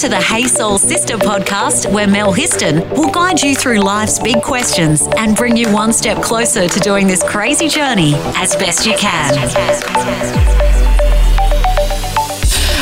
to 0.00 0.08
the 0.08 0.16
Hey 0.16 0.44
Soul 0.44 0.78
Sister 0.78 1.18
podcast, 1.18 1.92
where 1.92 2.06
Mel 2.06 2.32
Histon 2.32 2.88
will 2.96 3.10
guide 3.10 3.42
you 3.42 3.54
through 3.54 3.80
life's 3.80 4.18
big 4.18 4.40
questions 4.40 5.06
and 5.18 5.36
bring 5.36 5.58
you 5.58 5.70
one 5.74 5.92
step 5.92 6.22
closer 6.22 6.66
to 6.66 6.80
doing 6.80 7.06
this 7.06 7.22
crazy 7.22 7.68
journey 7.68 8.14
as 8.34 8.56
best 8.56 8.86
you 8.86 8.94
can. 8.96 9.34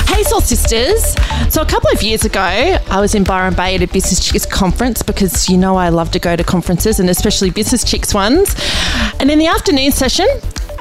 Hey 0.07 0.23
Soul 0.23 0.41
Sisters. 0.43 1.17
So 1.53 1.61
a 1.61 1.67
couple 1.67 1.91
of 1.91 2.05
years 2.05 2.25
ago, 2.25 2.41
I 2.41 3.01
was 3.01 3.17
in 3.17 3.25
Byron 3.25 3.55
Bay 3.55 3.75
at 3.75 3.83
a 3.83 3.89
Business 3.89 4.25
Chicks 4.25 4.47
conference 4.47 5.03
because 5.03 5.49
you 5.49 5.59
know 5.59 5.75
I 5.75 5.89
love 5.89 6.13
to 6.13 6.21
go 6.21 6.37
to 6.37 6.45
conferences 6.45 7.01
and 7.01 7.11
especially 7.11 7.51
Business 7.51 7.83
Chicks 7.83 8.15
ones. 8.15 8.55
And 9.19 9.29
in 9.29 9.41
the 9.41 9.49
afternoon 9.49 9.91
session, 9.91 10.29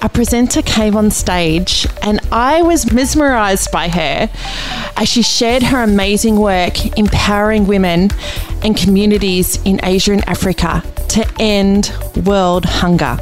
a 0.08 0.10
presenter 0.10 0.62
came 0.62 0.96
on 0.96 1.12
stage 1.12 1.86
and 2.02 2.22
I 2.32 2.62
was 2.62 2.94
mesmerized 2.94 3.70
by 3.74 3.90
her 3.90 4.30
as 4.96 5.10
she 5.10 5.22
shared 5.22 5.64
her 5.64 5.84
amazing 5.84 6.38
work 6.38 6.98
empowering 6.98 7.68
women 7.68 8.12
and 8.64 8.78
communities 8.78 9.62
in 9.66 9.82
Asia 9.84 10.14
and 10.14 10.28
Africa 10.30 10.82
to 11.10 11.30
end 11.40 11.92
world 12.26 12.64
hunger. 12.64 13.18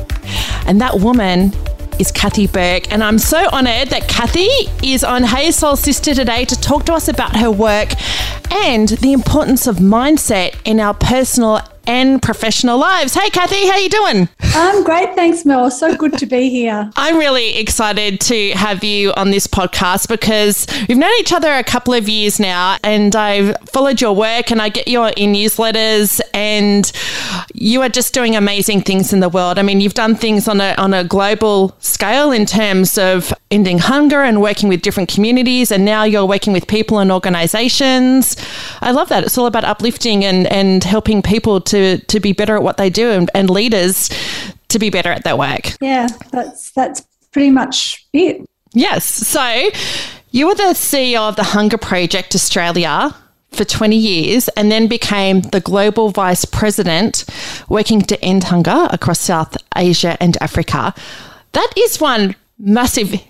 And 0.67 0.79
that 0.79 0.99
woman 0.99 1.53
is 1.97 2.11
Cathy 2.11 2.45
Burke. 2.45 2.91
And 2.91 3.03
I'm 3.03 3.17
so 3.17 3.49
honored 3.51 3.87
that 3.89 4.07
Cathy 4.07 4.49
is 4.83 5.03
on 5.03 5.23
Hey 5.23 5.49
Soul 5.49 5.75
Sister 5.75 6.13
today 6.13 6.45
to 6.45 6.55
talk 6.55 6.85
to 6.85 6.93
us 6.93 7.07
about 7.07 7.35
her 7.35 7.49
work 7.49 7.89
and 8.51 8.89
the 8.89 9.11
importance 9.11 9.65
of 9.65 9.77
mindset 9.77 10.55
in 10.65 10.79
our 10.79 10.93
personal 10.93 11.61
and 11.87 12.21
professional 12.21 12.77
lives. 12.77 13.13
Hey, 13.13 13.29
Cathy, 13.29 13.67
how 13.67 13.77
you 13.77 13.89
doing? 13.89 14.29
I'm 14.39 14.83
great, 14.83 15.15
thanks, 15.15 15.45
Mel. 15.45 15.69
So 15.71 15.95
good 15.95 16.17
to 16.17 16.25
be 16.25 16.49
here. 16.49 16.89
I'm 16.95 17.17
really 17.17 17.57
excited 17.57 18.19
to 18.21 18.51
have 18.51 18.83
you 18.83 19.13
on 19.13 19.31
this 19.31 19.47
podcast 19.47 20.07
because 20.07 20.67
we've 20.87 20.97
known 20.97 21.13
each 21.19 21.33
other 21.33 21.51
a 21.51 21.63
couple 21.63 21.93
of 21.93 22.07
years 22.07 22.39
now, 22.39 22.77
and 22.83 23.15
I've 23.15 23.57
followed 23.69 24.01
your 24.01 24.15
work, 24.15 24.51
and 24.51 24.61
I 24.61 24.69
get 24.69 24.87
your 24.87 25.09
in 25.15 25.33
newsletters, 25.33 26.21
and 26.35 26.91
you 27.53 27.81
are 27.81 27.87
just 27.87 28.13
doing 28.13 28.35
amazing 28.35 28.81
things 28.81 29.13
in 29.13 29.21
the 29.21 29.29
world. 29.29 29.57
I 29.57 29.61
mean, 29.61 29.79
you've 29.79 29.93
done 29.93 30.15
things 30.15 30.49
on 30.49 30.59
a 30.59 30.75
on 30.77 30.93
a 30.93 31.03
global 31.03 31.75
scale 31.79 32.31
in 32.31 32.45
terms 32.45 32.97
of 32.97 33.33
ending 33.49 33.79
hunger 33.79 34.21
and 34.21 34.41
working 34.41 34.67
with 34.67 34.81
different 34.81 35.09
communities, 35.09 35.71
and 35.71 35.85
now 35.85 36.03
you're 36.03 36.25
working 36.25 36.51
with 36.51 36.67
people 36.67 36.99
and 36.99 37.09
organizations. 37.09 38.35
I 38.81 38.91
love 38.91 39.07
that. 39.09 39.23
It's 39.23 39.37
all 39.37 39.45
about 39.45 39.63
uplifting 39.63 40.25
and 40.25 40.45
and 40.47 40.83
helping 40.83 41.21
people 41.21 41.61
to 41.61 41.99
to 41.99 42.19
be 42.19 42.33
better 42.33 42.57
at 42.57 42.63
what 42.63 42.75
they 42.75 42.89
do 42.89 43.11
and, 43.11 43.31
and 43.33 43.49
leaders 43.49 44.09
to 44.67 44.77
be 44.77 44.89
better 44.89 45.11
at 45.11 45.23
their 45.23 45.37
work. 45.37 45.71
Yeah, 45.79 46.07
that's 46.31 46.71
that's 46.71 47.01
pretty 47.31 47.51
much 47.51 48.05
it. 48.11 48.45
Yes. 48.73 49.05
So 49.05 49.69
you 50.31 50.47
were 50.47 50.55
the 50.55 50.73
CEO 50.73 51.29
of 51.29 51.37
the 51.37 51.43
Hunger 51.43 51.77
Project 51.77 52.35
Australia 52.35 53.15
for 53.55 53.65
20 53.65 53.95
years 53.95 54.47
and 54.49 54.71
then 54.71 54.87
became 54.87 55.41
the 55.41 55.59
global 55.59 56.09
vice 56.09 56.45
president 56.45 57.25
working 57.69 58.01
to 58.01 58.23
end 58.23 58.45
hunger 58.45 58.87
across 58.91 59.19
South 59.19 59.57
Asia 59.75 60.17
and 60.21 60.37
Africa. 60.41 60.93
That 61.53 61.71
is 61.77 61.99
one 61.99 62.35
massive 62.59 63.21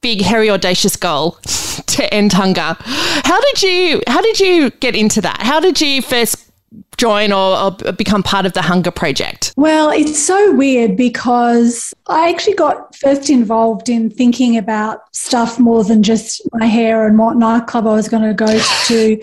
big 0.00 0.20
hairy 0.20 0.50
audacious 0.50 0.96
goal 0.96 1.32
to 1.86 2.14
end 2.14 2.32
hunger. 2.32 2.76
How 2.78 3.40
did 3.40 3.62
you 3.62 4.02
how 4.06 4.20
did 4.20 4.40
you 4.40 4.70
get 4.70 4.94
into 4.94 5.20
that? 5.20 5.42
How 5.42 5.60
did 5.60 5.80
you 5.80 6.02
first 6.02 6.52
join 6.96 7.32
or, 7.32 7.76
or, 7.84 7.92
become 7.92 8.22
part 8.22 8.46
of 8.46 8.52
the 8.52 8.62
Hunger 8.62 8.90
Project? 8.90 9.52
Well, 9.56 9.90
it's 9.90 10.22
so 10.22 10.54
weird 10.54 10.96
because 10.96 11.92
I 12.06 12.30
actually 12.30 12.54
got 12.54 12.94
first 12.96 13.28
involved 13.28 13.88
in 13.88 14.08
thinking 14.08 14.56
about 14.56 15.02
stuff 15.14 15.58
more 15.58 15.84
than 15.84 16.02
just 16.02 16.40
my 16.52 16.66
hair 16.66 17.06
and 17.06 17.18
what 17.18 17.36
nightclub 17.36 17.86
I 17.86 17.94
was 17.94 18.08
going 18.08 18.22
to 18.22 18.34
go 18.34 18.58
to 18.86 19.22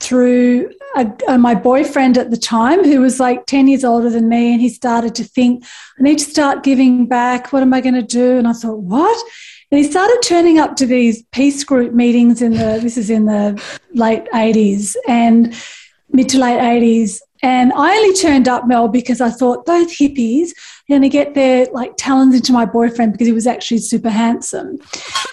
through 0.00 0.70
a, 0.96 1.10
a, 1.28 1.38
my 1.38 1.54
boyfriend 1.54 2.18
at 2.18 2.30
the 2.30 2.36
time, 2.36 2.84
who 2.84 3.00
was 3.00 3.20
like 3.20 3.46
10 3.46 3.68
years 3.68 3.84
older 3.84 4.10
than 4.10 4.28
me, 4.28 4.52
and 4.52 4.60
he 4.60 4.68
started 4.68 5.14
to 5.16 5.24
think, 5.24 5.64
I 5.98 6.02
need 6.02 6.18
to 6.18 6.24
start 6.24 6.62
giving 6.62 7.06
back. 7.06 7.52
What 7.52 7.62
am 7.62 7.74
I 7.74 7.80
going 7.80 7.94
to 7.94 8.02
do? 8.02 8.38
And 8.38 8.48
I 8.48 8.52
thought, 8.52 8.78
what? 8.78 9.24
And 9.70 9.78
he 9.78 9.84
started 9.84 10.20
turning 10.22 10.58
up 10.58 10.76
to 10.76 10.86
these 10.86 11.22
peace 11.32 11.64
group 11.64 11.92
meetings 11.92 12.40
in 12.40 12.52
the, 12.52 12.78
this 12.80 12.96
is 12.96 13.10
in 13.10 13.24
the 13.26 13.60
late 13.94 14.24
80s. 14.32 14.94
And 15.08 15.54
mid 16.10 16.28
to 16.30 16.38
late 16.38 16.58
80s. 16.58 17.20
And 17.46 17.72
I 17.74 17.96
only 17.96 18.12
turned 18.12 18.48
up, 18.48 18.66
Mel, 18.66 18.88
because 18.88 19.20
I 19.20 19.30
thought 19.30 19.66
those 19.66 19.86
hippies 19.96 20.50
are 20.50 20.88
going 20.88 21.02
to 21.02 21.08
get 21.08 21.34
their 21.34 21.66
like 21.66 21.92
talons 21.96 22.34
into 22.34 22.52
my 22.52 22.66
boyfriend 22.66 23.12
because 23.12 23.28
he 23.28 23.32
was 23.32 23.46
actually 23.46 23.78
super 23.78 24.10
handsome. 24.10 24.78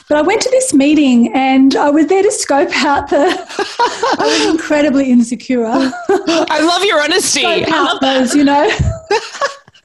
But 0.07 0.19
I 0.19 0.21
went 0.21 0.39
to 0.43 0.49
this 0.51 0.75
meeting 0.75 1.33
and 1.33 1.75
I 1.75 1.89
was 1.89 2.05
there 2.05 2.21
to 2.21 2.31
scope 2.31 2.69
out 2.85 3.09
the. 3.09 3.17
I 4.19 4.25
was 4.27 4.45
incredibly 4.53 5.09
insecure. 5.09 5.65
I 5.65 6.59
love 6.61 6.85
your 6.85 7.01
honesty. 7.01 7.39
Scope 7.39 7.69
out 7.69 7.99
those, 7.99 8.35
you 8.35 8.43
know. 8.43 8.69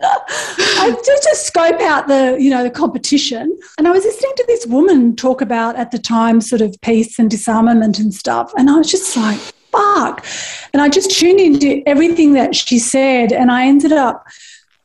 I 0.02 0.94
just 1.02 1.22
to 1.22 1.34
scope 1.34 1.80
out 1.80 2.08
the, 2.08 2.36
you 2.38 2.50
know, 2.50 2.62
the 2.62 2.70
competition. 2.70 3.58
And 3.78 3.88
I 3.88 3.90
was 3.90 4.04
listening 4.04 4.32
to 4.36 4.44
this 4.46 4.66
woman 4.66 5.16
talk 5.16 5.40
about 5.40 5.76
at 5.76 5.92
the 5.92 5.98
time 5.98 6.42
sort 6.42 6.60
of 6.60 6.78
peace 6.82 7.18
and 7.18 7.30
disarmament 7.30 7.98
and 7.98 8.12
stuff. 8.12 8.52
And 8.58 8.68
I 8.68 8.76
was 8.76 8.90
just 8.90 9.16
like, 9.16 9.40
fuck. 9.70 10.24
And 10.72 10.82
I 10.82 10.88
just 10.88 11.10
tuned 11.10 11.40
into 11.40 11.82
everything 11.86 12.34
that 12.34 12.54
she 12.54 12.78
said, 12.78 13.32
and 13.32 13.50
I 13.50 13.66
ended 13.66 13.92
up 13.92 14.26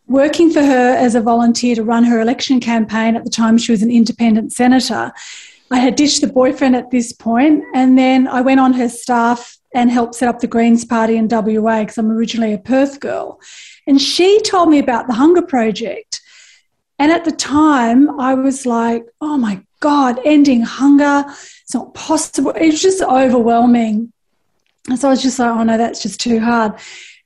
working 0.07 0.51
for 0.51 0.61
her 0.61 0.95
as 0.95 1.15
a 1.15 1.21
volunteer 1.21 1.75
to 1.75 1.83
run 1.83 2.03
her 2.03 2.19
election 2.19 2.59
campaign. 2.59 3.15
At 3.15 3.23
the 3.23 3.29
time, 3.29 3.57
she 3.57 3.71
was 3.71 3.81
an 3.81 3.91
independent 3.91 4.53
senator. 4.53 5.11
I 5.71 5.79
had 5.79 5.95
ditched 5.95 6.21
the 6.21 6.27
boyfriend 6.27 6.75
at 6.75 6.91
this 6.91 7.11
point, 7.11 7.63
and 7.73 7.97
then 7.97 8.27
I 8.27 8.41
went 8.41 8.59
on 8.59 8.73
her 8.73 8.89
staff 8.89 9.57
and 9.73 9.89
helped 9.89 10.15
set 10.15 10.29
up 10.29 10.39
the 10.39 10.47
Greens 10.47 10.85
Party 10.85 11.17
in 11.17 11.27
WA 11.27 11.81
because 11.81 11.97
I'm 11.97 12.11
originally 12.11 12.53
a 12.53 12.59
Perth 12.59 12.99
girl. 12.99 13.39
And 13.87 13.99
she 13.99 14.39
told 14.41 14.69
me 14.69 14.79
about 14.79 15.07
the 15.07 15.13
Hunger 15.13 15.41
Project. 15.41 16.21
And 16.99 17.11
at 17.11 17.25
the 17.25 17.31
time, 17.31 18.19
I 18.19 18.35
was 18.35 18.65
like, 18.65 19.05
oh 19.19 19.37
my 19.37 19.63
God, 19.79 20.19
ending 20.23 20.61
hunger, 20.61 21.25
it's 21.27 21.73
not 21.73 21.93
possible. 21.93 22.51
It 22.51 22.67
was 22.67 22.81
just 22.81 23.01
overwhelming. 23.01 24.13
And 24.89 24.99
so 24.99 25.07
I 25.07 25.11
was 25.11 25.23
just 25.23 25.39
like, 25.39 25.49
oh 25.49 25.63
no, 25.63 25.77
that's 25.77 26.01
just 26.01 26.19
too 26.19 26.39
hard. 26.39 26.73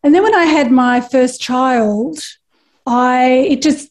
And 0.03 0.13
then 0.13 0.23
when 0.23 0.35
I 0.35 0.45
had 0.45 0.71
my 0.71 1.01
first 1.01 1.41
child, 1.41 2.19
I 2.85 3.47
it 3.49 3.61
just 3.61 3.89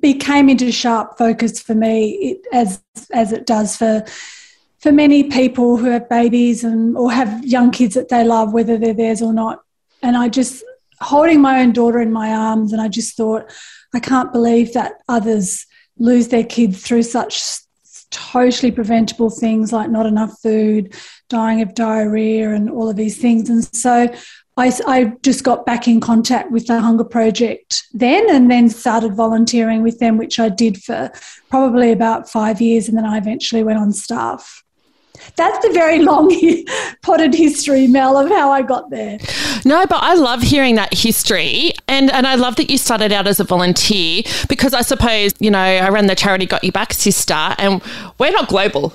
became 0.00 0.48
into 0.48 0.70
sharp 0.72 1.16
focus 1.16 1.60
for 1.60 1.74
me, 1.74 2.10
it, 2.10 2.46
as 2.52 2.82
as 3.12 3.32
it 3.32 3.46
does 3.46 3.76
for 3.76 4.04
for 4.78 4.92
many 4.92 5.24
people 5.24 5.76
who 5.76 5.86
have 5.86 6.08
babies 6.08 6.62
and 6.62 6.96
or 6.96 7.10
have 7.10 7.44
young 7.44 7.70
kids 7.70 7.94
that 7.94 8.08
they 8.08 8.22
love, 8.22 8.52
whether 8.52 8.76
they're 8.76 8.94
theirs 8.94 9.22
or 9.22 9.32
not. 9.32 9.62
And 10.02 10.16
I 10.16 10.28
just 10.28 10.62
holding 11.00 11.40
my 11.40 11.60
own 11.60 11.72
daughter 11.72 12.00
in 12.00 12.12
my 12.12 12.32
arms, 12.32 12.72
and 12.72 12.80
I 12.80 12.88
just 12.88 13.16
thought, 13.16 13.52
I 13.94 14.00
can't 14.00 14.32
believe 14.32 14.74
that 14.74 14.94
others 15.08 15.66
lose 15.98 16.28
their 16.28 16.44
kids 16.44 16.82
through 16.82 17.02
such 17.02 17.40
totally 18.16 18.72
preventable 18.72 19.28
things 19.28 19.72
like 19.72 19.90
not 19.90 20.06
enough 20.06 20.40
food, 20.40 20.94
dying 21.28 21.60
of 21.60 21.74
diarrhea, 21.74 22.50
and 22.50 22.70
all 22.70 22.88
of 22.88 22.96
these 22.96 23.18
things. 23.18 23.50
And 23.50 23.62
so 23.74 24.08
I, 24.56 24.72
I, 24.86 25.12
just 25.22 25.44
got 25.44 25.66
back 25.66 25.86
in 25.86 26.00
contact 26.00 26.50
with 26.50 26.66
the 26.66 26.80
Hunger 26.80 27.04
Project 27.04 27.84
then 27.92 28.24
and 28.30 28.50
then 28.50 28.70
started 28.70 29.14
volunteering 29.14 29.82
with 29.82 29.98
them, 29.98 30.16
which 30.16 30.40
I 30.40 30.48
did 30.48 30.82
for 30.82 31.12
probably 31.50 31.92
about 31.92 32.30
five 32.30 32.60
years. 32.62 32.88
And 32.88 32.96
then 32.96 33.04
I 33.04 33.18
eventually 33.18 33.62
went 33.62 33.78
on 33.78 33.92
staff. 33.92 34.64
That's 35.36 35.66
the 35.66 35.72
very 35.72 36.00
long 36.00 36.34
potted 37.02 37.34
history, 37.34 37.86
Mel, 37.86 38.16
of 38.16 38.28
how 38.28 38.50
I 38.50 38.62
got 38.62 38.90
there. 38.90 39.18
No, 39.64 39.86
but 39.86 40.02
I 40.02 40.14
love 40.14 40.42
hearing 40.42 40.76
that 40.76 40.94
history. 40.94 41.72
And, 41.88 42.10
and 42.10 42.26
I 42.26 42.34
love 42.34 42.56
that 42.56 42.70
you 42.70 42.78
started 42.78 43.12
out 43.12 43.26
as 43.26 43.40
a 43.40 43.44
volunteer 43.44 44.22
because 44.48 44.74
I 44.74 44.82
suppose, 44.82 45.32
you 45.38 45.50
know, 45.50 45.58
I 45.58 45.88
ran 45.88 46.06
the 46.06 46.14
charity 46.14 46.46
Got 46.46 46.64
You 46.64 46.72
Back 46.72 46.92
Sister, 46.92 47.34
and 47.34 47.82
we're 48.18 48.32
not 48.32 48.48
global. 48.48 48.94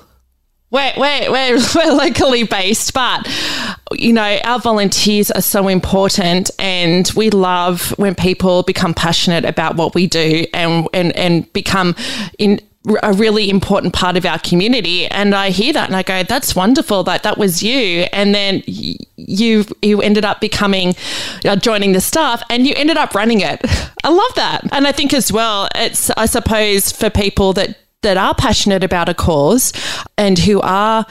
We're, 0.70 0.94
we're, 0.96 1.30
we're, 1.30 1.58
we're 1.74 1.92
locally 1.92 2.44
based, 2.44 2.94
but 2.94 3.28
you 3.92 4.12
know, 4.12 4.38
our 4.44 4.58
volunteers 4.58 5.30
are 5.30 5.42
so 5.42 5.68
important 5.68 6.50
and 6.58 7.10
we 7.14 7.28
love 7.30 7.90
when 7.98 8.14
people 8.14 8.62
become 8.62 8.94
passionate 8.94 9.44
about 9.44 9.76
what 9.76 9.94
we 9.94 10.06
do 10.06 10.46
and, 10.54 10.88
and, 10.94 11.14
and 11.14 11.52
become 11.52 11.94
in 12.38 12.58
a 13.02 13.12
really 13.12 13.48
important 13.48 13.94
part 13.94 14.16
of 14.16 14.26
our 14.26 14.38
community. 14.38 15.06
And 15.06 15.34
I 15.34 15.50
hear 15.50 15.72
that 15.72 15.88
and 15.88 15.96
I 15.96 16.02
go, 16.02 16.22
that's 16.22 16.56
wonderful 16.56 17.04
that 17.04 17.22
that 17.22 17.38
was 17.38 17.62
you. 17.62 18.06
And 18.12 18.34
then 18.34 18.62
you 18.66 19.64
you 19.82 20.02
ended 20.02 20.24
up 20.24 20.40
becoming 20.40 20.94
uh, 21.44 21.56
joining 21.56 21.92
the 21.92 22.00
staff 22.00 22.42
and 22.50 22.66
you 22.66 22.74
ended 22.76 22.96
up 22.96 23.14
running 23.14 23.40
it. 23.40 23.60
I 24.04 24.10
love 24.10 24.34
that. 24.34 24.68
And 24.72 24.86
I 24.86 24.92
think 24.92 25.14
as 25.14 25.32
well, 25.32 25.68
it's 25.74 26.10
I 26.10 26.26
suppose 26.26 26.90
for 26.90 27.08
people 27.10 27.52
that 27.54 27.78
that 28.02 28.16
are 28.16 28.34
passionate 28.34 28.82
about 28.82 29.08
a 29.08 29.14
cause 29.14 29.72
and 30.18 30.38
who 30.40 30.60
are 30.60 31.06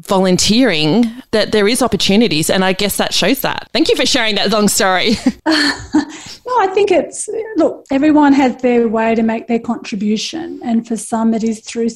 volunteering 0.00 1.04
that 1.30 1.52
there 1.52 1.66
is 1.66 1.80
opportunities 1.80 2.50
and 2.50 2.64
i 2.64 2.72
guess 2.72 2.98
that 2.98 3.14
shows 3.14 3.40
that 3.40 3.68
thank 3.72 3.88
you 3.88 3.96
for 3.96 4.04
sharing 4.04 4.34
that 4.34 4.50
long 4.50 4.68
story 4.68 5.12
no 5.46 6.54
i 6.60 6.68
think 6.74 6.90
it's 6.90 7.28
look 7.56 7.84
everyone 7.90 8.34
has 8.34 8.54
their 8.60 8.88
way 8.88 9.14
to 9.14 9.22
make 9.22 9.46
their 9.46 9.58
contribution 9.58 10.60
and 10.62 10.86
for 10.86 10.98
some 10.98 11.32
it 11.32 11.42
is 11.42 11.60
through 11.60 11.88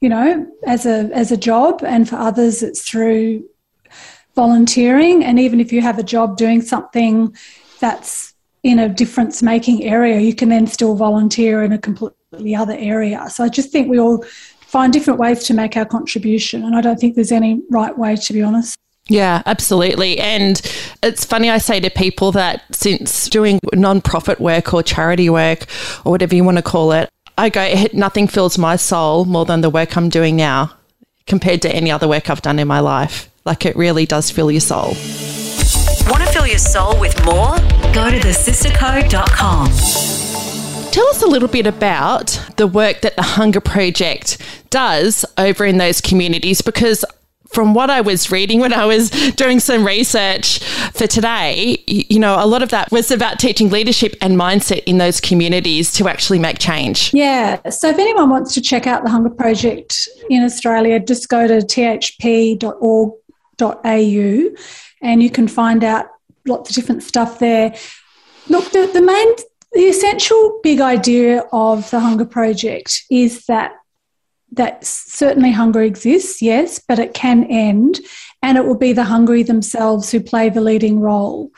you 0.00 0.08
know 0.08 0.44
as 0.66 0.84
a 0.84 1.08
as 1.14 1.30
a 1.30 1.36
job 1.36 1.80
and 1.86 2.08
for 2.08 2.16
others 2.16 2.60
it's 2.60 2.82
through 2.82 3.44
volunteering. 4.38 5.24
And 5.24 5.40
even 5.40 5.58
if 5.58 5.72
you 5.72 5.80
have 5.80 5.98
a 5.98 6.04
job 6.04 6.36
doing 6.36 6.62
something 6.62 7.36
that's 7.80 8.34
in 8.62 8.78
a 8.78 8.88
difference 8.88 9.42
making 9.42 9.82
area, 9.82 10.20
you 10.20 10.32
can 10.32 10.48
then 10.48 10.68
still 10.68 10.94
volunteer 10.94 11.64
in 11.64 11.72
a 11.72 11.78
completely 11.78 12.54
other 12.54 12.76
area. 12.78 13.28
So 13.30 13.42
I 13.42 13.48
just 13.48 13.72
think 13.72 13.88
we 13.88 13.98
all 13.98 14.24
find 14.68 14.92
different 14.92 15.18
ways 15.18 15.44
to 15.44 15.54
make 15.54 15.76
our 15.76 15.86
contribution. 15.86 16.62
And 16.62 16.76
I 16.76 16.82
don't 16.82 17.00
think 17.00 17.14
there's 17.14 17.32
any 17.32 17.62
right 17.70 17.96
way, 17.96 18.16
to 18.16 18.32
be 18.34 18.42
honest. 18.42 18.76
Yeah, 19.08 19.42
absolutely. 19.46 20.18
And 20.18 20.60
it's 21.02 21.24
funny, 21.24 21.48
I 21.48 21.56
say 21.56 21.80
to 21.80 21.88
people 21.88 22.32
that 22.32 22.62
since 22.70 23.30
doing 23.30 23.58
non-profit 23.72 24.38
work 24.38 24.74
or 24.74 24.82
charity 24.82 25.30
work 25.30 25.64
or 26.04 26.12
whatever 26.12 26.34
you 26.34 26.44
want 26.44 26.58
to 26.58 26.62
call 26.62 26.92
it, 26.92 27.08
I 27.38 27.48
go, 27.48 27.86
nothing 27.94 28.28
fills 28.28 28.58
my 28.58 28.76
soul 28.76 29.24
more 29.24 29.46
than 29.46 29.62
the 29.62 29.70
work 29.70 29.96
I'm 29.96 30.10
doing 30.10 30.36
now 30.36 30.74
compared 31.26 31.62
to 31.62 31.74
any 31.74 31.90
other 31.90 32.06
work 32.06 32.28
I've 32.28 32.42
done 32.42 32.58
in 32.58 32.68
my 32.68 32.80
life. 32.80 33.30
Like 33.46 33.64
it 33.64 33.74
really 33.74 34.04
does 34.04 34.30
fill 34.30 34.50
your 34.50 34.60
soul. 34.60 34.88
Want 36.10 36.24
to 36.24 36.30
fill 36.30 36.46
your 36.46 36.58
soul 36.58 37.00
with 37.00 37.16
more? 37.24 37.56
Go 37.94 38.10
to 38.10 38.18
thesistercode.com. 38.18 40.27
Tell 40.98 41.10
us 41.10 41.22
a 41.22 41.28
little 41.28 41.46
bit 41.46 41.64
about 41.64 42.40
the 42.56 42.66
work 42.66 43.02
that 43.02 43.14
the 43.14 43.22
Hunger 43.22 43.60
Project 43.60 44.36
does 44.68 45.24
over 45.38 45.64
in 45.64 45.78
those 45.78 46.00
communities 46.00 46.60
because 46.60 47.04
from 47.46 47.72
what 47.72 47.88
I 47.88 48.00
was 48.00 48.32
reading 48.32 48.58
when 48.58 48.72
I 48.72 48.84
was 48.84 49.10
doing 49.36 49.60
some 49.60 49.86
research 49.86 50.58
for 50.94 51.06
today, 51.06 51.84
you 51.86 52.18
know, 52.18 52.34
a 52.36 52.48
lot 52.48 52.64
of 52.64 52.70
that 52.70 52.90
was 52.90 53.12
about 53.12 53.38
teaching 53.38 53.70
leadership 53.70 54.16
and 54.20 54.36
mindset 54.36 54.82
in 54.86 54.98
those 54.98 55.20
communities 55.20 55.92
to 55.92 56.08
actually 56.08 56.40
make 56.40 56.58
change. 56.58 57.14
Yeah. 57.14 57.60
So 57.70 57.90
if 57.90 57.98
anyone 58.00 58.28
wants 58.28 58.52
to 58.54 58.60
check 58.60 58.88
out 58.88 59.04
the 59.04 59.10
Hunger 59.10 59.30
Project 59.30 60.08
in 60.28 60.42
Australia, 60.42 60.98
just 60.98 61.28
go 61.28 61.46
to 61.46 61.58
thp.org.au 61.58 63.14
and 65.02 65.22
you 65.22 65.30
can 65.30 65.46
find 65.46 65.84
out 65.84 66.06
lots 66.44 66.70
of 66.70 66.74
different 66.74 67.04
stuff 67.04 67.38
there. 67.38 67.72
Look, 68.48 68.72
the, 68.72 68.90
the 68.92 69.02
main, 69.02 69.34
the 69.72 69.82
essential 69.82 70.60
big 70.62 70.80
idea 70.80 71.44
of 71.52 71.90
the 71.90 72.00
Hunger 72.00 72.24
Project 72.24 73.02
is 73.10 73.44
that 73.46 73.72
that 74.52 74.84
certainly 74.84 75.52
hunger 75.52 75.82
exists, 75.82 76.40
yes, 76.40 76.80
but 76.86 76.98
it 76.98 77.12
can 77.12 77.44
end, 77.44 78.00
and 78.42 78.56
it 78.56 78.64
will 78.64 78.78
be 78.78 78.92
the 78.92 79.04
hungry 79.04 79.42
themselves 79.42 80.10
who 80.10 80.20
play 80.20 80.48
the 80.48 80.60
leading 80.60 81.00
role. 81.00 81.50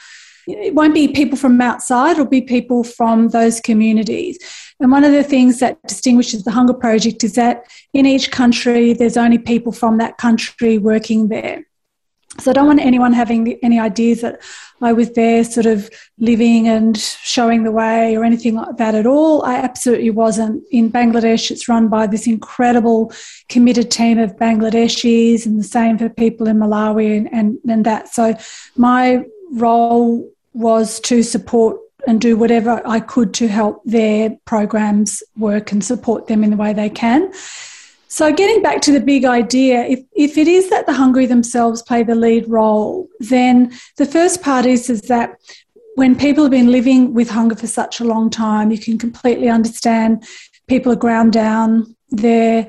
It 0.49 0.75
won't 0.75 0.95
be 0.95 1.09
people 1.09 1.39
from 1.39 1.61
outside, 1.61 2.13
it'll 2.13 2.27
be 2.27 2.43
people 2.43 2.83
from 2.83 3.29
those 3.29 3.61
communities. 3.61 4.39
And 4.81 4.91
one 4.91 5.05
of 5.05 5.13
the 5.13 5.23
things 5.23 5.61
that 5.61 5.81
distinguishes 5.87 6.43
the 6.43 6.51
Hunger 6.51 6.75
Project 6.75 7.23
is 7.23 7.35
that 7.35 7.65
in 7.93 8.07
each 8.07 8.31
country, 8.31 8.93
there's 8.93 9.17
only 9.17 9.39
people 9.39 9.73
from 9.73 9.99
that 9.99 10.19
country 10.19 10.79
working 10.79 11.29
there. 11.29 11.67
So 12.39 12.51
I 12.51 12.55
don't 12.55 12.67
want 12.67 12.81
anyone 12.81 13.13
having 13.13 13.59
any 13.63 13.79
ideas 13.79 14.21
that 14.21 14.41
I 14.81 14.93
was 14.93 15.13
there 15.13 15.43
sort 15.45 15.67
of 15.67 15.91
living 16.19 16.69
and 16.69 16.97
showing 16.97 17.65
the 17.65 17.73
way 17.73 18.17
or 18.17 18.25
anything 18.25 18.55
like 18.55 18.77
that 18.77 18.95
at 18.95 19.05
all. 19.05 19.45
I 19.45 19.57
absolutely 19.57 20.11
wasn't. 20.11 20.63
In 20.71 20.91
Bangladesh, 20.91 21.51
it's 21.51 21.69
run 21.69 21.89
by 21.89 22.07
this 22.07 22.27
incredible 22.27 23.13
committed 23.49 23.91
team 23.91 24.19
of 24.19 24.37
Bangladeshis 24.37 25.45
and 25.45 25.59
the 25.59 25.65
same 25.65 25.99
for 25.99 26.09
people 26.09 26.47
in 26.47 26.59
Malawi 26.59 27.17
and, 27.17 27.29
and, 27.33 27.59
and 27.69 27.85
that. 27.85 28.09
So 28.09 28.37
my 28.77 29.25
role 29.51 30.31
was 30.55 31.01
to 31.01 31.23
support 31.23 31.79
and 32.07 32.21
do 32.21 32.37
whatever 32.37 32.81
I 32.87 33.01
could 33.01 33.35
to 33.35 33.49
help 33.49 33.83
their 33.85 34.31
programs 34.47 35.23
work 35.37 35.73
and 35.73 35.85
support 35.85 36.29
them 36.29 36.43
in 36.45 36.51
the 36.51 36.57
way 36.57 36.73
they 36.73 36.89
can. 36.89 37.33
So, 38.13 38.33
getting 38.33 38.61
back 38.61 38.81
to 38.83 38.93
the 38.93 38.99
big 38.99 39.25
idea, 39.25 39.85
if, 39.85 40.01
if 40.13 40.37
it 40.37 40.49
is 40.49 40.69
that 40.71 40.87
the 40.87 40.93
hungry 40.93 41.27
themselves 41.27 41.81
play 41.81 42.03
the 42.03 42.17
lead 42.17 42.49
role, 42.49 43.09
then 43.21 43.73
the 43.99 44.05
first 44.05 44.43
part 44.43 44.67
is, 44.67 44.91
is 44.91 45.03
that 45.03 45.37
when 45.95 46.17
people 46.17 46.43
have 46.43 46.51
been 46.51 46.73
living 46.73 47.15
with 47.15 47.31
hunger 47.31 47.55
for 47.55 47.69
such 47.69 48.01
a 48.01 48.05
long 48.05 48.29
time, 48.29 48.73
you 48.73 48.79
can 48.79 48.99
completely 48.99 49.49
understand 49.49 50.25
people 50.67 50.91
are 50.91 50.97
ground 50.97 51.33
down. 51.33 51.95
They're, 52.09 52.69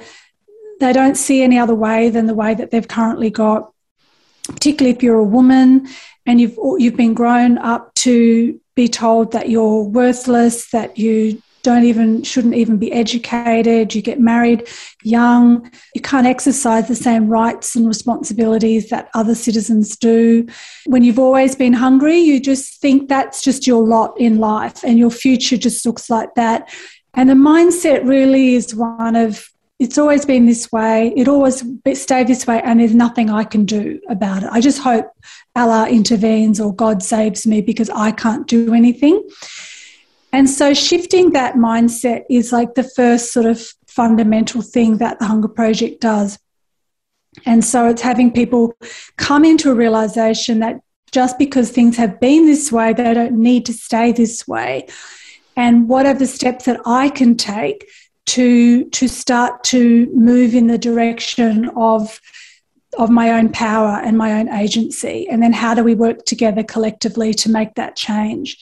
they 0.79 0.93
don't 0.93 1.15
see 1.15 1.41
any 1.41 1.57
other 1.57 1.75
way 1.75 2.11
than 2.11 2.27
the 2.27 2.35
way 2.35 2.53
that 2.53 2.69
they've 2.69 2.87
currently 2.87 3.31
got, 3.31 3.73
particularly 4.45 4.95
if 4.95 5.01
you're 5.01 5.17
a 5.17 5.23
woman 5.23 5.87
and 6.27 6.39
you've, 6.39 6.57
you've 6.77 6.97
been 6.97 7.15
grown 7.15 7.57
up 7.57 7.91
to 7.95 8.61
be 8.75 8.87
told 8.87 9.31
that 9.31 9.49
you're 9.49 9.81
worthless, 9.81 10.69
that 10.69 10.99
you 10.99 11.41
don't 11.63 11.83
even 11.83 12.23
shouldn't 12.23 12.55
even 12.55 12.77
be 12.77 12.91
educated. 12.91 13.93
You 13.93 14.01
get 14.01 14.19
married 14.19 14.67
young. 15.03 15.71
You 15.93 16.01
can't 16.01 16.27
exercise 16.27 16.87
the 16.87 16.95
same 16.95 17.27
rights 17.27 17.75
and 17.75 17.87
responsibilities 17.87 18.89
that 18.89 19.09
other 19.13 19.35
citizens 19.35 19.97
do. 19.97 20.47
When 20.85 21.03
you've 21.03 21.19
always 21.19 21.55
been 21.55 21.73
hungry 21.73 22.19
you 22.19 22.39
just 22.39 22.81
think 22.81 23.09
that's 23.09 23.41
just 23.41 23.67
your 23.67 23.85
lot 23.85 24.19
in 24.19 24.39
life 24.39 24.83
and 24.83 24.97
your 24.97 25.11
future 25.11 25.57
just 25.57 25.85
looks 25.85 26.09
like 26.09 26.35
that. 26.35 26.73
And 27.13 27.29
the 27.29 27.33
mindset 27.33 28.07
really 28.07 28.55
is 28.55 28.75
one 28.75 29.15
of 29.15 29.47
it's 29.79 29.97
always 29.97 30.25
been 30.25 30.45
this 30.45 30.71
way. 30.71 31.11
It 31.17 31.27
always 31.27 31.63
stay 31.95 32.23
this 32.23 32.45
way 32.45 32.61
and 32.61 32.79
there's 32.79 32.93
nothing 32.93 33.31
i 33.31 33.43
can 33.43 33.65
do 33.65 33.99
about 34.09 34.43
it. 34.43 34.49
I 34.51 34.61
just 34.61 34.79
hope 34.79 35.07
allah 35.55 35.89
intervenes 35.89 36.59
or 36.59 36.73
god 36.73 37.03
saves 37.03 37.45
me 37.45 37.61
because 37.61 37.89
i 37.89 38.11
can't 38.11 38.47
do 38.47 38.73
anything 38.73 39.21
and 40.33 40.49
so 40.49 40.73
shifting 40.73 41.31
that 41.31 41.55
mindset 41.55 42.23
is 42.29 42.51
like 42.51 42.75
the 42.75 42.83
first 42.83 43.33
sort 43.33 43.45
of 43.45 43.61
fundamental 43.87 44.61
thing 44.61 44.97
that 44.97 45.19
the 45.19 45.25
Hunger 45.25 45.49
Project 45.49 46.01
does. 46.01 46.39
And 47.45 47.63
so 47.63 47.87
it's 47.87 48.01
having 48.01 48.31
people 48.31 48.73
come 49.17 49.45
into 49.45 49.71
a 49.71 49.75
realization 49.75 50.59
that 50.59 50.79
just 51.11 51.37
because 51.37 51.69
things 51.69 51.97
have 51.97 52.19
been 52.19 52.45
this 52.45 52.71
way, 52.71 52.93
they 52.93 53.13
don't 53.13 53.33
need 53.33 53.65
to 53.65 53.73
stay 53.73 54.11
this 54.11 54.47
way. 54.47 54.87
And 55.57 55.89
what 55.89 56.05
are 56.05 56.13
the 56.13 56.27
steps 56.27 56.65
that 56.65 56.79
I 56.85 57.09
can 57.09 57.35
take 57.35 57.89
to, 58.27 58.85
to 58.85 59.07
start 59.09 59.63
to 59.65 60.09
move 60.13 60.55
in 60.55 60.67
the 60.67 60.77
direction 60.77 61.69
of, 61.75 62.21
of 62.97 63.09
my 63.09 63.31
own 63.31 63.49
power 63.49 63.99
and 64.01 64.17
my 64.17 64.39
own 64.39 64.47
agency? 64.49 65.27
And 65.29 65.43
then 65.43 65.51
how 65.51 65.73
do 65.73 65.83
we 65.83 65.95
work 65.95 66.23
together 66.23 66.63
collectively 66.63 67.33
to 67.35 67.49
make 67.49 67.75
that 67.75 67.97
change? 67.97 68.57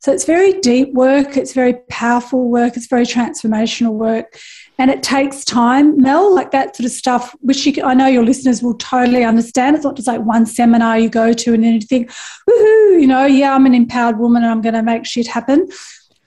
So 0.00 0.12
it's 0.12 0.24
very 0.24 0.54
deep 0.60 0.94
work, 0.94 1.36
it's 1.36 1.52
very 1.52 1.74
powerful 1.90 2.48
work, 2.48 2.76
it's 2.76 2.86
very 2.86 3.04
transformational 3.04 3.92
work. 3.92 4.38
And 4.78 4.90
it 4.90 5.02
takes 5.02 5.44
time, 5.44 6.00
Mel, 6.00 6.34
like 6.34 6.52
that 6.52 6.74
sort 6.74 6.86
of 6.86 6.92
stuff, 6.92 7.36
which 7.40 7.66
you, 7.66 7.82
I 7.84 7.92
know 7.92 8.06
your 8.06 8.24
listeners 8.24 8.62
will 8.62 8.78
totally 8.78 9.24
understand. 9.24 9.76
It's 9.76 9.84
not 9.84 9.96
just 9.96 10.08
like 10.08 10.22
one 10.22 10.46
seminar 10.46 10.98
you 10.98 11.10
go 11.10 11.34
to 11.34 11.52
and 11.52 11.62
then 11.62 11.74
you 11.74 11.80
think, 11.82 12.10
woohoo, 12.10 13.00
you 13.00 13.06
know, 13.06 13.26
yeah, 13.26 13.54
I'm 13.54 13.66
an 13.66 13.74
empowered 13.74 14.18
woman 14.18 14.42
and 14.42 14.50
I'm 14.50 14.62
going 14.62 14.74
to 14.74 14.82
make 14.82 15.04
shit 15.04 15.26
happen. 15.26 15.68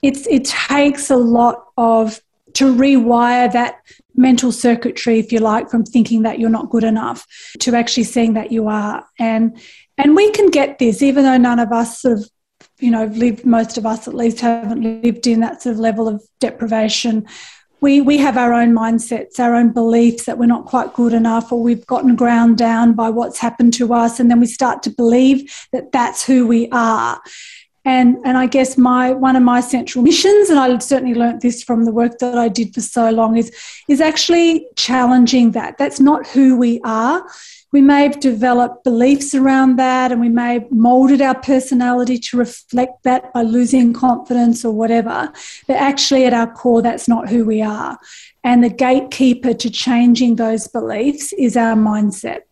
It's, 0.02 0.24
it 0.28 0.44
takes 0.44 1.10
a 1.10 1.16
lot 1.16 1.64
of 1.76 2.20
to 2.54 2.72
rewire 2.72 3.52
that 3.52 3.80
mental 4.14 4.52
circuitry, 4.52 5.18
if 5.18 5.32
you 5.32 5.40
like, 5.40 5.68
from 5.68 5.84
thinking 5.84 6.22
that 6.22 6.38
you're 6.38 6.50
not 6.50 6.70
good 6.70 6.84
enough 6.84 7.26
to 7.58 7.74
actually 7.74 8.04
seeing 8.04 8.34
that 8.34 8.52
you 8.52 8.68
are. 8.68 9.04
And 9.18 9.60
and 9.98 10.16
we 10.16 10.30
can 10.30 10.50
get 10.50 10.78
this, 10.78 11.02
even 11.02 11.24
though 11.24 11.36
none 11.36 11.58
of 11.58 11.72
us 11.72 12.00
sort 12.00 12.18
of 12.18 12.28
you 12.78 12.90
know, 12.90 13.06
lived, 13.06 13.44
most 13.44 13.78
of 13.78 13.86
us 13.86 14.08
at 14.08 14.14
least 14.14 14.40
haven't 14.40 14.82
lived 14.82 15.26
in 15.26 15.40
that 15.40 15.62
sort 15.62 15.74
of 15.74 15.80
level 15.80 16.08
of 16.08 16.22
deprivation. 16.40 17.26
We, 17.80 18.00
we 18.00 18.18
have 18.18 18.36
our 18.36 18.52
own 18.52 18.72
mindsets, 18.74 19.38
our 19.38 19.54
own 19.54 19.72
beliefs 19.72 20.24
that 20.24 20.38
we're 20.38 20.46
not 20.46 20.66
quite 20.66 20.94
good 20.94 21.12
enough, 21.12 21.52
or 21.52 21.62
we've 21.62 21.86
gotten 21.86 22.16
ground 22.16 22.56
down 22.56 22.94
by 22.94 23.10
what's 23.10 23.38
happened 23.38 23.74
to 23.74 23.92
us, 23.92 24.18
and 24.18 24.30
then 24.30 24.40
we 24.40 24.46
start 24.46 24.82
to 24.84 24.90
believe 24.90 25.66
that 25.72 25.92
that's 25.92 26.24
who 26.24 26.46
we 26.46 26.68
are. 26.70 27.20
And, 27.86 28.16
and 28.24 28.38
I 28.38 28.46
guess 28.46 28.78
my 28.78 29.12
one 29.12 29.36
of 29.36 29.42
my 29.42 29.60
central 29.60 30.02
missions, 30.02 30.48
and 30.48 30.58
I 30.58 30.78
certainly 30.78 31.14
learnt 31.14 31.42
this 31.42 31.62
from 31.62 31.84
the 31.84 31.92
work 31.92 32.18
that 32.20 32.38
I 32.38 32.48
did 32.48 32.72
for 32.72 32.80
so 32.80 33.10
long, 33.10 33.36
is, 33.36 33.54
is 33.88 34.00
actually 34.00 34.66
challenging 34.76 35.50
that. 35.50 35.76
That's 35.76 36.00
not 36.00 36.26
who 36.26 36.56
we 36.56 36.80
are 36.82 37.22
we 37.74 37.82
may 37.82 38.04
have 38.04 38.20
developed 38.20 38.84
beliefs 38.84 39.34
around 39.34 39.74
that 39.80 40.12
and 40.12 40.20
we 40.20 40.28
may 40.28 40.54
have 40.54 40.70
molded 40.70 41.20
our 41.20 41.34
personality 41.34 42.16
to 42.16 42.36
reflect 42.36 43.02
that 43.02 43.32
by 43.32 43.42
losing 43.42 43.92
confidence 43.92 44.64
or 44.64 44.70
whatever. 44.70 45.32
But 45.66 45.78
actually, 45.78 46.24
at 46.24 46.32
our 46.32 46.46
core, 46.46 46.82
that's 46.82 47.08
not 47.08 47.28
who 47.28 47.44
we 47.44 47.62
are. 47.62 47.98
And 48.44 48.62
the 48.62 48.68
gatekeeper 48.68 49.54
to 49.54 49.68
changing 49.68 50.36
those 50.36 50.68
beliefs 50.68 51.32
is 51.32 51.56
our 51.56 51.74
mindset. 51.74 52.42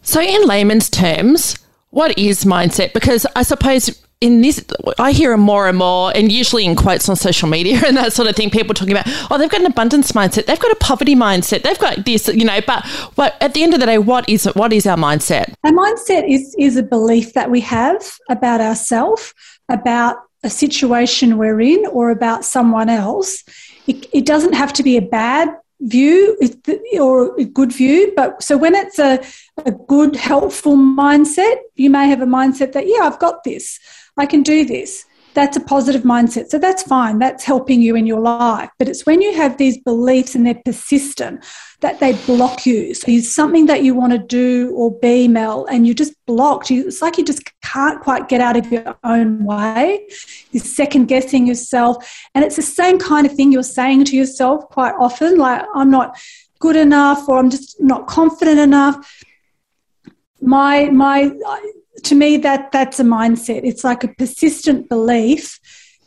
So, 0.00 0.22
in 0.22 0.46
layman's 0.46 0.88
terms, 0.88 1.58
what 1.90 2.16
is 2.18 2.46
mindset? 2.46 2.94
Because 2.94 3.26
I 3.36 3.42
suppose 3.42 4.02
in 4.20 4.40
this, 4.40 4.64
I 4.98 5.12
hear 5.12 5.36
more 5.36 5.68
and 5.68 5.76
more, 5.76 6.12
and 6.14 6.30
usually 6.30 6.64
in 6.64 6.76
quotes 6.76 7.08
on 7.08 7.16
social 7.16 7.48
media 7.48 7.82
and 7.86 7.96
that 7.96 8.12
sort 8.12 8.28
of 8.28 8.36
thing, 8.36 8.50
people 8.50 8.74
talking 8.74 8.92
about, 8.92 9.06
oh, 9.30 9.38
they've 9.38 9.50
got 9.50 9.60
an 9.60 9.66
abundance 9.66 10.12
mindset, 10.12 10.46
they've 10.46 10.58
got 10.58 10.72
a 10.72 10.76
poverty 10.76 11.14
mindset, 11.14 11.62
they've 11.62 11.78
got 11.78 12.04
this, 12.04 12.28
you 12.28 12.44
know. 12.44 12.60
But 12.66 13.36
at 13.40 13.54
the 13.54 13.62
end 13.62 13.74
of 13.74 13.80
the 13.80 13.86
day, 13.86 13.98
what 13.98 14.28
is 14.28 14.44
what 14.54 14.72
is 14.72 14.86
our 14.86 14.96
mindset? 14.96 15.54
Our 15.64 15.72
mindset 15.72 16.28
is 16.28 16.54
is 16.58 16.76
a 16.76 16.82
belief 16.82 17.34
that 17.34 17.50
we 17.50 17.60
have 17.60 18.18
about 18.28 18.60
ourselves, 18.60 19.34
about 19.68 20.16
a 20.42 20.50
situation 20.50 21.38
we're 21.38 21.60
in, 21.60 21.86
or 21.86 22.10
about 22.10 22.44
someone 22.44 22.88
else. 22.88 23.42
It, 23.86 24.06
it 24.12 24.26
doesn't 24.26 24.54
have 24.54 24.72
to 24.74 24.82
be 24.82 24.96
a 24.96 25.02
bad 25.02 25.48
view 25.80 26.38
or 27.00 27.38
a 27.38 27.44
good 27.44 27.72
view. 27.72 28.12
But 28.16 28.42
so 28.42 28.56
when 28.56 28.74
it's 28.74 28.98
a, 28.98 29.22
a 29.64 29.72
good, 29.72 30.16
helpful 30.16 30.76
mindset, 30.76 31.56
you 31.74 31.90
may 31.90 32.08
have 32.08 32.22
a 32.22 32.26
mindset 32.26 32.72
that, 32.72 32.86
yeah, 32.86 33.02
I've 33.02 33.18
got 33.18 33.44
this, 33.44 33.78
I 34.16 34.26
can 34.26 34.42
do 34.42 34.64
this 34.64 35.06
that's 35.34 35.56
a 35.56 35.60
positive 35.60 36.02
mindset. 36.02 36.48
So 36.48 36.58
that's 36.58 36.82
fine. 36.82 37.18
That's 37.18 37.44
helping 37.44 37.82
you 37.82 37.96
in 37.96 38.06
your 38.06 38.20
life. 38.20 38.70
But 38.78 38.88
it's 38.88 39.04
when 39.04 39.20
you 39.20 39.34
have 39.34 39.58
these 39.58 39.78
beliefs 39.78 40.34
and 40.34 40.46
they're 40.46 40.60
persistent 40.64 41.44
that 41.80 42.00
they 42.00 42.12
block 42.24 42.64
you. 42.64 42.94
So 42.94 43.06
it's 43.08 43.34
something 43.34 43.66
that 43.66 43.82
you 43.82 43.94
want 43.94 44.12
to 44.12 44.18
do 44.18 44.72
or 44.74 44.96
be, 45.00 45.28
Mel, 45.28 45.66
and 45.66 45.86
you're 45.86 45.94
just 45.94 46.14
blocked. 46.26 46.70
You, 46.70 46.86
it's 46.86 47.02
like 47.02 47.18
you 47.18 47.24
just 47.24 47.42
can't 47.62 48.00
quite 48.00 48.28
get 48.28 48.40
out 48.40 48.56
of 48.56 48.70
your 48.70 48.96
own 49.02 49.44
way. 49.44 50.06
You're 50.52 50.62
second 50.62 51.06
guessing 51.06 51.46
yourself. 51.46 52.26
And 52.34 52.44
it's 52.44 52.56
the 52.56 52.62
same 52.62 52.98
kind 52.98 53.26
of 53.26 53.34
thing 53.34 53.52
you're 53.52 53.64
saying 53.64 54.04
to 54.06 54.16
yourself 54.16 54.68
quite 54.70 54.94
often, 54.98 55.36
like, 55.36 55.64
I'm 55.74 55.90
not 55.90 56.16
good 56.60 56.76
enough 56.76 57.28
or 57.28 57.38
I'm 57.38 57.50
just 57.50 57.82
not 57.82 58.06
confident 58.06 58.60
enough. 58.60 59.22
My, 60.40 60.88
my, 60.90 61.32
to 62.04 62.14
me 62.14 62.36
that 62.38 62.72
that's 62.72 63.00
a 63.00 63.04
mindset. 63.04 63.62
It's 63.64 63.84
like 63.84 64.04
a 64.04 64.08
persistent 64.08 64.88
belief 64.88 65.58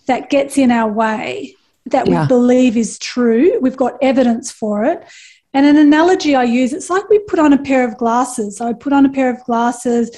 that 0.08 0.30
gets 0.30 0.58
in 0.58 0.72
our 0.72 0.92
way 0.92 1.56
that 1.88 2.08
yeah. 2.08 2.22
we 2.22 2.28
believe 2.28 2.78
is 2.78 3.00
true. 3.00 3.60
We've 3.62 3.78
got 3.78 3.94
evidence 4.02 4.52
for 4.52 4.84
it. 4.86 5.06
And 5.54 5.66
an 5.66 5.78
analogy 5.78 6.36
i 6.36 6.44
use 6.44 6.74
it's 6.74 6.90
like 6.90 7.10
we 7.10 7.20
put 7.20 7.40
on 7.40 7.54
a 7.54 7.62
pair 7.62 7.88
of 7.88 7.98
glasses. 7.98 8.62
I 8.62 8.74
put 8.74 8.94
on 8.94 9.06
a 9.06 9.12
pair 9.12 9.30
of 9.30 9.44
glasses 9.46 10.12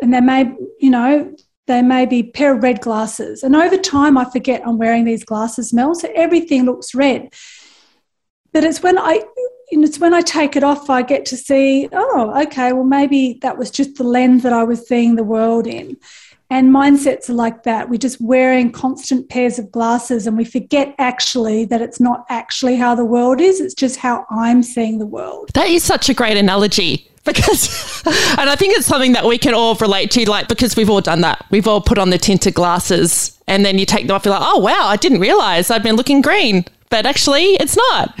and 0.00 0.12
they 0.12 0.20
may 0.20 0.52
you 0.80 0.90
know 0.90 1.34
they 1.66 1.82
may 1.82 2.06
be 2.06 2.22
pair 2.22 2.54
of 2.54 2.62
red 2.62 2.80
glasses. 2.80 3.42
And 3.42 3.54
over 3.54 3.76
time 3.76 4.18
i 4.18 4.24
forget 4.24 4.66
i'm 4.66 4.78
wearing 4.78 5.04
these 5.04 5.24
glasses 5.24 5.72
mel 5.72 5.94
so 5.94 6.10
everything 6.14 6.64
looks 6.64 6.94
red. 6.94 7.32
But 8.52 8.64
it's 8.64 8.82
when 8.82 8.98
i 8.98 9.22
and 9.72 9.84
it's 9.84 9.98
when 9.98 10.14
I 10.14 10.20
take 10.20 10.56
it 10.56 10.62
off, 10.62 10.88
I 10.88 11.02
get 11.02 11.24
to 11.26 11.36
see, 11.36 11.88
oh, 11.92 12.42
okay, 12.44 12.72
well, 12.72 12.84
maybe 12.84 13.38
that 13.42 13.58
was 13.58 13.70
just 13.70 13.96
the 13.96 14.04
lens 14.04 14.42
that 14.44 14.52
I 14.52 14.62
was 14.62 14.86
seeing 14.86 15.16
the 15.16 15.24
world 15.24 15.66
in. 15.66 15.96
And 16.48 16.72
mindsets 16.72 17.28
are 17.28 17.34
like 17.34 17.64
that. 17.64 17.90
We're 17.90 17.98
just 17.98 18.20
wearing 18.20 18.70
constant 18.70 19.28
pairs 19.28 19.58
of 19.58 19.72
glasses 19.72 20.28
and 20.28 20.36
we 20.36 20.44
forget 20.44 20.94
actually 20.98 21.64
that 21.66 21.82
it's 21.82 21.98
not 21.98 22.24
actually 22.28 22.76
how 22.76 22.94
the 22.94 23.04
world 23.04 23.40
is, 23.40 23.60
it's 23.60 23.74
just 23.74 23.96
how 23.96 24.24
I'm 24.30 24.62
seeing 24.62 24.98
the 24.98 25.06
world. 25.06 25.50
That 25.54 25.68
is 25.68 25.82
such 25.82 26.08
a 26.08 26.14
great 26.14 26.36
analogy 26.36 27.10
because 27.24 28.02
and 28.38 28.48
I 28.48 28.54
think 28.54 28.76
it's 28.76 28.86
something 28.86 29.12
that 29.14 29.24
we 29.24 29.38
can 29.38 29.54
all 29.54 29.74
relate 29.74 30.12
to 30.12 30.30
like 30.30 30.46
because 30.46 30.76
we've 30.76 30.88
all 30.88 31.00
done 31.00 31.22
that. 31.22 31.44
We've 31.50 31.66
all 31.66 31.80
put 31.80 31.98
on 31.98 32.10
the 32.10 32.18
tinted 32.18 32.54
glasses 32.54 33.36
and 33.48 33.66
then 33.66 33.78
you 33.78 33.84
take 33.84 34.06
them 34.06 34.14
off 34.14 34.24
you're 34.24 34.32
like, 34.32 34.48
"Oh 34.48 34.60
wow, 34.60 34.86
I 34.86 34.94
didn't 34.94 35.18
realize 35.18 35.72
I've 35.72 35.82
been 35.82 35.96
looking 35.96 36.22
green." 36.22 36.64
But 36.90 37.06
actually 37.06 37.54
it's 37.54 37.76
not. 37.76 38.14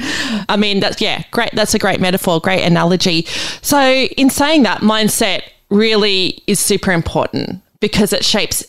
I 0.48 0.56
mean, 0.56 0.80
that's, 0.80 1.00
yeah, 1.00 1.22
great. 1.30 1.50
That's 1.52 1.74
a 1.74 1.78
great 1.78 2.00
metaphor, 2.00 2.40
great 2.40 2.62
analogy. 2.62 3.26
So, 3.62 3.80
in 3.80 4.30
saying 4.30 4.62
that, 4.64 4.80
mindset 4.80 5.42
really 5.70 6.42
is 6.46 6.60
super 6.60 6.92
important 6.92 7.60
because 7.80 8.12
it 8.12 8.24
shapes 8.24 8.64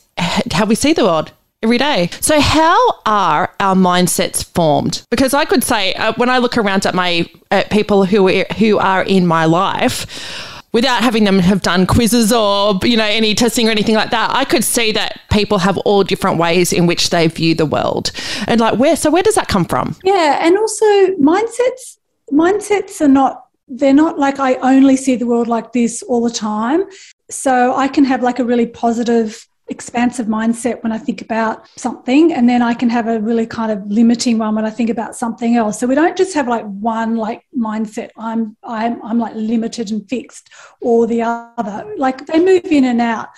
how 0.51 0.65
we 0.65 0.75
see 0.75 0.93
the 0.93 1.03
world 1.03 1.31
every 1.63 1.77
day. 1.77 2.09
So, 2.21 2.39
how 2.39 2.77
are 3.05 3.53
our 3.59 3.75
mindsets 3.75 4.45
formed? 4.53 5.03
Because 5.09 5.33
I 5.33 5.45
could 5.45 5.63
say, 5.63 5.93
uh, 5.95 6.13
when 6.17 6.29
I 6.29 6.37
look 6.37 6.57
around 6.57 6.85
at 6.85 6.95
my 6.95 7.29
at 7.51 7.69
people 7.69 8.05
who 8.05 8.27
are, 8.27 8.45
who 8.57 8.77
are 8.77 9.03
in 9.03 9.25
my 9.25 9.45
life, 9.45 10.56
without 10.73 11.01
having 11.01 11.23
them 11.23 11.39
have 11.39 11.61
done 11.61 11.85
quizzes 11.85 12.31
or 12.31 12.77
you 12.83 12.97
know 12.97 13.05
any 13.05 13.33
testing 13.33 13.67
or 13.67 13.71
anything 13.71 13.95
like 13.95 14.11
that 14.11 14.29
i 14.31 14.43
could 14.43 14.63
see 14.63 14.91
that 14.91 15.19
people 15.37 15.59
have 15.59 15.77
all 15.79 16.03
different 16.03 16.39
ways 16.39 16.73
in 16.73 16.87
which 16.87 17.11
they 17.11 17.27
view 17.27 17.53
the 17.53 17.65
world. 17.65 18.11
And 18.47 18.59
like 18.59 18.79
where 18.79 18.95
so 18.95 19.11
where 19.11 19.23
does 19.23 19.35
that 19.35 19.47
come 19.47 19.65
from? 19.65 19.95
Yeah 20.03 20.39
and 20.41 20.57
also 20.57 20.85
mindsets 21.31 21.97
mindsets 22.31 22.99
are 23.01 23.07
not 23.07 23.45
they're 23.67 23.93
not 23.93 24.17
like 24.17 24.39
i 24.39 24.55
only 24.55 24.95
see 24.95 25.15
the 25.15 25.25
world 25.25 25.47
like 25.47 25.73
this 25.73 26.01
all 26.03 26.23
the 26.23 26.31
time. 26.33 26.85
So 27.29 27.75
i 27.75 27.87
can 27.87 28.05
have 28.05 28.23
like 28.23 28.39
a 28.39 28.45
really 28.45 28.65
positive 28.65 29.47
expansive 29.69 30.27
mindset 30.27 30.81
when 30.83 30.91
I 30.91 30.97
think 30.97 31.21
about 31.21 31.67
something, 31.77 32.33
and 32.33 32.47
then 32.47 32.61
I 32.61 32.73
can 32.73 32.89
have 32.89 33.07
a 33.07 33.19
really 33.19 33.45
kind 33.45 33.71
of 33.71 33.85
limiting 33.87 34.37
one 34.37 34.55
when 34.55 34.65
I 34.65 34.69
think 34.69 34.89
about 34.89 35.15
something 35.15 35.55
else. 35.55 35.79
So 35.79 35.87
we 35.87 35.95
don't 35.95 36.17
just 36.17 36.33
have 36.33 36.47
like 36.47 36.65
one 36.65 37.15
like 37.15 37.43
mindset. 37.57 38.09
I'm 38.17 38.55
I'm 38.63 39.03
I'm 39.03 39.19
like 39.19 39.33
limited 39.35 39.91
and 39.91 40.07
fixed, 40.09 40.49
or 40.81 41.07
the 41.07 41.21
other. 41.23 41.93
Like 41.97 42.25
they 42.27 42.39
move 42.39 42.65
in 42.65 42.85
and 42.85 43.01
out. 43.01 43.29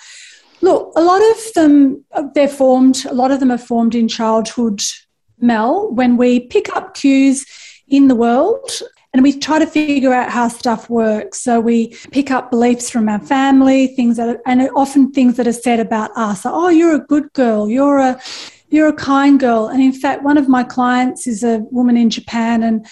Look, 0.62 0.92
a 0.96 1.02
lot 1.02 1.22
of 1.22 1.52
them 1.54 2.04
they're 2.34 2.48
formed. 2.48 3.04
A 3.06 3.14
lot 3.14 3.30
of 3.30 3.40
them 3.40 3.50
are 3.50 3.58
formed 3.58 3.94
in 3.94 4.08
childhood. 4.08 4.82
Mel, 5.38 5.90
when 5.92 6.16
we 6.16 6.40
pick 6.40 6.74
up 6.76 6.94
cues 6.94 7.46
in 7.88 8.08
the 8.08 8.14
world 8.14 8.70
and 9.12 9.22
we 9.22 9.38
try 9.38 9.58
to 9.58 9.66
figure 9.66 10.12
out 10.12 10.30
how 10.30 10.48
stuff 10.48 10.88
works. 10.88 11.40
So 11.40 11.60
we 11.60 11.88
pick 12.10 12.30
up 12.30 12.50
beliefs 12.50 12.90
from 12.90 13.08
our 13.08 13.18
family, 13.20 13.88
things 13.88 14.16
that, 14.16 14.28
are, 14.28 14.40
and 14.46 14.70
often 14.76 15.12
things 15.12 15.36
that 15.36 15.46
are 15.46 15.52
said 15.52 15.80
about 15.80 16.10
us. 16.16 16.42
Oh, 16.44 16.68
you're 16.68 16.94
a 16.94 17.00
good 17.00 17.32
girl. 17.32 17.68
You're 17.68 17.98
a, 17.98 18.20
you're 18.68 18.88
a 18.88 18.92
kind 18.92 19.40
girl. 19.40 19.66
And 19.66 19.82
in 19.82 19.92
fact, 19.92 20.22
one 20.22 20.38
of 20.38 20.48
my 20.48 20.62
clients 20.62 21.26
is 21.26 21.42
a 21.42 21.58
woman 21.70 21.96
in 21.96 22.08
Japan 22.08 22.62
and 22.62 22.86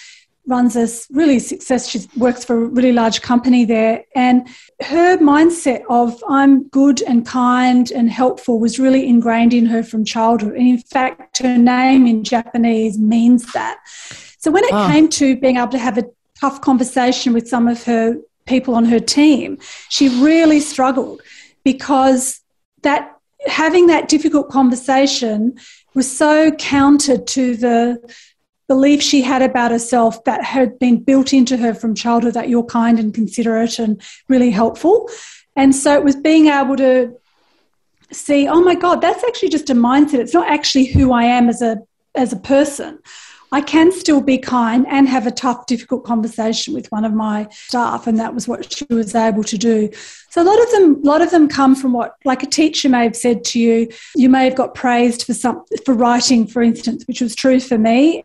runs 0.48 0.74
a 0.76 0.88
really 1.14 1.38
success. 1.38 1.88
She 1.88 2.00
works 2.16 2.44
for 2.44 2.64
a 2.64 2.66
really 2.68 2.90
large 2.90 3.20
company 3.20 3.66
there, 3.66 4.04
and 4.16 4.48
her 4.80 5.18
mindset 5.18 5.82
of 5.90 6.24
I'm 6.26 6.68
good 6.68 7.02
and 7.02 7.26
kind 7.26 7.90
and 7.92 8.10
helpful 8.10 8.58
was 8.58 8.78
really 8.78 9.06
ingrained 9.06 9.52
in 9.52 9.66
her 9.66 9.82
from 9.82 10.06
childhood. 10.06 10.54
And 10.54 10.66
in 10.66 10.78
fact, 10.78 11.38
her 11.38 11.58
name 11.58 12.06
in 12.06 12.24
Japanese 12.24 12.98
means 12.98 13.52
that. 13.52 13.78
So 14.48 14.52
when 14.52 14.64
it 14.64 14.72
oh. 14.72 14.88
came 14.90 15.10
to 15.10 15.36
being 15.36 15.58
able 15.58 15.72
to 15.72 15.78
have 15.78 15.98
a 15.98 16.04
tough 16.40 16.62
conversation 16.62 17.34
with 17.34 17.46
some 17.46 17.68
of 17.68 17.84
her 17.84 18.16
people 18.46 18.74
on 18.74 18.86
her 18.86 18.98
team, 18.98 19.58
she 19.90 20.08
really 20.24 20.58
struggled 20.58 21.20
because 21.64 22.40
that 22.80 23.14
having 23.44 23.88
that 23.88 24.08
difficult 24.08 24.48
conversation 24.48 25.58
was 25.92 26.10
so 26.10 26.50
counter 26.52 27.18
to 27.18 27.56
the 27.56 28.14
belief 28.68 29.02
she 29.02 29.20
had 29.20 29.42
about 29.42 29.70
herself 29.70 30.24
that 30.24 30.42
had 30.42 30.78
been 30.78 31.04
built 31.04 31.34
into 31.34 31.58
her 31.58 31.74
from 31.74 31.94
childhood 31.94 32.32
that 32.32 32.48
you're 32.48 32.64
kind 32.64 32.98
and 32.98 33.12
considerate 33.12 33.78
and 33.78 34.00
really 34.28 34.50
helpful. 34.50 35.10
And 35.56 35.76
so 35.76 35.92
it 35.92 36.04
was 36.04 36.16
being 36.16 36.46
able 36.46 36.76
to 36.76 37.14
see, 38.12 38.48
oh 38.48 38.62
my 38.62 38.76
God, 38.76 39.02
that's 39.02 39.22
actually 39.24 39.50
just 39.50 39.68
a 39.68 39.74
mindset. 39.74 40.20
It's 40.20 40.32
not 40.32 40.48
actually 40.48 40.86
who 40.86 41.12
I 41.12 41.24
am 41.24 41.50
as 41.50 41.60
a 41.60 41.82
as 42.14 42.32
a 42.32 42.36
person. 42.36 43.00
I 43.50 43.60
can 43.60 43.92
still 43.92 44.20
be 44.20 44.38
kind 44.38 44.86
and 44.88 45.08
have 45.08 45.26
a 45.26 45.30
tough, 45.30 45.66
difficult 45.66 46.04
conversation 46.04 46.74
with 46.74 46.86
one 46.92 47.04
of 47.04 47.14
my 47.14 47.48
staff, 47.50 48.06
and 48.06 48.18
that 48.18 48.34
was 48.34 48.46
what 48.46 48.72
she 48.72 48.86
was 48.90 49.14
able 49.14 49.44
to 49.44 49.56
do. 49.56 49.90
So 50.30 50.42
a 50.42 50.44
lot 50.44 50.62
of 50.62 50.70
them, 50.70 51.02
a 51.02 51.06
lot 51.06 51.22
of 51.22 51.30
them 51.30 51.48
come 51.48 51.74
from 51.74 51.92
what, 51.92 52.16
like 52.24 52.42
a 52.42 52.46
teacher 52.46 52.88
may 52.88 53.04
have 53.04 53.16
said 53.16 53.44
to 53.44 53.58
you. 53.58 53.88
You 54.14 54.28
may 54.28 54.44
have 54.44 54.54
got 54.54 54.74
praised 54.74 55.24
for 55.24 55.34
some 55.34 55.64
for 55.84 55.94
writing, 55.94 56.46
for 56.46 56.62
instance, 56.62 57.04
which 57.06 57.20
was 57.20 57.34
true 57.34 57.60
for 57.60 57.78
me, 57.78 58.24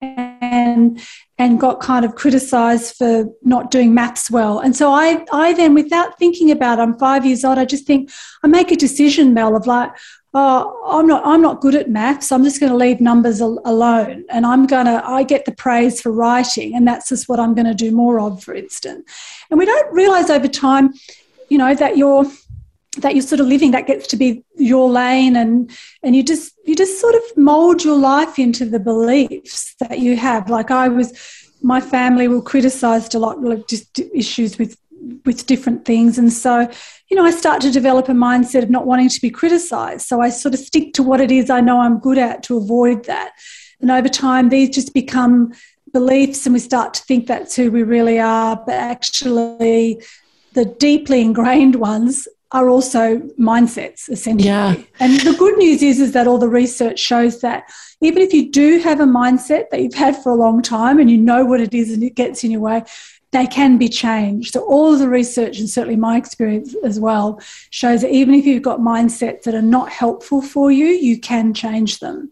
and 0.00 1.00
and 1.40 1.58
got 1.58 1.80
kind 1.80 2.04
of 2.04 2.14
criticized 2.14 2.96
for 2.96 3.24
not 3.42 3.70
doing 3.70 3.94
maths 3.94 4.30
well. 4.30 4.58
And 4.58 4.76
so 4.76 4.92
I, 4.92 5.24
I 5.32 5.54
then, 5.54 5.72
without 5.72 6.18
thinking 6.18 6.50
about 6.50 6.78
it, 6.78 6.82
I'm 6.82 6.98
five 6.98 7.24
years 7.24 7.44
old, 7.46 7.56
I 7.56 7.64
just 7.64 7.86
think, 7.86 8.10
I 8.42 8.46
make 8.46 8.70
a 8.70 8.76
decision, 8.76 9.32
Mel, 9.32 9.56
of 9.56 9.66
like, 9.66 9.90
oh, 10.32 10.82
I'm 10.86 11.06
not, 11.06 11.26
I'm 11.26 11.42
not 11.42 11.60
good 11.60 11.74
at 11.74 11.90
maths. 11.90 12.30
I'm 12.30 12.44
just 12.44 12.60
going 12.60 12.70
to 12.70 12.78
leave 12.78 13.00
numbers 13.00 13.40
al- 13.40 13.60
alone. 13.64 14.24
And 14.30 14.46
I'm 14.46 14.66
going 14.66 14.86
to, 14.86 15.02
I 15.04 15.22
get 15.24 15.44
the 15.44 15.52
praise 15.52 16.00
for 16.00 16.12
writing. 16.12 16.74
And 16.74 16.86
that's 16.86 17.08
just 17.08 17.28
what 17.28 17.40
I'm 17.40 17.54
going 17.54 17.66
to 17.66 17.74
do 17.74 17.90
more 17.90 18.20
of, 18.20 18.42
for 18.42 18.54
instance. 18.54 19.10
And 19.50 19.58
we 19.58 19.66
don't 19.66 19.92
realize 19.92 20.30
over 20.30 20.48
time, 20.48 20.94
you 21.48 21.58
know, 21.58 21.74
that 21.74 21.96
you're, 21.96 22.24
that 22.98 23.14
you're 23.14 23.22
sort 23.22 23.40
of 23.40 23.46
living 23.46 23.70
that 23.70 23.86
gets 23.86 24.06
to 24.08 24.16
be 24.16 24.44
your 24.56 24.90
lane 24.90 25.36
and 25.36 25.70
and 26.02 26.16
you 26.16 26.24
just 26.24 26.52
you 26.64 26.74
just 26.74 27.00
sort 27.00 27.14
of 27.14 27.22
mold 27.36 27.84
your 27.84 27.96
life 27.96 28.36
into 28.36 28.64
the 28.64 28.80
beliefs 28.80 29.76
that 29.78 30.00
you 30.00 30.16
have 30.16 30.50
like 30.50 30.72
i 30.72 30.88
was 30.88 31.46
my 31.62 31.80
family 31.80 32.26
were 32.26 32.42
criticized 32.42 33.14
a 33.14 33.18
lot 33.18 33.40
like 33.40 33.68
just 33.68 34.00
issues 34.12 34.58
with 34.58 34.76
with 35.24 35.46
different 35.46 35.84
things. 35.84 36.18
And 36.18 36.32
so, 36.32 36.68
you 37.10 37.16
know, 37.16 37.24
I 37.24 37.30
start 37.30 37.60
to 37.62 37.70
develop 37.70 38.08
a 38.08 38.12
mindset 38.12 38.62
of 38.62 38.70
not 38.70 38.86
wanting 38.86 39.08
to 39.08 39.20
be 39.20 39.30
criticized. 39.30 40.06
So 40.06 40.20
I 40.20 40.30
sort 40.30 40.54
of 40.54 40.60
stick 40.60 40.92
to 40.94 41.02
what 41.02 41.20
it 41.20 41.30
is 41.30 41.50
I 41.50 41.60
know 41.60 41.80
I'm 41.80 41.98
good 41.98 42.18
at 42.18 42.42
to 42.44 42.56
avoid 42.56 43.04
that. 43.06 43.32
And 43.80 43.90
over 43.90 44.08
time, 44.08 44.48
these 44.48 44.70
just 44.70 44.92
become 44.92 45.52
beliefs, 45.92 46.46
and 46.46 46.52
we 46.52 46.60
start 46.60 46.94
to 46.94 47.02
think 47.02 47.26
that's 47.26 47.56
who 47.56 47.70
we 47.70 47.82
really 47.82 48.18
are. 48.20 48.56
But 48.56 48.74
actually, 48.74 50.02
the 50.52 50.64
deeply 50.64 51.22
ingrained 51.22 51.76
ones 51.76 52.28
are 52.52 52.68
also 52.68 53.18
mindsets 53.38 54.08
essentially. 54.08 54.48
Yeah. 54.48 54.74
And 54.98 55.20
the 55.20 55.34
good 55.38 55.56
news 55.58 55.82
is 55.82 56.00
is 56.00 56.12
that 56.12 56.26
all 56.26 56.38
the 56.38 56.48
research 56.48 56.98
shows 56.98 57.40
that 57.42 57.70
even 58.00 58.22
if 58.22 58.32
you 58.32 58.50
do 58.50 58.80
have 58.80 58.98
a 58.98 59.04
mindset 59.04 59.70
that 59.70 59.80
you've 59.80 59.94
had 59.94 60.20
for 60.20 60.32
a 60.32 60.34
long 60.34 60.60
time 60.60 60.98
and 60.98 61.10
you 61.10 61.16
know 61.16 61.44
what 61.44 61.60
it 61.60 61.74
is 61.74 61.92
and 61.92 62.02
it 62.02 62.16
gets 62.16 62.42
in 62.42 62.50
your 62.50 62.60
way, 62.60 62.82
they 63.32 63.46
can 63.46 63.78
be 63.78 63.88
changed. 63.88 64.52
So, 64.52 64.60
all 64.62 64.96
the 64.96 65.08
research, 65.08 65.58
and 65.58 65.68
certainly 65.68 65.96
my 65.96 66.16
experience 66.16 66.74
as 66.82 66.98
well, 66.98 67.40
shows 67.70 68.02
that 68.02 68.10
even 68.10 68.34
if 68.34 68.44
you've 68.44 68.62
got 68.62 68.80
mindsets 68.80 69.42
that 69.42 69.54
are 69.54 69.62
not 69.62 69.90
helpful 69.90 70.42
for 70.42 70.72
you, 70.72 70.86
you 70.86 71.18
can 71.18 71.54
change 71.54 72.00
them. 72.00 72.30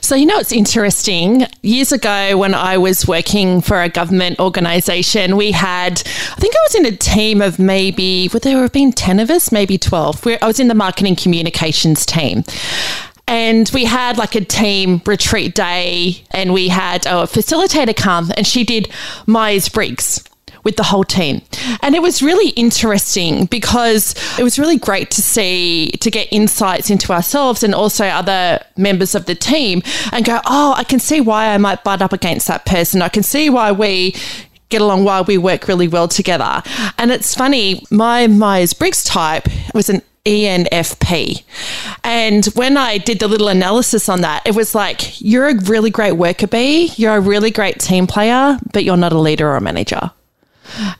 So, 0.00 0.16
you 0.16 0.26
know, 0.26 0.38
it's 0.38 0.52
interesting. 0.52 1.46
Years 1.62 1.92
ago, 1.92 2.36
when 2.36 2.54
I 2.54 2.76
was 2.76 3.06
working 3.06 3.60
for 3.60 3.80
a 3.80 3.88
government 3.88 4.40
organisation, 4.40 5.36
we 5.36 5.52
had, 5.52 6.02
I 6.02 6.40
think 6.40 6.54
I 6.54 6.58
was 6.64 6.74
in 6.74 6.86
a 6.86 6.96
team 6.96 7.40
of 7.40 7.58
maybe, 7.58 8.28
would 8.32 8.42
there 8.42 8.60
have 8.60 8.72
been 8.72 8.92
10 8.92 9.20
of 9.20 9.30
us, 9.30 9.52
maybe 9.52 9.78
12. 9.78 10.26
I 10.42 10.46
was 10.46 10.58
in 10.58 10.68
the 10.68 10.74
marketing 10.74 11.14
communications 11.14 12.04
team. 12.04 12.42
And 13.32 13.70
we 13.72 13.86
had 13.86 14.18
like 14.18 14.34
a 14.34 14.44
team 14.44 15.00
retreat 15.06 15.54
day, 15.54 16.22
and 16.32 16.52
we 16.52 16.68
had 16.68 17.06
a 17.06 17.24
facilitator 17.24 17.96
come, 17.96 18.30
and 18.36 18.46
she 18.46 18.62
did 18.62 18.92
Myers 19.26 19.70
Briggs 19.70 20.22
with 20.64 20.76
the 20.76 20.82
whole 20.82 21.02
team. 21.02 21.40
And 21.80 21.94
it 21.94 22.02
was 22.02 22.22
really 22.22 22.50
interesting 22.50 23.46
because 23.46 24.14
it 24.38 24.42
was 24.42 24.58
really 24.58 24.76
great 24.76 25.10
to 25.12 25.22
see, 25.22 25.92
to 26.00 26.10
get 26.10 26.28
insights 26.30 26.90
into 26.90 27.10
ourselves 27.10 27.62
and 27.62 27.74
also 27.74 28.04
other 28.04 28.62
members 28.76 29.14
of 29.14 29.24
the 29.24 29.34
team 29.34 29.82
and 30.12 30.26
go, 30.26 30.38
oh, 30.44 30.74
I 30.76 30.84
can 30.84 31.00
see 31.00 31.22
why 31.22 31.54
I 31.54 31.56
might 31.56 31.82
butt 31.84 32.02
up 32.02 32.12
against 32.12 32.48
that 32.48 32.66
person. 32.66 33.00
I 33.00 33.08
can 33.08 33.22
see 33.22 33.48
why 33.48 33.72
we 33.72 34.14
get 34.68 34.82
along 34.82 35.04
why 35.04 35.22
we 35.22 35.38
work 35.38 35.68
really 35.68 35.88
well 35.88 36.06
together. 36.06 36.62
And 36.98 37.10
it's 37.10 37.34
funny, 37.34 37.82
my 37.90 38.26
Myers 38.26 38.74
Briggs 38.74 39.04
type 39.04 39.48
was 39.74 39.88
an 39.88 40.02
ENFP. 40.24 41.42
And 42.04 42.46
when 42.54 42.76
I 42.76 42.98
did 42.98 43.18
the 43.18 43.28
little 43.28 43.48
analysis 43.48 44.08
on 44.08 44.20
that, 44.20 44.46
it 44.46 44.54
was 44.54 44.74
like, 44.74 45.20
you're 45.20 45.48
a 45.48 45.60
really 45.62 45.90
great 45.90 46.12
worker 46.12 46.46
bee, 46.46 46.92
you're 46.96 47.16
a 47.16 47.20
really 47.20 47.50
great 47.50 47.80
team 47.80 48.06
player, 48.06 48.58
but 48.72 48.84
you're 48.84 48.96
not 48.96 49.12
a 49.12 49.18
leader 49.18 49.48
or 49.48 49.56
a 49.56 49.60
manager. 49.60 50.12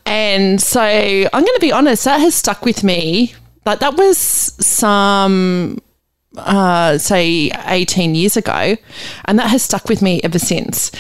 And 0.05 0.61
so 0.61 0.81
I'm 0.81 1.29
going 1.31 1.47
to 1.47 1.59
be 1.61 1.73
honest, 1.73 2.05
that 2.05 2.21
has 2.21 2.35
stuck 2.35 2.65
with 2.65 2.83
me. 2.83 3.35
Like 3.65 3.79
that 3.79 3.97
was 3.97 4.19
some 4.19 5.79
uh, 6.37 6.99
say 6.99 7.51
18 7.67 8.15
years 8.15 8.37
ago, 8.37 8.77
and 9.27 9.39
that 9.39 9.51
has 9.51 9.63
stuck 9.63 9.89
with 9.89 10.03
me 10.03 10.21
ever 10.25 10.39
since. 10.39 10.91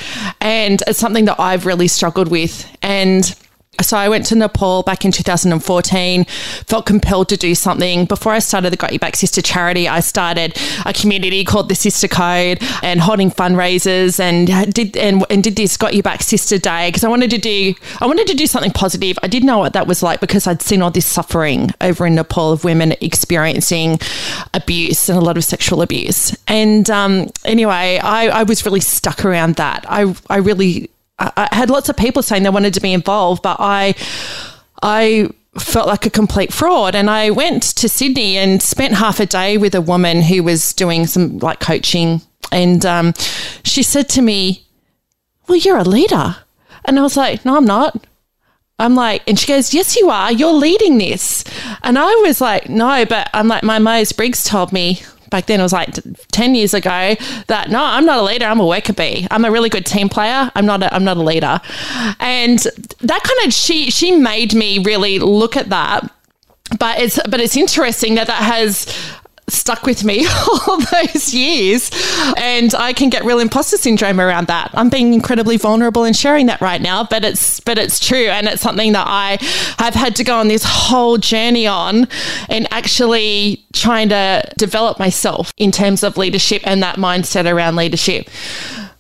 And 0.41 0.83
it's 0.87 0.99
something 0.99 1.25
that 1.25 1.41
I've 1.41 1.67
really 1.67 1.89
struggled 1.89 2.29
with. 2.29 2.71
And 2.83 3.35
so 3.81 3.97
I 3.97 4.11
went 4.11 4.27
to 4.27 4.35
Nepal 4.35 4.83
back 4.83 5.05
in 5.05 5.13
2014, 5.13 6.25
felt 6.25 6.85
compelled 6.85 7.31
to 7.31 7.39
do 7.39 7.55
something. 7.55 8.05
Before 8.05 8.33
I 8.33 8.39
started 8.39 8.71
the 8.71 8.77
Got 8.77 8.93
You 8.93 8.99
Back 8.99 9.17
Sister 9.17 9.41
charity, 9.41 9.89
I 9.89 10.01
started 10.01 10.59
a 10.85 10.93
community 10.93 11.43
called 11.43 11.71
the 11.71 11.75
Sister 11.75 12.07
Code 12.07 12.59
and 12.83 13.01
holding 13.01 13.31
fundraisers 13.31 14.21
and 14.21 14.75
did 14.75 14.95
and, 14.97 15.25
and 15.31 15.43
did 15.43 15.57
this 15.57 15.79
Got 15.79 15.95
You 15.95 16.03
Back 16.03 16.23
Sister 16.23 16.59
Day 16.59 16.89
because 16.89 17.03
I 17.03 17.09
wanted 17.09 17.31
to 17.31 17.39
do 17.39 17.75
I 18.01 18.07
wanted 18.07 18.27
to 18.27 18.35
do 18.35 18.47
something 18.47 18.73
positive. 18.73 19.19
I 19.23 19.27
didn't 19.27 19.47
know 19.47 19.59
what 19.59 19.73
that 19.73 19.87
was 19.87 20.03
like 20.03 20.21
because 20.21 20.47
I'd 20.47 20.61
seen 20.61 20.83
all 20.83 20.91
this 20.91 21.07
suffering 21.07 21.71
over 21.81 22.07
in 22.07 22.15
Nepal 22.15 22.53
of 22.53 22.65
women 22.65 22.93
experiencing 23.01 23.99
abuse 24.53 25.09
and 25.09 25.17
a 25.19 25.23
lot 25.23 25.39
of 25.39 25.45
sexual 25.45 25.81
abuse. 25.81 26.37
And 26.47 26.91
um, 26.91 27.31
anyway, 27.45 27.99
I, 28.03 28.29
I 28.29 28.43
was 28.43 28.67
really 28.67 28.81
stuck 28.81 29.25
around 29.25 29.57
that. 29.57 29.87
I 29.89 30.15
I 30.29 30.37
really 30.37 30.91
I 31.37 31.49
had 31.53 31.71
lots 31.71 31.89
of 31.89 31.97
people 31.97 32.23
saying 32.23 32.43
they 32.43 32.51
wanted 32.51 32.75
to 32.75 32.81
be 32.81 32.93
involved, 32.93 33.43
but 33.43 33.57
I, 33.61 33.95
I 34.83 35.31
felt 35.59 35.87
like 35.87 36.07
a 36.07 36.11
complete 36.11 36.53
fraud. 36.53 36.95
And 36.95 37.11
I 37.11 37.31
went 37.31 37.63
to 37.77 37.89
Sydney 37.89 38.37
and 38.39 38.63
spent 38.63 38.95
half 38.95 39.21
a 39.21 39.27
day 39.27 39.57
with 39.59 39.75
a 39.75 39.81
woman 39.81 40.23
who 40.23 40.43
was 40.43 40.73
doing 40.73 41.07
some 41.07 41.39
like 41.39 41.61
coaching. 41.61 42.23
And 42.51 42.85
um, 42.85 43.15
she 43.65 43.83
said 43.83 44.09
to 44.11 44.23
me, 44.23 44.67
Well, 45.49 45.59
you're 45.59 45.79
a 45.79 45.85
leader. 45.85 46.37
And 46.85 46.99
I 46.99 47.03
was 47.03 47.17
like, 47.17 47.45
No, 47.45 47.57
I'm 47.57 47.65
not. 47.65 48.07
I'm 48.79 48.95
like, 48.95 49.23
and 49.29 49.39
she 49.39 49.47
goes, 49.47 49.73
Yes, 49.73 49.97
you 49.97 50.11
are. 50.11 50.33
You're 50.33 50.53
leading 50.53 50.99
this. 50.99 51.45
And 51.83 51.99
I 51.99 52.13
was 52.27 52.41
like, 52.41 52.69
No, 52.69 53.05
but 53.07 53.31
I'm 53.33 53.49
like, 53.49 53.63
my 53.63 53.79
Myers 53.79 54.13
Briggs 54.13 54.45
told 54.45 54.73
me 54.73 55.03
back 55.33 55.47
then 55.47 55.59
it 55.59 55.65
was 55.65 55.73
like 55.73 55.99
10 56.31 56.55
years 56.55 56.75
ago 56.75 57.17
that 57.49 57.71
no 57.71 57.83
i'm 57.83 58.07
not 58.07 58.19
a 58.19 58.23
leader 58.23 58.45
i'm 58.45 58.61
a 58.61 58.67
worker 58.67 58.93
bee. 58.93 59.27
I'm 59.31 59.45
a 59.45 59.51
really 59.51 59.69
good 59.69 59.85
team 59.85 60.09
player 60.09 60.53
i'm 60.55 60.67
not 60.67 60.83
a, 60.83 60.95
i'm 60.95 61.03
not 61.03 61.17
a 61.17 61.23
leader. 61.23 61.61
And 62.21 62.59
that 62.59 63.23
kind 63.23 63.47
of 63.47 63.53
she 63.53 63.91
she 63.91 64.13
made 64.13 64.55
me 64.55 64.79
really 64.79 65.19
look 65.19 65.57
at 65.57 65.71
that. 65.71 66.09
But 66.79 67.01
it's 67.01 67.19
but 67.29 67.41
it's 67.41 67.57
interesting 67.57 68.15
that 68.15 68.29
that 68.29 68.43
has 68.43 68.87
stuck 69.53 69.85
with 69.85 70.05
me 70.05 70.27
all 70.67 70.79
those 70.81 71.35
years. 71.35 71.91
And 72.37 72.75
I 72.75 72.93
can 72.93 73.11
get 73.11 73.25
real 73.25 73.39
imposter 73.39 73.77
syndrome 73.77 74.21
around 74.21 74.47
that. 74.49 74.71
I'm 74.75 74.89
being 74.89 75.15
incredibly 75.15 75.57
vulnerable 75.57 76.05
and 76.05 76.17
sharing 76.17 76.47
that 76.47 76.61
right 76.61 76.81
now, 76.81 77.05
but 77.05 77.25
it's 77.25 77.61
but 77.61 77.79
it's 77.79 78.01
true 78.01 78.27
and 78.27 78.47
it's 78.47 78.63
something 78.63 78.93
that 78.93 79.07
I 79.07 79.39
have 79.79 79.95
had 79.95 80.17
to 80.17 80.25
go 80.25 80.39
on 80.39 80.49
this 80.49 80.65
whole 80.67 81.19
journey 81.19 81.67
on 81.67 82.09
and 82.49 82.67
actually 82.73 83.65
trying 83.73 84.09
to 84.11 84.43
develop 84.59 84.99
myself 84.99 85.53
in 85.57 85.71
terms 85.71 86.03
of 86.03 86.17
leadership 86.17 86.63
and 86.65 86.83
that 86.83 86.97
mindset 86.97 87.51
around 87.51 87.77
leadership. 87.77 88.29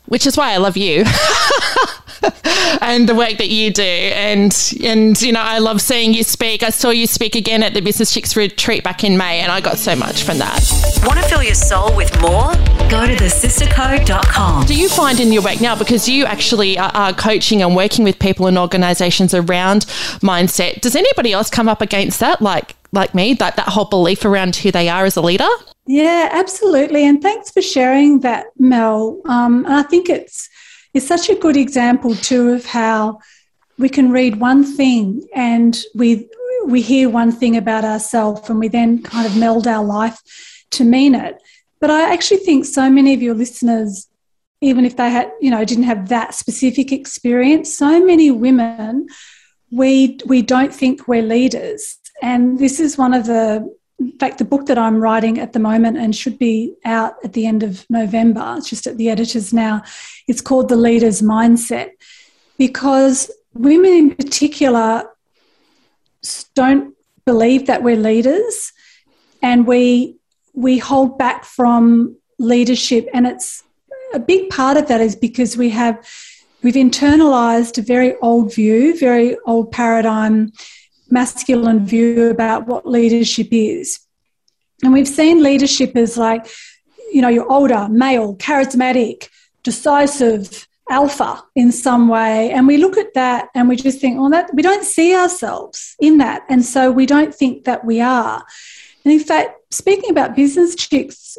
Which 0.07 0.27
is 0.27 0.37
why 0.37 0.53
I 0.53 0.59
love 0.59 0.77
you. 0.77 1.05
and 2.81 3.09
the 3.09 3.15
work 3.15 3.39
that 3.39 3.49
you 3.49 3.73
do. 3.73 3.83
And 3.83 4.53
and 4.83 5.21
you 5.21 5.33
know, 5.33 5.41
I 5.41 5.59
love 5.59 5.81
seeing 5.81 6.15
you 6.15 6.23
speak. 6.23 6.63
I 6.63 6.71
saw 6.71 6.91
you 6.91 7.07
speak 7.07 7.35
again 7.35 7.63
at 7.63 7.75
the 7.75 7.81
Business 7.81 8.13
Chicks 8.13 8.37
retreat 8.37 8.85
back 8.85 9.05
in 9.05 9.17
May, 9.17 9.41
and 9.41 9.51
I 9.51 9.61
got 9.61 9.79
so 9.79 9.97
much 9.97 10.23
from 10.23 10.39
that. 10.39 10.61
Want 11.05 11.21
to 11.21 11.29
fill 11.29 11.43
your 11.43 11.55
soul 11.55 11.95
with 11.97 12.13
more? 12.21 12.53
Go 12.89 13.07
to 13.07 13.15
thesistercode.com. 13.15 14.67
Do 14.67 14.75
you 14.75 14.89
find 14.89 15.21
in 15.21 15.33
your 15.33 15.43
work 15.43 15.61
now, 15.61 15.77
because 15.77 16.09
you 16.09 16.25
actually 16.25 16.79
are 16.79 17.13
coaching 17.13 17.63
and 17.63 17.75
working 17.75 18.05
with 18.05 18.19
people 18.19 18.47
and 18.47 18.59
organizations 18.59 19.35
around 19.35 19.87
mindset, 20.23 20.81
does 20.81 20.97
anybody 20.97 21.33
else 21.33 21.51
come 21.51 21.69
up 21.69 21.81
against 21.81 22.21
that, 22.21 22.43
like 22.43 22.77
like 22.93 23.15
me, 23.15 23.35
that 23.35 23.57
that 23.57 23.69
whole 23.69 23.87
belief 23.87 24.25
around 24.25 24.57
who 24.57 24.71
they 24.71 24.89
are 24.89 25.05
as 25.05 25.17
a 25.17 25.23
leader? 25.23 25.49
Yeah, 25.87 26.29
absolutely. 26.31 27.07
And 27.07 27.21
thanks 27.21 27.51
for 27.51 27.61
sharing 27.61 28.21
that, 28.21 28.47
Mel. 28.59 29.21
Um, 29.25 29.65
and 29.65 29.75
I 29.75 29.83
think 29.83 30.09
it's 30.09 30.49
is 30.95 31.07
such 31.07 31.29
a 31.29 31.35
good 31.35 31.57
example 31.57 32.15
too 32.15 32.51
of 32.51 32.67
how 32.67 33.19
we 33.79 33.89
can 33.89 34.11
read 34.11 34.37
one 34.37 34.65
thing 34.65 35.27
and 35.35 35.83
we 35.95 36.29
we 36.67 36.81
hear 36.81 37.09
one 37.09 37.33
thing 37.33 37.57
about 37.57 37.85
ourselves 37.85 38.49
and 38.49 38.61
we 38.61 38.69
then 38.69 39.03
kind 39.03 39.27
of 39.27 39.37
meld 39.37 39.67
our 39.67 39.85
life 39.85 40.21
to 40.71 40.85
mean 40.85 41.15
it. 41.15 41.43
But 41.81 41.91
I 41.91 42.13
actually 42.13 42.39
think 42.39 42.65
so 42.65 42.89
many 42.89 43.15
of 43.15 43.23
your 43.23 43.35
listeners, 43.35 44.07
even 44.61 44.85
if 44.85 44.97
they 44.97 45.11
had, 45.11 45.33
you 45.41 45.51
know, 45.51 45.65
didn't 45.65 45.85
have 45.85 46.09
that 46.11 46.35
specific 46.35 46.93
experience, 46.93 47.77
so 47.77 48.05
many 48.05 48.31
women, 48.31 49.09
we 49.73 50.19
we 50.27 50.43
don't 50.43 50.73
think 50.73 51.09
we're 51.09 51.23
leaders. 51.23 51.99
And 52.23 52.59
this 52.59 52.79
is 52.79 52.97
one 52.97 53.15
of 53.15 53.27
the 53.27 53.69
in 54.03 54.19
fact, 54.19 54.39
the 54.39 54.45
book 54.45 54.67
that 54.67 54.79
I'm 54.79 54.97
writing 54.97 55.39
at 55.39 55.53
the 55.53 55.59
moment 55.59 55.97
and 55.97 56.15
should 56.15 56.39
be 56.39 56.75
out 56.85 57.15
at 57.25 57.33
the 57.33 57.47
end 57.47 57.63
of 57.63 57.87
November, 57.89 58.55
it's 58.57 58.69
just 58.69 58.87
at 58.87 58.97
the 58.97 59.09
editors 59.09 59.53
now, 59.53 59.83
it's 60.27 60.41
called 60.41 60.69
The 60.69 60.77
Leader's 60.77 61.23
Mindset. 61.23 61.91
Because 62.59 63.31
women 63.55 63.93
in 63.93 64.15
particular 64.15 65.09
don't 66.55 66.95
believe 67.25 67.67
that 67.67 67.83
we're 67.83 67.97
leaders 67.97 68.73
and 69.43 69.67
we 69.67 70.17
we 70.55 70.79
hold 70.79 71.17
back 71.17 71.45
from 71.45 72.17
leadership. 72.39 73.09
And 73.15 73.27
it's 73.27 73.63
a 74.13 74.19
big 74.19 74.51
part 74.51 74.77
of 74.77 74.89
that 74.89 75.01
is 75.01 75.17
because 75.17 75.57
we 75.57 75.71
have 75.71 76.07
we've 76.63 76.75
internalized 76.75 77.79
a 77.79 77.83
very 77.83 78.17
old 78.19 78.55
view 78.55 78.99
very 78.99 79.37
old 79.47 79.73
paradigm 79.73 80.53
masculine 81.13 81.85
view 81.85 82.31
about 82.31 82.67
what 82.67 82.87
leadership 82.87 83.49
is. 83.51 84.01
And 84.83 84.93
we've 84.93 85.07
seen 85.07 85.43
leadership 85.43 85.97
as 85.97 86.17
like, 86.17 86.49
you 87.13 87.21
know, 87.21 87.29
you're 87.29 87.51
older, 87.51 87.89
male, 87.89 88.35
charismatic, 88.37 89.29
decisive, 89.63 90.67
alpha 90.91 91.43
in 91.55 91.71
some 91.71 92.09
way. 92.09 92.51
And 92.51 92.67
we 92.67 92.77
look 92.77 92.97
at 92.97 93.15
that 93.15 93.49
and 93.55 93.69
we 93.69 93.77
just 93.77 94.01
think, 94.01 94.19
well, 94.19 94.31
that 94.31 94.53
we 94.55 94.63
don't 94.63 94.85
see 94.85 95.15
ourselves 95.15 95.95
in 96.01 96.19
that. 96.19 96.43
And 96.49 96.65
so 96.65 96.91
we 96.91 97.07
don't 97.07 97.35
think 97.35 97.65
that 97.65 97.85
we 97.85 98.01
are. 98.01 98.45
And 99.05 99.13
in 99.13 99.21
fact, 99.21 99.73
speaking 99.73 100.11
about 100.11 100.35
business 100.35 100.75
chicks, 100.75 101.37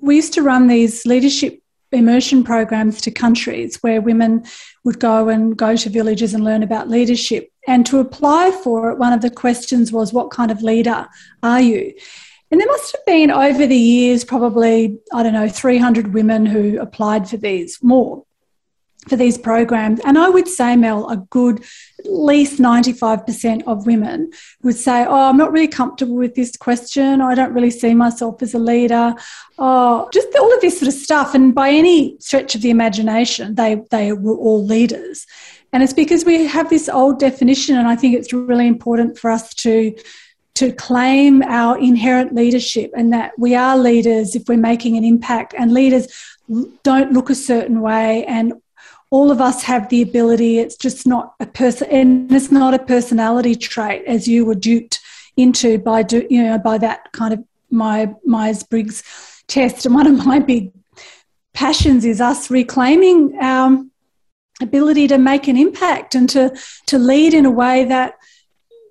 we 0.00 0.16
used 0.16 0.34
to 0.34 0.42
run 0.42 0.68
these 0.68 1.04
leadership 1.06 1.60
immersion 1.94 2.44
programs 2.44 3.00
to 3.02 3.10
countries 3.10 3.76
where 3.82 4.00
women 4.00 4.44
would 4.84 5.00
go 5.00 5.28
and 5.28 5.56
go 5.56 5.76
to 5.76 5.88
villages 5.88 6.34
and 6.34 6.44
learn 6.44 6.62
about 6.62 6.88
leadership. 6.88 7.50
And 7.66 7.86
to 7.86 7.98
apply 7.98 8.50
for 8.50 8.90
it, 8.90 8.98
one 8.98 9.12
of 9.12 9.22
the 9.22 9.30
questions 9.30 9.92
was, 9.92 10.12
What 10.12 10.30
kind 10.30 10.50
of 10.50 10.62
leader 10.62 11.08
are 11.42 11.60
you? 11.60 11.94
And 12.50 12.60
there 12.60 12.68
must 12.68 12.92
have 12.92 13.04
been 13.06 13.30
over 13.30 13.66
the 13.66 13.76
years 13.76 14.24
probably, 14.24 14.98
I 15.12 15.22
don't 15.22 15.32
know, 15.32 15.48
300 15.48 16.12
women 16.14 16.46
who 16.46 16.78
applied 16.78 17.28
for 17.28 17.36
these, 17.36 17.78
more 17.82 18.24
for 19.08 19.16
these 19.16 19.38
programs. 19.38 20.00
And 20.04 20.18
I 20.18 20.28
would 20.28 20.48
say, 20.48 20.76
Mel, 20.76 21.08
a 21.08 21.16
good 21.16 21.64
at 21.98 22.12
least 22.12 22.58
95% 22.58 23.62
of 23.66 23.86
women 23.86 24.30
would 24.62 24.76
say, 24.76 25.04
Oh, 25.04 25.28
I'm 25.28 25.36
not 25.36 25.52
really 25.52 25.68
comfortable 25.68 26.16
with 26.16 26.34
this 26.34 26.56
question. 26.56 27.20
I 27.20 27.34
don't 27.34 27.52
really 27.52 27.70
see 27.70 27.94
myself 27.94 28.42
as 28.42 28.54
a 28.54 28.58
leader. 28.58 29.14
Oh, 29.58 30.08
just 30.12 30.28
all 30.36 30.52
of 30.52 30.60
this 30.60 30.78
sort 30.78 30.88
of 30.88 30.94
stuff. 30.94 31.34
And 31.34 31.54
by 31.54 31.70
any 31.70 32.16
stretch 32.20 32.54
of 32.54 32.62
the 32.62 32.70
imagination, 32.70 33.54
they, 33.54 33.82
they 33.90 34.12
were 34.12 34.36
all 34.36 34.64
leaders. 34.64 35.26
And 35.72 35.82
it's 35.82 35.92
because 35.92 36.24
we 36.24 36.46
have 36.46 36.70
this 36.70 36.88
old 36.88 37.18
definition, 37.18 37.76
and 37.76 37.88
I 37.88 37.96
think 37.96 38.14
it's 38.14 38.32
really 38.32 38.68
important 38.68 39.18
for 39.18 39.30
us 39.30 39.52
to 39.54 39.94
to 40.54 40.72
claim 40.72 41.42
our 41.42 41.76
inherent 41.78 42.32
leadership 42.32 42.92
and 42.96 43.12
that 43.12 43.32
we 43.36 43.56
are 43.56 43.76
leaders 43.76 44.36
if 44.36 44.44
we're 44.48 44.56
making 44.56 44.96
an 44.96 45.02
impact 45.02 45.52
and 45.58 45.72
leaders 45.72 46.06
don't 46.84 47.12
look 47.12 47.28
a 47.28 47.34
certain 47.34 47.80
way 47.80 48.24
and 48.26 48.52
all 49.14 49.30
of 49.30 49.40
us 49.40 49.62
have 49.62 49.88
the 49.88 50.02
ability 50.02 50.58
it's 50.58 50.76
just 50.76 51.06
not 51.06 51.34
a 51.38 51.46
person 51.46 51.88
and 51.90 52.32
it's 52.32 52.50
not 52.50 52.74
a 52.74 52.78
personality 52.94 53.54
trait 53.54 54.02
as 54.06 54.26
you 54.26 54.44
were 54.44 54.60
duped 54.68 54.98
into 55.36 55.78
by 55.78 56.02
do, 56.02 56.26
you 56.28 56.42
know 56.42 56.58
by 56.58 56.76
that 56.78 57.12
kind 57.12 57.32
of 57.32 57.40
my 57.70 58.12
myers-briggs 58.24 59.02
test 59.46 59.86
and 59.86 59.94
one 59.94 60.06
of 60.06 60.26
my 60.26 60.38
big 60.38 60.72
passions 61.52 62.04
is 62.04 62.20
us 62.20 62.50
reclaiming 62.50 63.38
our 63.40 63.84
ability 64.60 65.06
to 65.08 65.18
make 65.18 65.48
an 65.48 65.56
impact 65.56 66.14
and 66.14 66.28
to 66.28 66.52
to 66.86 66.98
lead 66.98 67.34
in 67.34 67.46
a 67.46 67.50
way 67.50 67.84
that 67.84 68.14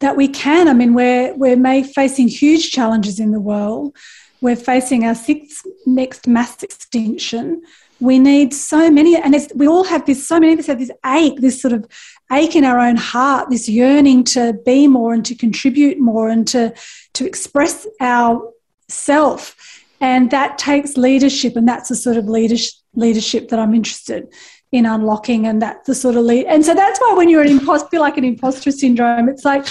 that 0.02 0.18
we 0.18 0.28
can. 0.28 0.68
I 0.68 0.74
mean, 0.74 0.94
we're 0.94 1.34
we're 1.36 1.84
facing 1.84 2.28
huge 2.28 2.72
challenges 2.72 3.20
in 3.20 3.32
the 3.32 3.40
world. 3.40 3.96
We're 4.42 4.58
facing 4.58 5.06
our 5.06 5.16
sixth 5.16 5.66
next 5.86 6.28
mass 6.28 6.62
extinction. 6.62 7.62
We 8.04 8.20
need 8.20 8.54
so 8.54 8.92
many, 8.92 9.16
and 9.16 9.36
we 9.56 9.68
all 9.68 9.84
have 9.86 10.06
this. 10.06 10.28
So 10.28 10.40
many 10.40 10.54
of 10.54 10.60
us 10.60 10.68
have 10.68 10.80
this 10.80 10.92
ache, 11.06 11.40
this 11.40 11.62
sort 11.62 11.74
of 11.74 11.88
ache 12.32 12.56
in 12.56 12.64
our 12.64 12.80
own 12.80 12.98
heart, 12.98 13.50
this 13.50 13.70
yearning 13.70 14.24
to 14.26 14.54
be 14.66 14.88
more 14.88 15.14
and 15.14 15.26
to 15.26 15.36
contribute 15.36 16.00
more 16.00 16.30
and 16.30 16.48
to 16.50 16.74
to 17.14 17.26
express 17.26 17.88
our 18.00 18.52
self. 18.90 19.56
And 20.02 20.32
that 20.32 20.58
takes 20.58 20.98
leadership, 20.98 21.56
and 21.56 21.68
that's 21.68 21.90
the 21.90 21.96
sort 21.96 22.18
of 22.18 22.26
leadership 22.26 22.74
leadership 22.96 23.50
that 23.50 23.60
I'm 23.60 23.74
interested 23.74 24.28
in 24.72 24.86
unlocking 24.86 25.48
and 25.48 25.62
that's 25.62 25.88
the 25.88 25.96
sort 25.96 26.16
of 26.16 26.24
lead 26.26 26.46
and 26.46 26.66
so 26.66 26.74
that's 26.74 27.00
why 27.00 27.14
when 27.16 27.30
you're 27.30 27.42
an 27.42 27.48
imposter 27.48 27.90
feel 27.90 28.02
like 28.02 28.18
an 28.18 28.24
imposter 28.24 28.72
syndrome 28.72 29.30
it's 29.30 29.46
like 29.46 29.66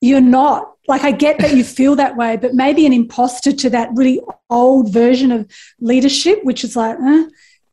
you're 0.00 0.20
not 0.20 0.72
like 0.88 1.04
I 1.04 1.12
get 1.12 1.38
that 1.38 1.56
you 1.56 1.64
feel 1.64 1.96
that 1.96 2.16
way, 2.16 2.36
but 2.36 2.54
maybe 2.54 2.86
an 2.86 2.92
imposter 2.92 3.52
to 3.52 3.70
that 3.70 3.90
really 3.94 4.20
old 4.50 4.92
version 4.92 5.30
of 5.30 5.50
leadership, 5.80 6.44
which 6.44 6.64
is 6.64 6.76
like, 6.76 6.98
eh, 7.00 7.24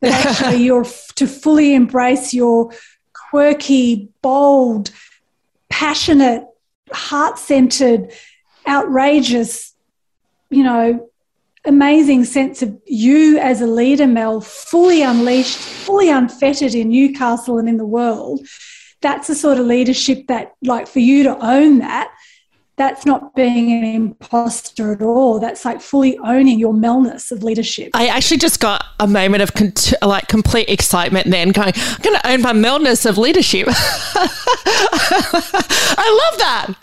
but 0.01 0.11
actually 0.11 0.63
you're 0.63 0.85
to 1.15 1.27
fully 1.27 1.73
embrace 1.73 2.33
your 2.33 2.71
quirky, 3.13 4.09
bold, 4.21 4.91
passionate, 5.69 6.45
heart 6.91 7.37
centered, 7.37 8.11
outrageous, 8.67 9.73
you 10.49 10.63
know, 10.63 11.09
amazing 11.65 12.25
sense 12.25 12.61
of 12.61 12.79
you 12.85 13.37
as 13.37 13.61
a 13.61 13.67
leader, 13.67 14.07
Mel, 14.07 14.41
fully 14.41 15.01
unleashed, 15.01 15.57
fully 15.57 16.09
unfettered 16.09 16.73
in 16.73 16.89
Newcastle 16.89 17.57
and 17.57 17.69
in 17.69 17.77
the 17.77 17.85
world. 17.85 18.45
That's 19.01 19.27
the 19.27 19.35
sort 19.35 19.59
of 19.59 19.65
leadership 19.65 20.27
that, 20.27 20.53
like, 20.61 20.87
for 20.87 20.99
you 20.99 21.23
to 21.23 21.37
own 21.45 21.79
that 21.79 22.11
that's 22.79 23.05
not 23.05 23.35
being 23.35 23.73
an 23.73 23.83
imposter 23.83 24.93
at 24.93 25.01
all. 25.01 25.37
That's 25.37 25.65
like 25.65 25.81
fully 25.81 26.17
owning 26.19 26.57
your 26.57 26.73
melness 26.73 27.29
of 27.29 27.43
leadership. 27.43 27.91
I 27.93 28.07
actually 28.07 28.37
just 28.37 28.61
got 28.61 28.85
a 29.01 29.05
moment 29.05 29.43
of 29.43 29.51
like 30.01 30.29
complete 30.29 30.69
excitement 30.69 31.29
then 31.29 31.51
going, 31.51 31.73
I'm 31.75 32.01
going 32.01 32.15
to 32.15 32.27
own 32.27 32.41
my 32.41 32.53
melness 32.53 33.05
of 33.05 33.17
leadership. 33.17 33.67
I 33.71 34.29
love 36.31 36.39
that. 36.39 36.73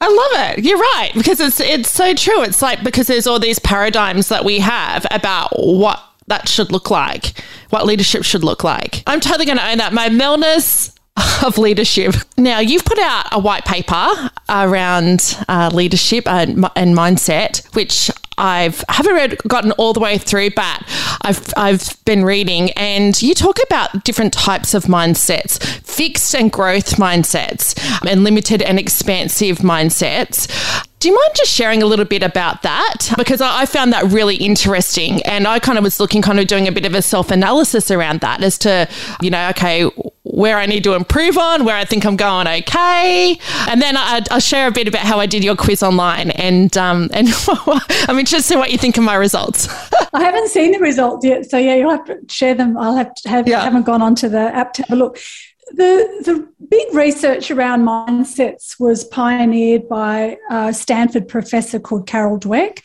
I 0.00 0.08
love 0.08 0.30
it. 0.50 0.64
You're 0.64 0.78
right 0.78 1.10
because 1.14 1.40
it's 1.40 1.60
it's 1.60 1.90
so 1.90 2.14
true. 2.14 2.42
It's 2.42 2.62
like 2.62 2.82
because 2.82 3.06
there's 3.06 3.26
all 3.26 3.38
these 3.38 3.58
paradigms 3.58 4.28
that 4.28 4.46
we 4.46 4.60
have 4.60 5.06
about 5.10 5.50
what 5.58 6.02
that 6.26 6.48
should 6.48 6.72
look 6.72 6.90
like, 6.90 7.38
what 7.68 7.84
leadership 7.84 8.24
should 8.24 8.44
look 8.44 8.64
like. 8.64 9.02
I'm 9.06 9.20
totally 9.20 9.44
going 9.44 9.58
to 9.58 9.68
own 9.68 9.76
that. 9.78 9.92
My 9.92 10.08
melness 10.08 10.93
of 11.44 11.58
leadership. 11.58 12.14
Now, 12.36 12.58
you've 12.60 12.84
put 12.84 12.98
out 12.98 13.26
a 13.32 13.38
white 13.38 13.64
paper 13.64 14.30
around 14.48 15.36
uh, 15.48 15.70
leadership 15.72 16.26
and, 16.26 16.66
and 16.76 16.96
mindset, 16.96 17.64
which 17.74 18.10
I've 18.36 18.82
haven't 18.88 19.14
read 19.14 19.38
gotten 19.46 19.72
all 19.72 19.92
the 19.92 20.00
way 20.00 20.18
through, 20.18 20.50
but 20.50 20.82
I've 21.22 21.52
I've 21.56 22.04
been 22.04 22.24
reading, 22.24 22.72
and 22.72 23.20
you 23.22 23.34
talk 23.34 23.58
about 23.62 24.04
different 24.04 24.32
types 24.32 24.74
of 24.74 24.84
mindsets: 24.84 25.62
fixed 25.84 26.34
and 26.34 26.50
growth 26.50 26.96
mindsets, 26.96 27.78
and 28.10 28.24
limited 28.24 28.60
and 28.62 28.78
expansive 28.78 29.58
mindsets. 29.58 30.48
Do 31.04 31.10
you 31.10 31.16
mind 31.16 31.32
just 31.34 31.52
sharing 31.52 31.82
a 31.82 31.86
little 31.86 32.06
bit 32.06 32.22
about 32.22 32.62
that? 32.62 33.10
Because 33.18 33.42
I, 33.42 33.66
found 33.66 33.92
that 33.92 34.04
really 34.06 34.36
interesting. 34.36 35.20
And 35.24 35.46
I 35.46 35.58
kind 35.58 35.76
of 35.76 35.84
was 35.84 36.00
looking, 36.00 36.22
kind 36.22 36.40
of 36.40 36.46
doing 36.46 36.66
a 36.66 36.72
bit 36.72 36.86
of 36.86 36.94
a 36.94 37.02
self 37.02 37.30
analysis 37.30 37.90
around 37.90 38.20
that 38.20 38.42
as 38.42 38.56
to, 38.60 38.88
you 39.20 39.28
know, 39.28 39.50
okay, 39.50 39.82
where 40.22 40.56
I 40.56 40.64
need 40.64 40.82
to 40.84 40.94
improve 40.94 41.36
on, 41.36 41.66
where 41.66 41.76
I 41.76 41.84
think 41.84 42.06
I'm 42.06 42.16
going 42.16 42.48
okay. 42.48 43.38
And 43.68 43.82
then 43.82 43.98
I, 43.98 44.22
will 44.30 44.40
share 44.40 44.66
a 44.66 44.70
bit 44.70 44.88
about 44.88 45.02
how 45.02 45.20
I 45.20 45.26
did 45.26 45.44
your 45.44 45.56
quiz 45.56 45.82
online. 45.82 46.30
And, 46.30 46.74
um, 46.78 47.10
and 47.12 47.28
I'm 48.08 48.18
interested 48.18 48.54
in 48.54 48.60
what 48.60 48.72
you 48.72 48.78
think 48.78 48.96
of 48.96 49.04
my 49.04 49.16
results. 49.16 49.68
I 50.14 50.22
haven't 50.24 50.48
seen 50.48 50.72
the 50.72 50.78
results 50.78 51.22
yet. 51.22 51.44
So, 51.50 51.58
yeah, 51.58 51.74
you'll 51.74 51.90
have 51.90 52.06
to 52.06 52.18
share 52.30 52.54
them. 52.54 52.78
I'll 52.78 52.96
have 52.96 53.14
to 53.14 53.28
have, 53.28 53.46
yeah. 53.46 53.62
haven't 53.62 53.84
gone 53.84 54.00
onto 54.00 54.30
the 54.30 54.38
app 54.38 54.72
to 54.72 54.82
have 54.84 54.92
a 54.92 54.96
look. 54.96 55.18
The, 55.68 56.22
the 56.24 56.48
big 56.68 56.94
research 56.94 57.50
around 57.50 57.82
mindsets 57.82 58.78
was 58.78 59.04
pioneered 59.04 59.88
by 59.88 60.36
a 60.50 60.72
Stanford 60.72 61.28
professor 61.28 61.78
called 61.78 62.06
Carol 62.06 62.38
Dweck, 62.38 62.82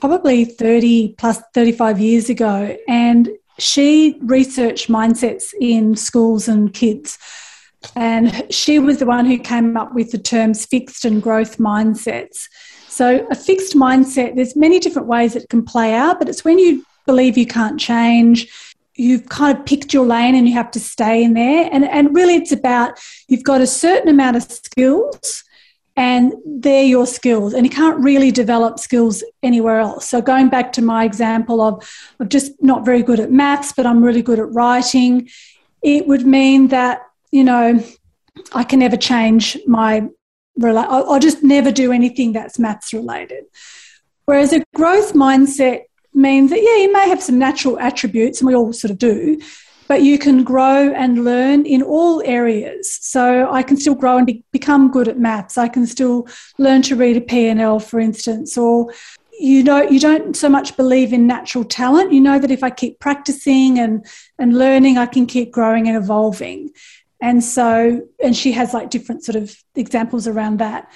probably 0.00 0.44
30 0.44 1.14
plus 1.18 1.40
35 1.54 2.00
years 2.00 2.28
ago. 2.28 2.76
And 2.88 3.30
she 3.58 4.18
researched 4.22 4.88
mindsets 4.88 5.52
in 5.60 5.96
schools 5.96 6.48
and 6.48 6.72
kids. 6.72 7.18
And 7.94 8.52
she 8.52 8.78
was 8.78 8.98
the 8.98 9.06
one 9.06 9.26
who 9.26 9.38
came 9.38 9.76
up 9.76 9.94
with 9.94 10.10
the 10.10 10.18
terms 10.18 10.66
fixed 10.66 11.04
and 11.04 11.22
growth 11.22 11.58
mindsets. 11.58 12.48
So, 12.88 13.26
a 13.30 13.34
fixed 13.34 13.74
mindset, 13.74 14.34
there's 14.34 14.56
many 14.56 14.80
different 14.80 15.06
ways 15.06 15.36
it 15.36 15.48
can 15.48 15.64
play 15.64 15.94
out, 15.94 16.18
but 16.18 16.28
it's 16.28 16.44
when 16.44 16.58
you 16.58 16.84
believe 17.06 17.38
you 17.38 17.46
can't 17.46 17.78
change, 17.78 18.48
you've 18.98 19.28
kind 19.28 19.56
of 19.56 19.64
picked 19.64 19.94
your 19.94 20.04
lane 20.04 20.34
and 20.34 20.46
you 20.46 20.54
have 20.54 20.70
to 20.72 20.80
stay 20.80 21.22
in 21.22 21.34
there. 21.34 21.68
And, 21.72 21.84
and 21.84 22.14
really, 22.14 22.34
it's 22.34 22.52
about 22.52 22.98
you've 23.28 23.44
got 23.44 23.60
a 23.60 23.66
certain 23.66 24.08
amount 24.08 24.36
of 24.36 24.42
skills 24.42 25.44
and 25.96 26.34
they're 26.46 26.84
your 26.84 27.08
skills, 27.08 27.54
and 27.54 27.66
you 27.66 27.70
can't 27.70 27.98
really 27.98 28.30
develop 28.30 28.78
skills 28.78 29.24
anywhere 29.42 29.80
else. 29.80 30.08
So, 30.08 30.22
going 30.22 30.48
back 30.48 30.70
to 30.74 30.82
my 30.82 31.04
example 31.04 31.60
of, 31.60 31.90
of 32.20 32.28
just 32.28 32.52
not 32.62 32.84
very 32.84 33.02
good 33.02 33.18
at 33.18 33.32
maths, 33.32 33.72
but 33.76 33.84
I'm 33.84 34.04
really 34.04 34.22
good 34.22 34.38
at 34.38 34.48
writing, 34.52 35.28
it 35.82 36.06
would 36.06 36.24
mean 36.24 36.68
that, 36.68 37.00
you 37.32 37.42
know, 37.42 37.82
I 38.52 38.62
can 38.62 38.78
never 38.78 38.96
change 38.96 39.58
my, 39.66 40.06
I'll 40.62 41.18
just 41.18 41.42
never 41.42 41.72
do 41.72 41.90
anything 41.90 42.32
that's 42.32 42.60
maths 42.60 42.92
related. 42.92 43.46
Whereas 44.24 44.52
a 44.52 44.62
growth 44.76 45.14
mindset 45.14 45.82
means 46.18 46.50
that, 46.50 46.62
yeah, 46.62 46.76
you 46.76 46.92
may 46.92 47.08
have 47.08 47.22
some 47.22 47.38
natural 47.38 47.78
attributes, 47.78 48.40
and 48.40 48.48
we 48.48 48.54
all 48.54 48.72
sort 48.72 48.90
of 48.90 48.98
do, 48.98 49.40
but 49.86 50.02
you 50.02 50.18
can 50.18 50.44
grow 50.44 50.92
and 50.92 51.24
learn 51.24 51.64
in 51.64 51.82
all 51.82 52.22
areas. 52.24 52.92
So 53.00 53.50
I 53.50 53.62
can 53.62 53.76
still 53.78 53.94
grow 53.94 54.18
and 54.18 54.26
be, 54.26 54.44
become 54.52 54.90
good 54.90 55.08
at 55.08 55.18
maths. 55.18 55.56
I 55.56 55.68
can 55.68 55.86
still 55.86 56.28
learn 56.58 56.82
to 56.82 56.96
read 56.96 57.16
a 57.16 57.20
P&L, 57.22 57.80
for 57.80 57.98
instance, 57.98 58.58
or 58.58 58.92
you 59.40 59.62
know 59.62 59.82
you 59.82 60.00
don't 60.00 60.36
so 60.36 60.48
much 60.48 60.76
believe 60.76 61.12
in 61.12 61.24
natural 61.24 61.62
talent 61.62 62.12
you 62.12 62.20
know 62.20 62.40
that 62.40 62.50
if 62.50 62.64
i 62.64 62.70
keep 62.70 62.98
practicing 62.98 63.78
and 63.78 64.04
and 64.36 64.58
learning 64.58 64.98
i 64.98 65.06
can 65.06 65.26
keep 65.26 65.52
growing 65.52 65.86
and 65.86 65.96
evolving 65.96 66.68
and 67.20 67.44
so 67.44 68.00
and 68.20 68.36
she 68.36 68.50
has 68.50 68.74
like 68.74 68.90
different 68.90 69.22
sort 69.22 69.36
of 69.36 69.56
examples 69.76 70.26
around 70.26 70.58
that 70.58 70.90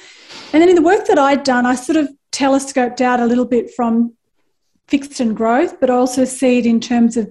and 0.53 0.61
then 0.61 0.69
in 0.69 0.75
the 0.75 0.83
work 0.83 1.07
that 1.07 1.19
i'd 1.19 1.45
done 1.45 1.65
i 1.65 1.75
sort 1.77 1.97
of 1.97 2.09
telescoped 2.33 3.01
out 3.01 3.21
a 3.21 3.27
little 3.27 3.45
bit 3.45 3.71
from 3.71 4.13
fixed 4.93 5.21
and 5.21 5.35
growth, 5.43 5.73
but 5.81 5.89
I 5.91 5.95
also 5.95 6.25
see 6.39 6.59
it 6.61 6.67
in 6.67 6.81
terms 6.91 7.17
of 7.17 7.25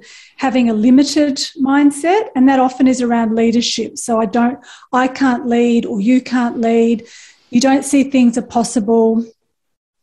having 0.46 0.66
a 0.70 0.80
limited 0.88 1.36
mindset, 1.72 2.24
and 2.36 2.44
that 2.50 2.60
often 2.68 2.88
is 2.88 3.02
around 3.02 3.36
leadership. 3.36 3.92
So 4.06 4.12
I 4.24 4.28
don't, 4.38 4.60
I 5.04 5.06
can't 5.22 5.46
lead, 5.56 5.86
or 5.86 5.98
you 6.10 6.20
can't 6.34 6.58
lead. 6.70 6.98
You 7.56 7.62
don't 7.62 7.86
see 7.92 8.02
things 8.04 8.38
are 8.38 8.54
possible. 8.60 9.24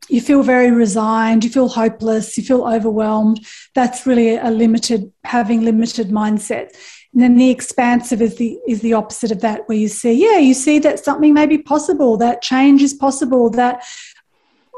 You 0.09 0.21
feel 0.21 0.43
very 0.55 0.71
resigned. 0.71 1.43
You 1.45 1.51
feel 1.51 1.69
hopeless. 1.83 2.37
You 2.37 2.45
feel 2.51 2.65
overwhelmed. 2.77 3.39
That's 3.75 4.07
really 4.07 4.37
a 4.37 4.51
limited, 4.51 5.13
having 5.25 5.61
limited 5.71 6.09
mindset. 6.23 6.69
And 7.13 7.23
then 7.23 7.37
the 7.37 7.51
expansive 7.51 8.21
is 8.27 8.35
the 8.37 8.51
is 8.73 8.81
the 8.83 8.93
opposite 9.01 9.33
of 9.33 9.41
that, 9.41 9.63
where 9.67 9.79
you 9.85 9.89
see, 9.89 10.13
yeah, 10.13 10.39
you 10.49 10.55
see 10.55 10.79
that 10.81 11.05
something 11.07 11.35
may 11.35 11.47
be 11.47 11.59
possible, 11.75 12.17
that 12.19 12.43
change 12.43 12.81
is 12.89 12.95
possible, 13.07 13.51
that 13.51 13.83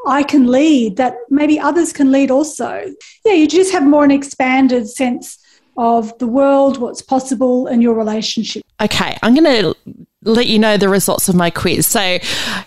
I 0.06 0.22
can 0.22 0.46
lead, 0.46 0.96
that 0.96 1.16
maybe 1.28 1.58
others 1.58 1.92
can 1.92 2.10
lead 2.10 2.30
also. 2.30 2.92
Yeah, 3.24 3.32
you 3.32 3.46
just 3.46 3.72
have 3.72 3.86
more 3.86 4.04
an 4.04 4.10
expanded 4.10 4.88
sense 4.88 5.38
of 5.76 6.16
the 6.18 6.26
world, 6.26 6.78
what's 6.78 7.02
possible, 7.02 7.66
and 7.66 7.82
your 7.82 7.94
relationship. 7.94 8.62
Okay, 8.80 9.16
I'm 9.22 9.34
going 9.34 9.44
to 9.44 9.74
let 10.22 10.46
you 10.46 10.58
know 10.58 10.76
the 10.76 10.88
results 10.88 11.28
of 11.28 11.34
my 11.34 11.50
quiz. 11.50 11.86
So 11.86 12.18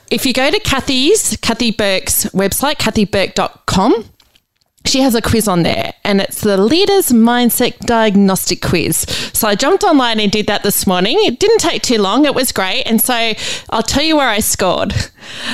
if 0.10 0.26
you 0.26 0.34
go 0.34 0.50
to 0.50 0.60
Cathy's, 0.60 1.38
Cathy 1.42 1.72
Burke's 1.72 2.26
website, 2.26 2.76
cathyburke.com, 2.76 4.06
she 4.86 5.02
has 5.02 5.16
a 5.16 5.22
quiz 5.22 5.48
on 5.48 5.64
there 5.64 5.94
and 6.04 6.22
it's 6.22 6.42
the 6.42 6.58
Leaders 6.58 7.10
Mindset 7.10 7.80
Diagnostic 7.80 8.62
Quiz. 8.62 8.98
So 9.34 9.48
I 9.48 9.56
jumped 9.56 9.84
online 9.84 10.20
and 10.20 10.32
did 10.32 10.48
that 10.48 10.64
this 10.64 10.86
morning. 10.86 11.18
It 11.22 11.40
didn't 11.40 11.60
take 11.60 11.82
too 11.82 11.98
long, 11.98 12.26
it 12.26 12.36
was 12.36 12.52
great. 12.52 12.84
And 12.84 13.02
so 13.02 13.34
I'll 13.70 13.84
tell 13.84 14.04
you 14.04 14.18
where 14.18 14.30
I 14.30 14.40
scored. 14.40 14.94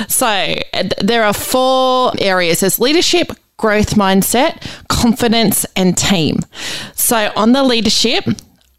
So 0.07 0.25
uh, 0.25 0.83
there 1.01 1.23
are 1.23 1.33
four 1.33 2.11
areas 2.19 2.61
there's 2.61 2.79
leadership, 2.79 3.31
growth 3.57 3.95
mindset, 3.95 4.61
confidence, 4.87 5.65
and 5.75 5.97
team. 5.97 6.39
So 6.95 7.31
on 7.35 7.51
the 7.51 7.63
leadership, 7.63 8.25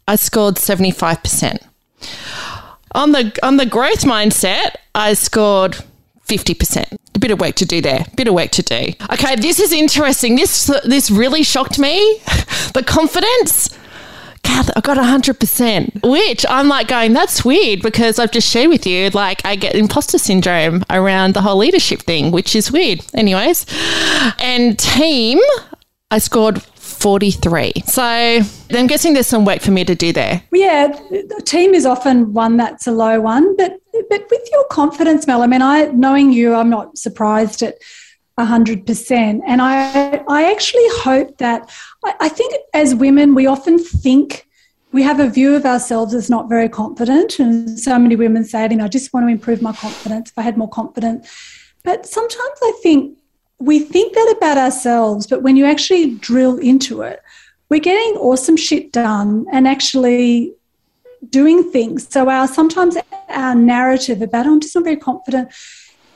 I 0.07 0.15
scored 0.15 0.55
75%. 0.55 1.59
On 2.93 3.13
the 3.13 3.33
on 3.41 3.55
the 3.55 3.65
growth 3.65 4.01
mindset, 4.01 4.75
I 4.93 5.13
scored 5.13 5.77
50%. 6.31 6.97
A 7.15 7.19
bit 7.19 7.31
of 7.31 7.39
work 7.39 7.55
to 7.55 7.65
do 7.65 7.81
there. 7.81 8.05
Bit 8.15 8.27
of 8.27 8.33
work 8.33 8.51
to 8.51 8.63
do. 8.63 8.93
Okay, 9.11 9.35
this 9.35 9.59
is 9.59 9.71
interesting. 9.73 10.35
This 10.35 10.71
this 10.85 11.11
really 11.11 11.43
shocked 11.43 11.77
me. 11.77 12.19
the 12.73 12.83
confidence. 12.85 13.77
Kath, 14.43 14.71
I 14.75 14.81
got 14.81 14.97
100%, 14.97 16.01
which 16.09 16.45
I'm 16.49 16.67
like 16.67 16.87
going, 16.87 17.13
that's 17.13 17.45
weird 17.45 17.83
because 17.83 18.17
I've 18.17 18.31
just 18.31 18.49
shared 18.49 18.69
with 18.69 18.87
you, 18.87 19.11
like, 19.11 19.45
I 19.45 19.55
get 19.55 19.75
imposter 19.75 20.17
syndrome 20.17 20.83
around 20.89 21.35
the 21.35 21.41
whole 21.41 21.57
leadership 21.57 22.01
thing, 22.01 22.31
which 22.31 22.55
is 22.55 22.71
weird. 22.71 23.01
Anyways, 23.13 23.67
and 24.39 24.79
team, 24.79 25.39
I 26.09 26.17
scored 26.17 26.63
43. 27.01 27.73
So 27.85 28.03
I'm 28.03 28.87
guessing 28.87 29.13
there's 29.13 29.27
some 29.27 29.43
work 29.43 29.61
for 29.61 29.71
me 29.71 29.83
to 29.83 29.95
do 29.95 30.13
there. 30.13 30.43
Yeah, 30.53 30.87
the 30.87 31.41
team 31.43 31.73
is 31.73 31.85
often 31.85 32.33
one 32.33 32.57
that's 32.57 32.85
a 32.85 32.91
low 32.91 33.19
one, 33.19 33.55
but 33.57 33.79
but 34.09 34.27
with 34.29 34.47
your 34.51 34.65
confidence, 34.65 35.27
Mel, 35.27 35.41
I 35.41 35.47
mean, 35.47 35.61
I 35.61 35.85
knowing 35.85 36.31
you, 36.31 36.53
I'm 36.53 36.69
not 36.69 36.97
surprised 36.97 37.61
at 37.63 37.75
100%. 38.37 39.41
And 39.45 39.61
I, 39.61 40.23
I 40.27 40.51
actually 40.51 40.87
hope 40.91 41.37
that, 41.37 41.69
I, 42.05 42.13
I 42.21 42.29
think 42.29 42.53
as 42.73 42.95
women, 42.95 43.35
we 43.35 43.47
often 43.47 43.79
think 43.79 44.47
we 44.91 45.03
have 45.03 45.19
a 45.19 45.29
view 45.29 45.55
of 45.55 45.65
ourselves 45.65 46.13
as 46.13 46.29
not 46.29 46.49
very 46.49 46.69
confident. 46.69 47.39
And 47.39 47.79
so 47.79 47.97
many 47.97 48.15
women 48.15 48.43
say, 48.43 48.67
you 48.69 48.77
know, 48.77 48.85
I 48.85 48.89
just 48.89 49.13
want 49.13 49.25
to 49.25 49.31
improve 49.31 49.61
my 49.61 49.73
confidence. 49.73 50.31
If 50.31 50.37
I 50.37 50.41
had 50.41 50.57
more 50.57 50.69
confidence. 50.69 51.29
But 51.83 52.05
sometimes 52.05 52.59
I 52.61 52.73
think 52.83 53.17
we 53.61 53.79
think 53.79 54.13
that 54.13 54.35
about 54.37 54.57
ourselves, 54.57 55.27
but 55.27 55.43
when 55.43 55.55
you 55.55 55.65
actually 55.65 56.15
drill 56.15 56.57
into 56.57 57.01
it, 57.01 57.21
we're 57.69 57.79
getting 57.79 58.19
awesome 58.19 58.57
shit 58.57 58.91
done 58.91 59.45
and 59.51 59.67
actually 59.67 60.53
doing 61.29 61.71
things. 61.71 62.07
So 62.09 62.27
our 62.29 62.47
sometimes 62.47 62.97
our 63.29 63.55
narrative 63.55 64.21
about 64.21 64.47
oh, 64.47 64.53
I'm 64.53 64.59
just 64.59 64.75
not 64.75 64.83
very 64.83 64.97
confident 64.97 65.53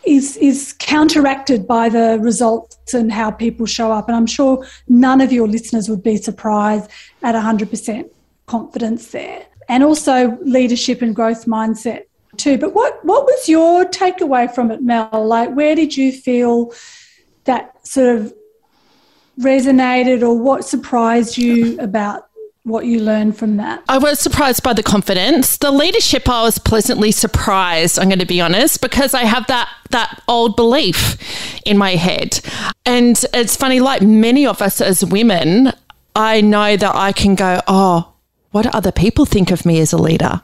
is 0.05 0.37
is 0.37 0.73
counteracted 0.79 1.67
by 1.67 1.87
the 1.87 2.17
results 2.19 2.93
and 2.93 3.11
how 3.11 3.29
people 3.29 3.67
show 3.67 3.91
up. 3.91 4.07
And 4.07 4.15
I'm 4.15 4.27
sure 4.27 4.65
none 4.87 5.21
of 5.21 5.31
your 5.31 5.47
listeners 5.47 5.87
would 5.87 6.03
be 6.03 6.17
surprised 6.17 6.89
at 7.21 7.35
100% 7.35 8.09
confidence 8.47 9.11
there. 9.11 9.45
And 9.69 9.83
also 9.83 10.37
leadership 10.41 11.01
and 11.01 11.15
growth 11.15 11.45
mindset 11.45 12.03
too. 12.37 12.57
But 12.57 12.73
what 12.73 13.03
what 13.05 13.25
was 13.25 13.47
your 13.47 13.85
takeaway 13.85 14.53
from 14.53 14.71
it, 14.71 14.81
Mel? 14.81 15.09
Like 15.13 15.55
where 15.55 15.75
did 15.75 15.95
you 15.95 16.11
feel 16.11 16.73
that 17.45 17.85
sort 17.87 18.15
of 18.15 18.33
resonated 19.39 20.21
or 20.21 20.37
what 20.37 20.65
surprised 20.65 21.37
you 21.37 21.79
about 21.79 22.27
what 22.63 22.85
you 22.87 22.99
learned 22.99 23.37
from 23.37 23.57
that? 23.57 23.83
I 23.87 23.99
was 23.99 24.19
surprised 24.19 24.63
by 24.63 24.73
the 24.73 24.81
confidence. 24.81 25.57
The 25.57 25.71
leadership, 25.71 26.27
I 26.27 26.41
was 26.43 26.57
pleasantly 26.57 27.11
surprised, 27.11 27.99
I'm 27.99 28.09
going 28.09 28.19
to 28.19 28.25
be 28.25 28.41
honest, 28.41 28.81
because 28.81 29.13
I 29.13 29.23
have 29.23 29.45
that 29.47 29.69
that 29.91 30.21
old 30.27 30.55
belief 30.55 31.17
in 31.63 31.77
my 31.77 31.91
head. 31.91 32.39
And 32.85 33.23
it's 33.33 33.55
funny, 33.55 33.79
like 33.79 34.01
many 34.01 34.47
of 34.47 34.61
us 34.61 34.81
as 34.81 35.05
women, 35.05 35.71
I 36.15 36.41
know 36.41 36.75
that 36.75 36.95
I 36.95 37.11
can 37.11 37.35
go, 37.35 37.61
oh, 37.67 38.11
what 38.51 38.63
do 38.63 38.69
other 38.69 38.91
people 38.91 39.25
think 39.25 39.51
of 39.51 39.65
me 39.65 39.79
as 39.79 39.93
a 39.93 39.97
leader? 39.97 40.41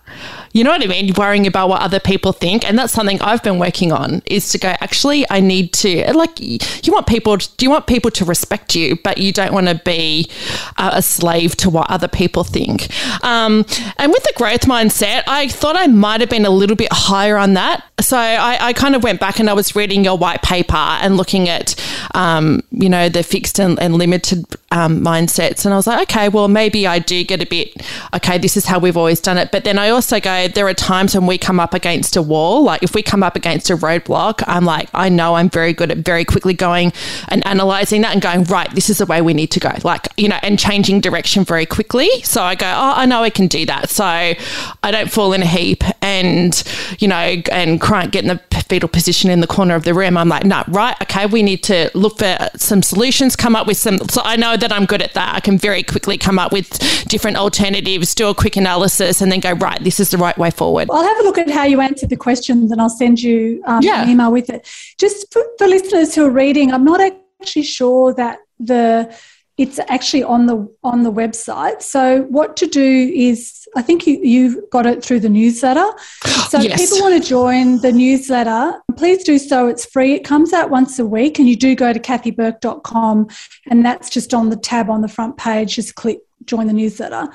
You 0.54 0.64
know 0.64 0.72
what 0.72 0.84
I 0.84 0.88
mean? 0.88 1.14
Worrying 1.16 1.48
about 1.48 1.70
what 1.70 1.82
other 1.82 2.00
people 2.00 2.34
think. 2.34 2.68
And 2.68 2.78
that's 2.78 2.94
something 2.94 3.22
I've 3.22 3.44
been 3.44 3.60
working 3.60 3.92
on 3.92 4.22
is 4.26 4.50
to 4.50 4.58
go, 4.58 4.70
actually, 4.82 5.26
I 5.30 5.40
need 5.40 5.74
to, 5.74 6.12
like, 6.14 6.40
you 6.40 6.92
want 6.92 7.08
people, 7.08 7.38
do 7.38 7.66
you 7.66 7.70
want 7.70 7.88
people 7.88 8.12
to 8.12 8.26
respect 8.26 8.76
you, 8.76 8.98
but 9.04 9.18
you 9.18 9.32
don't 9.32 9.54
want 9.54 9.68
to 9.68 9.76
be 9.76 10.30
uh, 10.78 10.92
a 10.94 11.02
slave 11.02 11.56
to 11.58 11.70
what 11.70 11.90
other 11.90 12.08
people 12.08 12.44
think. 12.44 12.90
Um, 13.24 13.66
and 13.98 14.12
with 14.12 14.24
the 14.24 14.34
growth 14.36 14.62
mindset, 14.62 15.24
I 15.28 15.48
thought 15.48 15.76
I 15.78 15.88
might 15.88 16.22
have 16.22 16.30
been 16.30 16.46
a 16.46 16.50
little 16.50 16.76
bit 16.76 16.92
higher 16.92 17.38
on 17.38 17.54
that. 17.54 17.86
So 18.02 18.18
I, 18.18 18.58
I 18.68 18.74
kind 18.74 18.96
of 18.96 19.04
went 19.04 19.20
back 19.20 19.40
and 19.40 19.50
I 19.50 19.54
was 19.54 19.76
reading 19.76 20.04
your 20.04 20.18
white 20.18 20.42
paper 20.42 20.76
and 20.76 21.18
looking 21.18 21.50
at, 21.50 21.76
um, 22.16 22.62
you 22.72 22.90
know, 22.90 23.10
the 23.10 23.24
fixed 23.24 23.60
and, 23.60 23.80
and 23.80 23.96
limited 23.96 24.46
um, 24.72 25.02
mindsets. 25.02 25.66
And 25.66 25.74
I 25.74 25.78
was 25.78 25.88
like, 25.88 26.10
okay, 26.10 26.28
well, 26.30 26.48
maybe 26.48 26.88
I 26.88 27.00
do 27.00 27.24
get 27.24 27.42
a 27.42 27.46
bit, 27.46 27.86
okay, 28.16 28.38
this 28.38 28.58
is 28.58 28.66
how 28.66 28.80
we've 28.80 28.98
always 28.98 29.20
done 29.20 29.38
it. 29.38 29.52
But 29.52 29.64
then 29.64 29.78
I 29.78 29.90
also 29.90 30.20
go, 30.20 30.41
there 30.48 30.68
are 30.68 30.74
times 30.74 31.16
when 31.16 31.28
we 31.28 31.38
come 31.38 31.60
up 31.60 31.74
against 31.74 32.16
a 32.16 32.22
wall. 32.22 32.64
Like 32.64 32.84
if 32.84 32.94
we 32.94 33.02
come 33.02 33.24
up 33.24 33.36
against 33.36 33.70
a 33.70 33.76
roadblock, 33.76 34.44
I'm 34.48 34.66
like, 34.66 34.90
I 34.94 35.10
know 35.10 35.36
I'm 35.36 35.50
very 35.50 35.74
good 35.74 35.92
at 35.92 36.00
very 36.00 36.26
quickly 36.26 36.54
going 36.54 36.94
and 37.28 37.46
analyzing 37.46 38.02
that 38.02 38.14
and 38.14 38.22
going, 38.22 38.44
right, 38.46 38.70
this 38.76 38.90
is 38.90 39.00
the 39.00 39.06
way 39.06 39.22
we 39.22 39.34
need 39.34 39.52
to 39.52 39.60
go. 39.60 39.72
Like, 39.84 40.08
you 40.18 40.30
know, 40.30 40.40
and 40.42 40.58
changing 40.58 41.02
direction 41.02 41.44
very 41.44 41.66
quickly. 41.66 42.10
So 42.24 42.42
I 42.44 42.56
go, 42.56 42.68
oh, 42.68 42.94
I 42.96 43.06
know 43.06 43.24
I 43.24 43.30
can 43.30 43.48
do 43.48 43.66
that. 43.66 43.90
So 43.90 44.04
I 44.04 44.38
don't 44.84 45.12
fall 45.12 45.34
in 45.34 45.42
a 45.42 45.46
heap 45.46 45.84
and, 46.02 46.64
you 47.00 47.08
know, 47.08 47.42
and 47.52 47.80
cry, 47.80 48.08
get 48.08 48.24
in 48.24 48.28
the 48.28 48.62
fetal 48.68 48.90
position 48.90 49.30
in 49.30 49.42
the 49.42 49.48
corner 49.48 49.76
of 49.76 49.84
the 49.84 49.94
room. 49.94 50.18
I'm 50.18 50.30
like, 50.30 50.46
no, 50.46 50.64
right, 50.68 50.96
okay, 51.02 51.26
we 51.26 51.44
need 51.44 51.64
to 51.64 51.92
look 51.94 52.20
for 52.20 52.38
some 52.56 52.82
solutions, 52.82 53.36
come 53.36 53.56
up 53.56 53.68
with 53.68 53.78
some. 53.78 54.00
So 54.10 54.22
I 54.24 54.36
know 54.36 54.58
that 54.58 54.72
I'm 54.72 54.86
good 54.86 55.02
at 55.02 55.14
that. 55.14 55.36
I 55.36 55.40
can 55.40 55.58
very 55.58 55.84
quickly 55.84 56.18
come 56.18 56.40
up 56.40 56.52
with 56.52 56.70
different 57.08 57.38
alternatives, 57.38 58.16
do 58.16 58.30
a 58.30 58.36
quick 58.36 58.56
analysis, 58.56 59.22
and 59.22 59.32
then 59.32 59.40
go, 59.40 59.52
right, 59.54 59.84
this 59.84 60.00
is 60.00 60.10
the 60.10 60.18
right 60.18 60.31
right 60.32 60.38
way 60.38 60.52
forward. 60.52 60.90
I'll 60.92 61.04
have 61.04 61.20
a 61.20 61.24
look 61.24 61.38
at 61.38 61.50
how 61.50 61.66
you 61.66 61.82
answered 61.82 62.10
the 62.10 62.18
questions 62.18 62.72
and 62.72 62.82
I'll 62.82 62.90
send 62.90 63.22
you 63.22 63.62
um, 63.66 63.82
yeah. 63.82 64.04
an 64.04 64.10
email 64.10 64.32
with 64.32 64.50
it. 64.50 64.68
Just 64.98 65.32
for, 65.32 65.44
listeners 65.60 66.16
who 66.16 66.26
are 66.26 66.32
reading, 66.32 66.72
I'm 66.72 66.84
not 66.84 67.00
actually 67.42 67.64
sure 67.64 68.14
that 68.16 68.40
the 68.60 69.16
it's 69.58 69.80
actually 69.90 70.24
on 70.24 70.48
the 70.48 70.68
on 70.84 71.04
the 71.04 71.12
website. 71.12 71.82
So 71.82 72.24
what 72.24 72.58
to 72.58 72.68
do 72.68 73.12
is 73.14 73.68
I 73.76 73.82
think 73.82 74.08
you 74.08 74.20
you 74.24 74.68
got 74.72 74.86
it 74.86 75.04
through 75.04 75.20
the 75.20 75.30
newsletter. 75.30 75.88
So 76.52 76.60
yes. 76.60 76.82
if 76.82 76.90
people 76.90 77.10
want 77.10 77.24
to 77.24 77.30
join 77.30 77.80
the 77.80 77.94
newsletter, 77.94 78.74
please 78.98 79.24
do 79.24 79.40
so. 79.40 79.68
It's 79.68 79.86
free. 79.86 80.16
It 80.16 80.26
comes 80.26 80.52
out 80.52 80.70
once 80.70 81.00
a 81.00 81.06
week 81.06 81.40
and 81.40 81.48
you 81.48 81.56
do 81.56 81.76
go 81.76 81.94
to 81.94 82.00
cathyburke.com 82.00 83.30
and 83.70 83.86
that's 83.86 84.10
just 84.10 84.34
on 84.34 84.50
the 84.50 84.58
tab 84.58 84.90
on 84.90 85.00
the 85.00 85.08
front 85.08 85.38
page. 85.38 85.76
Just 85.76 85.96
click 85.96 86.20
join 86.44 86.68
the 86.68 86.74
newsletter. 86.74 87.30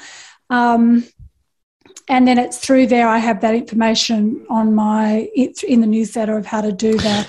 Um, 0.51 1.05
and 2.09 2.27
then 2.27 2.39
it's 2.39 2.59
through 2.59 2.87
there 2.87 3.09
I 3.09 3.19
have 3.19 3.41
that 3.41 3.55
information 3.55 4.47
on 4.49 4.75
my 4.75 5.29
in 5.35 5.81
the 5.81 5.87
newsletter 5.87 6.37
of 6.37 6.47
how 6.47 6.61
to 6.61 6.73
do 6.73 6.97
the 6.97 7.27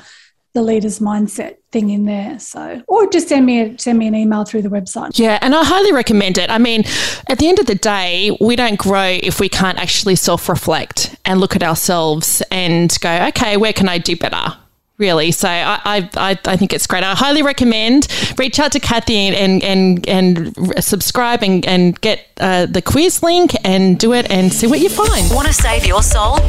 the 0.58 0.64
leader's 0.64 0.98
mindset 0.98 1.58
thing 1.72 1.92
in 1.92 2.06
there. 2.06 2.40
So, 2.40 2.82
or 2.88 3.08
just 3.12 3.28
send 3.30 3.46
me 3.46 3.62
a, 3.62 3.78
send 3.78 4.00
me 4.00 4.08
an 4.08 4.16
email 4.16 4.44
through 4.44 4.64
the 4.64 4.70
website. 4.70 5.18
Yeah, 5.20 5.38
and 5.44 5.54
I 5.54 5.64
highly 5.64 5.92
recommend 5.92 6.40
it. 6.40 6.50
I 6.50 6.58
mean, 6.58 6.84
at 7.30 7.38
the 7.38 7.48
end 7.48 7.60
of 7.60 7.68
the 7.68 7.76
day, 7.76 8.36
we 8.42 8.56
don't 8.56 8.80
grow 8.80 9.20
if 9.22 9.40
we 9.40 9.50
can't 9.50 9.78
actually 9.78 10.16
self 10.16 10.50
reflect 10.50 11.16
and 11.26 11.40
look 11.40 11.56
at 11.56 11.62
ourselves 11.62 12.42
and 12.50 12.92
go, 13.02 13.28
okay, 13.28 13.56
where 13.56 13.74
can 13.74 13.88
I 13.88 14.00
do 14.00 14.16
better? 14.16 14.58
Really. 14.98 15.32
So 15.32 15.48
I, 15.48 16.10
I, 16.16 16.40
I 16.46 16.58
think 16.58 16.74
it's 16.74 16.88
great. 16.88 17.04
I 17.04 17.14
highly 17.14 17.44
recommend 17.44 18.08
reach 18.38 18.60
out 18.60 18.72
to 18.72 18.80
Cathy 18.80 19.28
and 19.28 19.64
and 19.64 20.08
and 20.08 20.84
subscribe 20.84 21.44
and, 21.44 21.66
and 21.68 22.00
get 22.02 22.28
uh, 22.40 22.66
the 22.66 22.82
quiz 22.82 23.22
link 23.22 23.52
and 23.64 24.00
do 24.00 24.14
it 24.14 24.30
and 24.32 24.52
see 24.52 24.66
what 24.66 24.80
you 24.80 24.90
find. 24.90 25.30
Want 25.34 25.48
to 25.48 25.54
save 25.54 25.86
your 25.86 26.02
soul? 26.02 26.40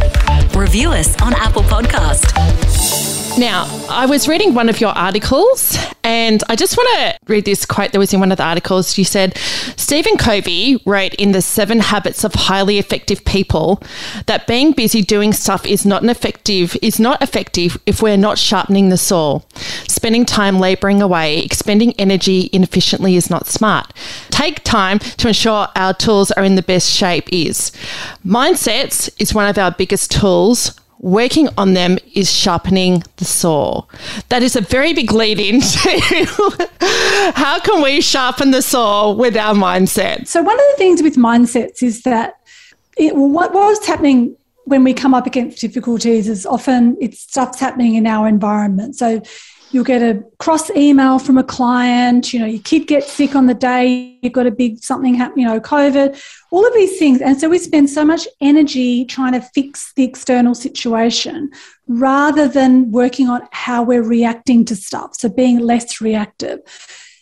Review 0.54 0.90
us 0.90 1.20
on 1.20 1.34
Apple 1.34 1.62
Podcast. 1.62 3.07
Now, 3.38 3.66
I 3.88 4.06
was 4.06 4.26
reading 4.26 4.52
one 4.52 4.68
of 4.68 4.80
your 4.80 4.90
articles 4.90 5.78
and 6.02 6.42
I 6.48 6.56
just 6.56 6.76
want 6.76 6.88
to 6.98 7.32
read 7.32 7.44
this 7.44 7.64
quote 7.64 7.92
that 7.92 7.98
was 8.00 8.12
in 8.12 8.18
one 8.18 8.32
of 8.32 8.38
the 8.38 8.42
articles. 8.42 8.98
You 8.98 9.04
said 9.04 9.38
Stephen 9.76 10.16
Covey 10.16 10.82
wrote 10.84 11.14
in 11.14 11.30
The 11.30 11.40
Seven 11.40 11.78
Habits 11.78 12.24
of 12.24 12.34
Highly 12.34 12.78
Effective 12.78 13.24
People 13.24 13.80
that 14.26 14.48
being 14.48 14.72
busy 14.72 15.02
doing 15.02 15.32
stuff 15.32 15.64
is 15.64 15.86
not 15.86 16.02
an 16.02 16.10
effective 16.10 16.76
is 16.82 16.98
not 16.98 17.22
effective 17.22 17.78
if 17.86 18.02
we're 18.02 18.16
not 18.16 18.38
sharpening 18.38 18.88
the 18.88 18.96
saw. 18.96 19.40
Spending 19.86 20.24
time 20.24 20.58
laboring 20.58 21.00
away, 21.00 21.38
expending 21.38 21.92
energy 21.92 22.50
inefficiently 22.52 23.14
is 23.14 23.30
not 23.30 23.46
smart. 23.46 23.92
Take 24.30 24.64
time 24.64 24.98
to 24.98 25.28
ensure 25.28 25.68
our 25.76 25.94
tools 25.94 26.32
are 26.32 26.42
in 26.42 26.56
the 26.56 26.62
best 26.62 26.90
shape 26.90 27.28
is. 27.32 27.70
Mindsets 28.26 29.08
is 29.20 29.32
one 29.32 29.48
of 29.48 29.58
our 29.58 29.70
biggest 29.70 30.10
tools 30.10 30.72
working 31.00 31.48
on 31.56 31.74
them 31.74 31.98
is 32.14 32.32
sharpening 32.32 33.02
the 33.16 33.24
saw. 33.24 33.84
That 34.28 34.42
is 34.42 34.56
a 34.56 34.60
very 34.60 34.92
big 34.92 35.12
lead 35.12 35.38
into 35.38 35.78
how 37.34 37.60
can 37.60 37.82
we 37.82 38.00
sharpen 38.00 38.50
the 38.50 38.62
saw 38.62 39.12
with 39.12 39.36
our 39.36 39.54
mindset? 39.54 40.26
So, 40.26 40.42
one 40.42 40.54
of 40.54 40.66
the 40.72 40.76
things 40.76 41.02
with 41.02 41.16
mindsets 41.16 41.82
is 41.82 42.02
that 42.02 42.38
it, 42.96 43.14
what, 43.14 43.52
what's 43.52 43.86
happening 43.86 44.36
when 44.64 44.84
we 44.84 44.92
come 44.92 45.14
up 45.14 45.26
against 45.26 45.60
difficulties 45.60 46.28
is 46.28 46.44
often 46.44 46.96
it's 47.00 47.20
stuff's 47.20 47.58
happening 47.58 47.94
in 47.94 48.06
our 48.06 48.28
environment. 48.28 48.96
So, 48.96 49.22
you'll 49.70 49.84
get 49.84 50.02
a 50.02 50.24
cross 50.38 50.70
email 50.70 51.18
from 51.18 51.36
a 51.36 51.44
client, 51.44 52.32
you 52.32 52.40
know, 52.40 52.46
your 52.46 52.62
kid 52.62 52.86
gets 52.86 53.12
sick 53.12 53.34
on 53.34 53.46
the 53.46 53.54
day, 53.54 54.18
you've 54.22 54.32
got 54.32 54.46
a 54.46 54.50
big 54.50 54.78
something 54.78 55.14
happen, 55.14 55.38
you 55.38 55.46
know, 55.46 55.60
COVID, 55.60 56.20
all 56.50 56.66
of 56.66 56.72
these 56.74 56.98
things. 56.98 57.20
And 57.20 57.38
so 57.38 57.48
we 57.48 57.58
spend 57.58 57.90
so 57.90 58.04
much 58.04 58.26
energy 58.40 59.04
trying 59.04 59.32
to 59.32 59.40
fix 59.40 59.92
the 59.94 60.04
external 60.04 60.54
situation 60.54 61.50
rather 61.86 62.48
than 62.48 62.90
working 62.90 63.28
on 63.28 63.42
how 63.52 63.82
we're 63.82 64.02
reacting 64.02 64.64
to 64.66 64.76
stuff. 64.76 65.16
So 65.16 65.28
being 65.28 65.58
less 65.58 66.00
reactive. 66.00 66.60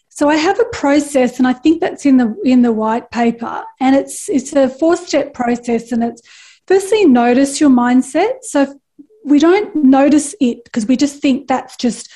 So 0.09 0.31
I 0.31 0.37
have 0.37 0.59
a 0.59 0.65
process, 0.67 1.39
and 1.39 1.47
I 1.47 1.53
think 1.53 1.83
that's 1.83 2.07
in 2.07 2.17
the 2.17 2.35
in 2.43 2.63
the 2.63 2.73
white 2.73 3.11
paper, 3.11 3.63
and 3.81 3.95
it's 3.95 4.31
it's 4.31 4.55
a 4.55 4.67
four 4.67 4.97
step 4.97 5.35
process, 5.35 5.93
and 5.93 6.03
it's 6.03 6.23
firstly 6.67 7.05
notice 7.05 7.61
your 7.61 7.69
mindset. 7.69 8.37
So 8.41 8.81
we 9.27 9.39
don't 9.39 9.75
notice 9.75 10.35
it 10.41 10.65
because 10.65 10.87
we 10.87 10.97
just 10.97 11.21
think 11.21 11.49
that's 11.49 11.77
just 11.77 12.11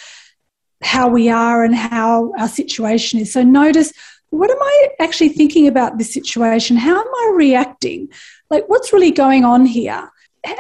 how 0.83 1.09
we 1.09 1.29
are 1.29 1.65
and 1.65 1.75
how 1.75 2.33
our 2.39 2.49
situation 2.49 3.21
is. 3.21 3.33
So 3.33 3.43
notice 3.43 3.93
what 4.31 4.51
am 4.51 4.59
I 4.61 4.89
actually 5.01 5.31
thinking 5.31 5.67
about 5.67 5.99
this 5.99 6.15
situation? 6.15 6.77
How 6.77 7.01
am 7.01 7.07
I 7.07 7.33
reacting? 7.35 8.09
Like, 8.49 8.65
what's 8.69 8.93
really 8.93 9.11
going 9.11 9.45
on 9.45 9.67
here? 9.67 10.11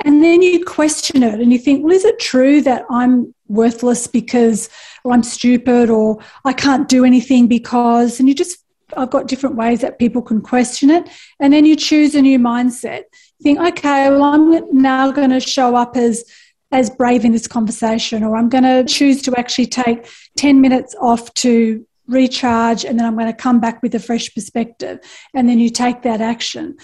And 0.05 0.23
then 0.23 0.43
you 0.43 0.65
question 0.65 1.23
it 1.23 1.41
and 1.41 1.53
you 1.53 1.59
think, 1.59 1.83
well, 1.83 1.95
is 1.95 2.05
it 2.05 2.19
true 2.19 2.61
that 2.63 2.85
I'm 2.91 3.35
worthless 3.49 4.07
because, 4.07 4.69
or 5.05 5.13
I'm 5.13 5.23
stupid, 5.23 5.89
or 5.89 6.19
I 6.45 6.53
can't 6.53 6.89
do 6.89 7.05
anything 7.05 7.47
because, 7.47 8.21
and 8.21 8.29
you 8.29 8.35
just, 8.35 8.59
I've 8.97 9.11
got 9.11 9.29
different 9.29 9.57
ways 9.57 9.81
that 9.81 9.99
people 9.99 10.21
can 10.21 10.43
question 10.43 10.91
it. 10.91 11.09
And 11.39 11.53
then 11.53 11.65
you 11.65 11.77
choose 11.77 12.15
a 12.15 12.21
new 12.21 12.39
mindset. 12.39 13.05
think, 13.43 13.59
okay, 13.61 14.11
well, 14.11 14.25
I'm 14.25 14.83
now 14.83 15.13
going 15.13 15.31
to 15.31 15.41
show 15.41 15.77
up 15.77 15.97
as 15.97 16.25
as 16.73 16.91
brave 16.91 17.25
in 17.25 17.33
this 17.33 17.47
conversation, 17.47 18.23
or 18.23 18.37
I'm 18.37 18.49
going 18.49 18.65
to 18.65 18.85
choose 18.85 19.23
to 19.23 19.37
actually 19.37 19.67
take 19.67 20.09
10 20.37 20.61
minutes 20.61 20.95
off 21.01 21.33
to 21.35 21.85
recharge, 22.07 22.85
and 22.85 22.99
then 22.99 23.07
I'm 23.07 23.15
going 23.15 23.27
to 23.27 23.33
come 23.33 23.61
back 23.61 23.83
with 23.83 23.95
a 23.95 23.99
fresh 23.99 24.33
perspective. 24.35 25.01
And 25.35 25.49
then 25.49 25.59
you 25.59 25.71
take 25.71 26.03
that 26.03 26.21
action. 26.21 26.77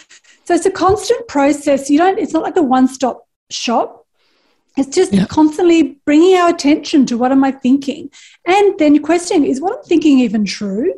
So 0.44 0.54
it's 0.54 0.66
a 0.66 0.70
constant 0.70 1.26
process. 1.28 1.90
You 1.90 1.98
don't, 1.98 2.18
it's 2.18 2.32
not 2.32 2.42
like 2.42 2.56
a 2.56 2.62
one 2.62 2.88
stop 2.88 3.28
shop. 3.50 4.06
It's 4.76 4.94
just 4.94 5.12
yeah. 5.12 5.26
constantly 5.26 5.98
bringing 6.04 6.36
our 6.36 6.50
attention 6.50 7.06
to 7.06 7.16
what 7.16 7.32
am 7.32 7.42
I 7.42 7.50
thinking? 7.50 8.10
And 8.46 8.78
then 8.78 8.94
your 8.94 9.04
question 9.04 9.44
is 9.44 9.60
what 9.60 9.78
I'm 9.78 9.84
thinking 9.84 10.18
even 10.18 10.44
true? 10.44 10.92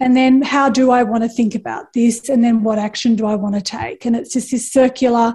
And 0.00 0.16
then 0.16 0.42
how 0.42 0.68
do 0.68 0.90
I 0.90 1.02
want 1.02 1.22
to 1.22 1.28
think 1.28 1.54
about 1.54 1.92
this? 1.92 2.28
And 2.28 2.42
then 2.42 2.62
what 2.62 2.78
action 2.78 3.16
do 3.16 3.26
I 3.26 3.34
want 3.34 3.54
to 3.54 3.60
take? 3.60 4.04
And 4.04 4.16
it's 4.16 4.32
just 4.32 4.50
this 4.50 4.70
circular 4.70 5.34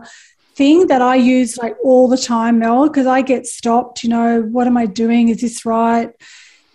thing 0.61 0.85
that 0.85 1.01
I 1.01 1.15
use 1.15 1.57
like 1.57 1.75
all 1.83 2.07
the 2.07 2.19
time, 2.19 2.59
Mel, 2.59 2.87
because 2.87 3.07
I 3.07 3.23
get 3.23 3.47
stopped, 3.47 4.03
you 4.03 4.11
know, 4.11 4.43
what 4.43 4.67
am 4.67 4.77
I 4.77 4.85
doing? 4.85 5.29
Is 5.29 5.41
this 5.41 5.65
right? 5.65 6.11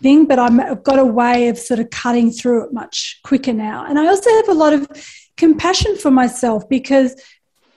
Thing, 0.02 0.26
but 0.26 0.40
i 0.40 0.50
have 0.50 0.82
got 0.82 0.98
a 0.98 1.04
way 1.04 1.46
of 1.46 1.56
sort 1.56 1.78
of 1.78 1.88
cutting 1.90 2.32
through 2.32 2.64
it 2.64 2.72
much 2.72 3.20
quicker 3.22 3.52
now. 3.52 3.86
And 3.88 3.96
I 3.96 4.08
also 4.08 4.28
have 4.28 4.48
a 4.48 4.54
lot 4.54 4.72
of 4.72 4.88
compassion 5.36 5.96
for 5.96 6.10
myself 6.10 6.68
because, 6.68 7.14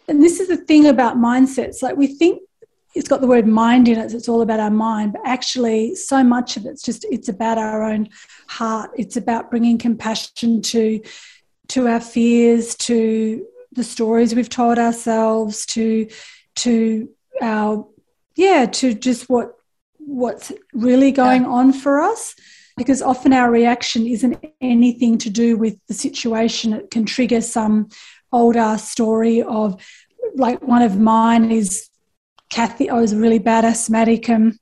and 0.08 0.24
this 0.24 0.40
is 0.40 0.48
the 0.48 0.58
thing 0.58 0.88
about 0.88 1.18
mindsets, 1.18 1.84
like 1.84 1.96
we 1.96 2.08
think 2.08 2.42
it's 2.96 3.08
got 3.08 3.22
the 3.22 3.28
word 3.28 3.46
mind 3.46 3.88
in 3.88 4.00
it, 4.00 4.12
it's 4.12 4.28
all 4.28 4.42
about 4.42 4.60
our 4.60 4.72
mind, 4.72 5.14
but 5.14 5.22
actually, 5.26 5.94
so 5.94 6.24
much 6.24 6.58
of 6.58 6.66
it's 6.66 6.82
just 6.82 7.06
it's 7.12 7.30
about 7.30 7.60
our 7.60 7.84
own 7.84 8.10
heart. 8.48 8.90
It's 8.98 9.16
about 9.16 9.52
bringing 9.52 9.78
compassion 9.78 10.64
to 10.74 11.02
to 11.68 11.88
our 11.88 12.02
fears, 12.02 12.74
to 12.88 13.46
the 13.72 13.84
stories 13.84 14.34
we've 14.34 14.50
told 14.50 14.78
ourselves 14.78 15.66
to 15.68 16.08
to 16.56 17.10
our 17.42 17.88
yeah 18.36 18.66
to 18.66 18.94
just 18.94 19.30
what 19.30 19.54
what's 19.98 20.52
really 20.74 21.12
going 21.12 21.46
on 21.46 21.72
for 21.74 22.02
us. 22.02 22.36
Because 22.78 23.02
often 23.02 23.34
our 23.34 23.52
reaction 23.52 24.08
isn't 24.08 24.44
anything 24.62 25.18
to 25.18 25.30
do 25.30 25.58
with 25.58 25.78
the 25.88 25.94
situation. 25.94 26.72
It 26.72 26.90
can 26.90 27.06
trigger 27.06 27.42
some 27.42 27.90
older 28.32 28.78
story 28.78 29.42
of 29.42 29.82
like 30.36 30.62
one 30.62 30.82
of 30.82 31.00
mine 31.00 31.52
is 31.52 31.90
cathy 32.50 32.90
i 32.90 32.94
was 32.94 33.16
really 33.16 33.40
bad 33.40 33.66
asthmatic 33.66 34.30
um, 34.30 34.58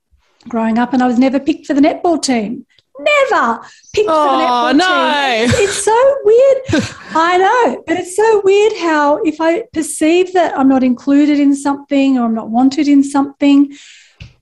growing 0.48 0.78
up 0.78 0.92
and 0.92 1.02
i 1.02 1.06
was 1.06 1.18
never 1.18 1.38
picked 1.38 1.66
for 1.66 1.74
the 1.74 1.80
netball 1.80 2.20
team 2.20 2.66
never 2.98 3.60
picked 3.92 4.08
oh, 4.10 4.26
for 4.26 4.36
the 4.38 4.44
netball 4.44 4.76
no. 4.76 5.46
It's 5.62 5.82
so 5.84 6.16
weird. 6.24 6.58
I 7.14 7.38
know, 7.38 7.82
but 7.86 7.96
it's 7.96 8.16
so 8.16 8.42
weird 8.44 8.72
how 8.78 9.18
if 9.22 9.40
I 9.40 9.62
perceive 9.72 10.32
that 10.34 10.56
I'm 10.58 10.68
not 10.68 10.82
included 10.82 11.38
in 11.38 11.54
something 11.54 12.18
or 12.18 12.24
I'm 12.24 12.34
not 12.34 12.50
wanted 12.50 12.88
in 12.88 13.02
something, 13.02 13.76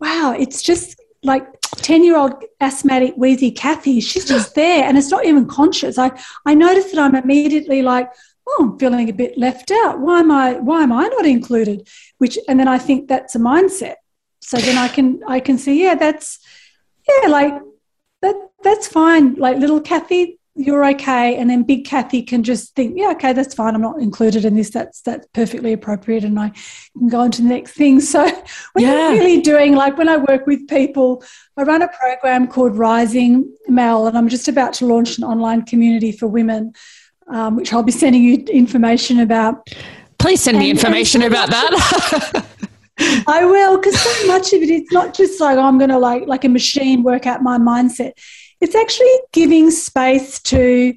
wow, 0.00 0.34
it's 0.38 0.62
just 0.62 1.00
like 1.22 1.46
10 1.76 2.04
year 2.04 2.16
old 2.16 2.32
asthmatic 2.60 3.14
wheezy 3.16 3.50
Cathy, 3.50 4.00
she's 4.00 4.24
just 4.34 4.54
there 4.54 4.84
and 4.84 4.96
it's 4.96 5.10
not 5.10 5.24
even 5.24 5.46
conscious. 5.46 5.98
I, 5.98 6.10
I 6.44 6.54
notice 6.54 6.90
that 6.92 7.00
I'm 7.00 7.14
immediately 7.14 7.82
like, 7.82 8.10
oh, 8.48 8.64
I'm 8.64 8.78
feeling 8.78 9.08
a 9.08 9.12
bit 9.12 9.36
left 9.36 9.70
out. 9.70 10.00
Why 10.00 10.20
am 10.20 10.30
I 10.30 10.54
why 10.54 10.82
am 10.82 10.92
I 10.92 11.08
not 11.08 11.26
included? 11.26 11.88
Which 12.18 12.38
and 12.48 12.58
then 12.58 12.68
I 12.68 12.78
think 12.78 13.08
that's 13.08 13.34
a 13.34 13.38
mindset. 13.38 13.96
So 14.40 14.58
then 14.58 14.78
I 14.78 14.88
can 14.88 15.20
I 15.26 15.40
can 15.40 15.58
see, 15.58 15.82
yeah, 15.82 15.96
that's 15.96 16.38
yeah, 17.08 17.28
like 17.28 17.54
that 18.22 18.34
that's 18.62 18.88
fine. 18.88 19.34
Like 19.34 19.58
little 19.58 19.80
Cathy, 19.80 20.38
you're 20.54 20.84
okay, 20.90 21.36
and 21.36 21.50
then 21.50 21.62
big 21.62 21.84
Cathy 21.84 22.22
can 22.22 22.42
just 22.42 22.74
think, 22.74 22.94
yeah, 22.96 23.10
okay, 23.10 23.32
that's 23.32 23.54
fine. 23.54 23.74
I'm 23.74 23.82
not 23.82 24.00
included 24.00 24.44
in 24.44 24.54
this. 24.54 24.70
That's 24.70 25.02
that's 25.02 25.26
perfectly 25.32 25.72
appropriate, 25.72 26.24
and 26.24 26.38
I 26.40 26.52
can 26.96 27.08
go 27.08 27.20
on 27.20 27.30
to 27.32 27.42
the 27.42 27.48
next 27.48 27.72
thing. 27.72 28.00
So 28.00 28.24
when 28.72 28.84
yeah. 28.84 29.08
I'm 29.08 29.18
really 29.18 29.40
doing 29.42 29.74
like 29.74 29.98
when 29.98 30.08
I 30.08 30.16
work 30.16 30.46
with 30.46 30.66
people, 30.68 31.22
I 31.56 31.62
run 31.62 31.82
a 31.82 31.88
program 31.88 32.48
called 32.48 32.76
Rising 32.76 33.52
Mel, 33.68 34.06
and 34.06 34.16
I'm 34.16 34.28
just 34.28 34.48
about 34.48 34.72
to 34.74 34.86
launch 34.86 35.18
an 35.18 35.24
online 35.24 35.62
community 35.62 36.12
for 36.12 36.26
women, 36.26 36.72
um, 37.28 37.56
which 37.56 37.72
I'll 37.72 37.82
be 37.82 37.92
sending 37.92 38.22
you 38.24 38.38
information 38.50 39.20
about. 39.20 39.68
Please 40.18 40.42
send 40.42 40.58
me 40.58 40.70
information 40.70 41.22
and 41.22 41.32
about 41.32 41.50
that. 41.50 42.46
I 42.98 43.44
will, 43.44 43.76
because 43.76 43.98
so 44.00 44.26
much 44.26 44.52
of 44.52 44.62
it, 44.62 44.70
it's 44.70 44.92
not 44.92 45.14
just 45.14 45.40
like 45.40 45.58
I'm 45.58 45.78
going 45.78 45.90
to 45.90 45.98
like 45.98 46.26
like 46.26 46.44
a 46.44 46.48
machine 46.48 47.02
work 47.02 47.26
out 47.26 47.42
my 47.42 47.58
mindset. 47.58 48.12
It's 48.60 48.74
actually 48.74 49.12
giving 49.32 49.70
space 49.70 50.40
to 50.42 50.94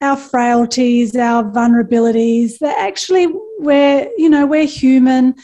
our 0.00 0.16
frailties, 0.16 1.16
our 1.16 1.42
vulnerabilities. 1.42 2.58
That 2.58 2.78
actually 2.78 3.28
we're 3.58 4.08
you 4.16 4.28
know 4.28 4.46
we're 4.46 4.66
human. 4.66 5.34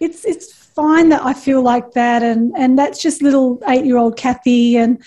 It's 0.00 0.24
it's 0.24 0.52
fine 0.52 1.10
that 1.10 1.22
I 1.22 1.34
feel 1.34 1.62
like 1.62 1.92
that, 1.92 2.22
and 2.22 2.52
and 2.56 2.78
that's 2.78 3.00
just 3.02 3.22
little 3.22 3.62
eight 3.68 3.84
year 3.84 3.98
old 3.98 4.16
Cathy, 4.16 4.76
and 4.76 5.02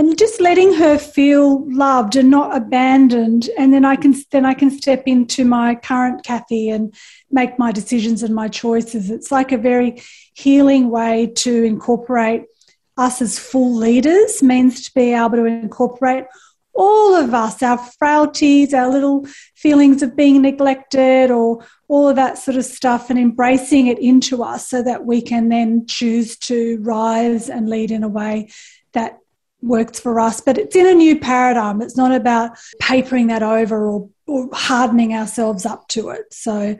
and 0.00 0.16
just 0.16 0.40
letting 0.40 0.72
her 0.72 0.96
feel 0.96 1.70
loved 1.70 2.16
and 2.16 2.30
not 2.30 2.56
abandoned. 2.56 3.50
And 3.58 3.70
then 3.70 3.84
i 3.84 3.96
can 3.96 4.14
then 4.32 4.46
i 4.46 4.54
can 4.54 4.70
step 4.70 5.02
into 5.04 5.44
my 5.44 5.74
current 5.74 6.24
cathy 6.24 6.70
and 6.70 6.94
make 7.30 7.58
my 7.58 7.70
decisions 7.70 8.22
and 8.22 8.34
my 8.34 8.48
choices. 8.48 9.10
It's 9.10 9.30
like 9.30 9.52
a 9.52 9.58
very 9.58 10.02
healing 10.32 10.88
way 10.88 11.30
to 11.44 11.64
incorporate 11.64 12.44
us 12.96 13.20
as 13.20 13.38
full 13.38 13.74
leaders 13.76 14.42
means 14.42 14.84
to 14.84 14.94
be 14.94 15.12
able 15.12 15.36
to 15.36 15.44
incorporate 15.44 16.24
all 16.72 17.14
of 17.14 17.34
us, 17.34 17.62
our 17.62 17.76
frailties, 17.76 18.72
our 18.72 18.88
little 18.88 19.26
feelings 19.54 20.02
of 20.02 20.16
being 20.16 20.40
neglected, 20.40 21.30
or 21.30 21.62
all 21.88 22.08
of 22.08 22.16
that 22.16 22.38
sort 22.38 22.56
of 22.56 22.64
stuff, 22.64 23.10
and 23.10 23.18
embracing 23.18 23.88
it 23.88 23.98
into 23.98 24.42
us 24.42 24.66
so 24.68 24.82
that 24.82 25.04
we 25.04 25.20
can 25.20 25.50
then 25.50 25.86
choose 25.86 26.38
to 26.38 26.78
rise 26.80 27.50
and 27.50 27.68
lead 27.68 27.90
in 27.90 28.02
a 28.02 28.08
way 28.08 28.48
that 28.94 29.19
works 29.62 30.00
for 30.00 30.18
us, 30.20 30.40
but 30.40 30.58
it's 30.58 30.76
in 30.76 30.86
a 30.86 30.94
new 30.94 31.18
paradigm. 31.18 31.82
It's 31.82 31.96
not 31.96 32.12
about 32.12 32.58
papering 32.80 33.28
that 33.28 33.42
over 33.42 33.86
or, 33.86 34.08
or 34.26 34.48
hardening 34.52 35.14
ourselves 35.14 35.66
up 35.66 35.88
to 35.88 36.10
it. 36.10 36.32
So, 36.32 36.76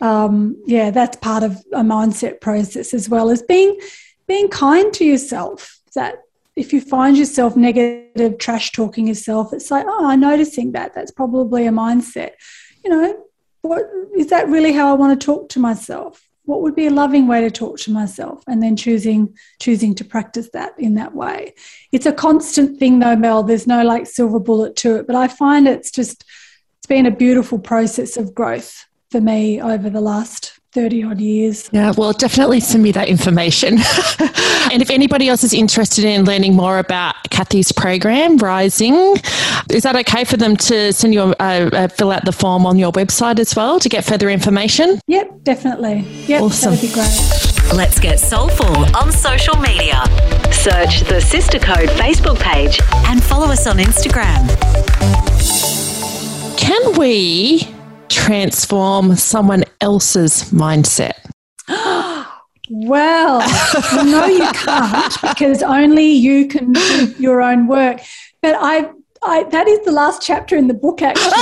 um, 0.00 0.62
yeah, 0.66 0.90
that's 0.90 1.16
part 1.16 1.42
of 1.42 1.56
a 1.72 1.82
mindset 1.82 2.40
process 2.40 2.94
as 2.94 3.08
well 3.08 3.30
as 3.30 3.42
being 3.42 3.78
being 4.26 4.48
kind 4.48 4.92
to 4.94 5.04
yourself. 5.04 5.80
That 5.94 6.22
if 6.56 6.72
you 6.72 6.80
find 6.80 7.16
yourself 7.16 7.56
negative, 7.56 8.38
trash 8.38 8.72
talking 8.72 9.06
yourself, 9.06 9.52
it's 9.52 9.70
like, 9.70 9.86
oh, 9.88 10.06
I'm 10.06 10.20
noticing 10.20 10.72
that. 10.72 10.94
That's 10.94 11.10
probably 11.10 11.66
a 11.66 11.70
mindset. 11.70 12.32
You 12.84 12.90
know, 12.90 13.24
what 13.62 13.84
is 14.16 14.28
that 14.28 14.48
really 14.48 14.72
how 14.72 14.90
I 14.90 14.94
want 14.94 15.18
to 15.18 15.24
talk 15.24 15.48
to 15.50 15.58
myself? 15.58 16.28
What 16.44 16.62
would 16.62 16.74
be 16.74 16.86
a 16.86 16.90
loving 16.90 17.26
way 17.26 17.40
to 17.40 17.50
talk 17.50 17.78
to 17.80 17.90
myself? 17.90 18.42
And 18.46 18.62
then 18.62 18.76
choosing 18.76 19.36
choosing 19.60 19.94
to 19.96 20.04
practice 20.04 20.50
that 20.52 20.72
in 20.78 20.94
that 20.94 21.14
way. 21.14 21.54
It's 21.92 22.06
a 22.06 22.12
constant 22.12 22.78
thing 22.78 22.98
though 22.98 23.16
mel. 23.16 23.42
There's 23.42 23.66
no 23.66 23.82
like 23.82 24.06
silver 24.06 24.38
bullet 24.38 24.76
to 24.76 24.96
it 24.96 25.06
but 25.06 25.16
i 25.16 25.28
find 25.28 25.66
it's 25.66 25.90
just 25.90 26.24
it's 26.78 26.86
been 26.86 27.06
a 27.06 27.10
beautiful 27.10 27.58
process 27.58 28.16
of 28.16 28.34
growth 28.34 28.86
for 29.10 29.20
me 29.20 29.60
over 29.60 29.88
the 29.88 30.00
last 30.00 30.58
30 30.74 31.04
odd 31.04 31.20
years. 31.20 31.70
Yeah, 31.72 31.92
well, 31.96 32.12
definitely 32.12 32.58
send 32.60 32.82
me 32.82 32.90
that 32.92 33.08
information. 33.08 33.74
and 34.72 34.82
if 34.82 34.90
anybody 34.90 35.28
else 35.28 35.44
is 35.44 35.54
interested 35.54 36.04
in 36.04 36.24
learning 36.24 36.54
more 36.56 36.78
about 36.78 37.14
Cathy's 37.30 37.70
program, 37.70 38.36
Rising, 38.38 39.14
is 39.70 39.84
that 39.84 39.94
okay 39.94 40.24
for 40.24 40.36
them 40.36 40.56
to 40.56 40.92
send 40.92 41.14
you 41.14 41.22
a, 41.22 41.34
uh, 41.38 41.88
fill 41.88 42.10
out 42.10 42.24
the 42.24 42.32
form 42.32 42.66
on 42.66 42.76
your 42.76 42.90
website 42.92 43.38
as 43.38 43.54
well 43.54 43.78
to 43.78 43.88
get 43.88 44.04
further 44.04 44.28
information? 44.28 44.98
Yep, 45.06 45.44
definitely. 45.44 46.00
Yep, 46.26 46.42
awesome. 46.42 46.74
that'd 46.74 46.88
be 46.88 46.92
great. 46.92 47.74
Let's 47.74 48.00
get 48.00 48.18
soulful 48.18 48.96
on 48.96 49.12
social 49.12 49.56
media. 49.56 50.02
Search 50.50 51.00
the 51.02 51.20
Sister 51.20 51.58
Code 51.60 51.88
Facebook 51.90 52.40
page 52.40 52.80
and 53.06 53.22
follow 53.22 53.46
us 53.46 53.66
on 53.66 53.78
Instagram. 53.78 54.48
Can 56.58 56.98
we 56.98 57.73
transform 58.14 59.16
someone 59.16 59.64
else's 59.80 60.44
mindset? 60.50 61.14
well, 62.70 63.40
no, 64.04 64.26
you 64.26 64.48
can't 64.54 65.20
because 65.20 65.62
only 65.62 66.06
you 66.06 66.46
can 66.46 66.72
do 66.72 67.14
your 67.18 67.42
own 67.42 67.66
work. 67.66 68.00
But 68.40 68.54
I, 68.58 68.90
I, 69.22 69.44
that 69.44 69.66
is 69.66 69.84
the 69.84 69.92
last 69.92 70.22
chapter 70.22 70.56
in 70.56 70.68
the 70.68 70.74
book, 70.74 71.02
actually. 71.02 71.32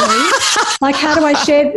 like, 0.81 0.97
how 0.97 1.15
do 1.15 1.25
I 1.25 1.35
share? 1.45 1.73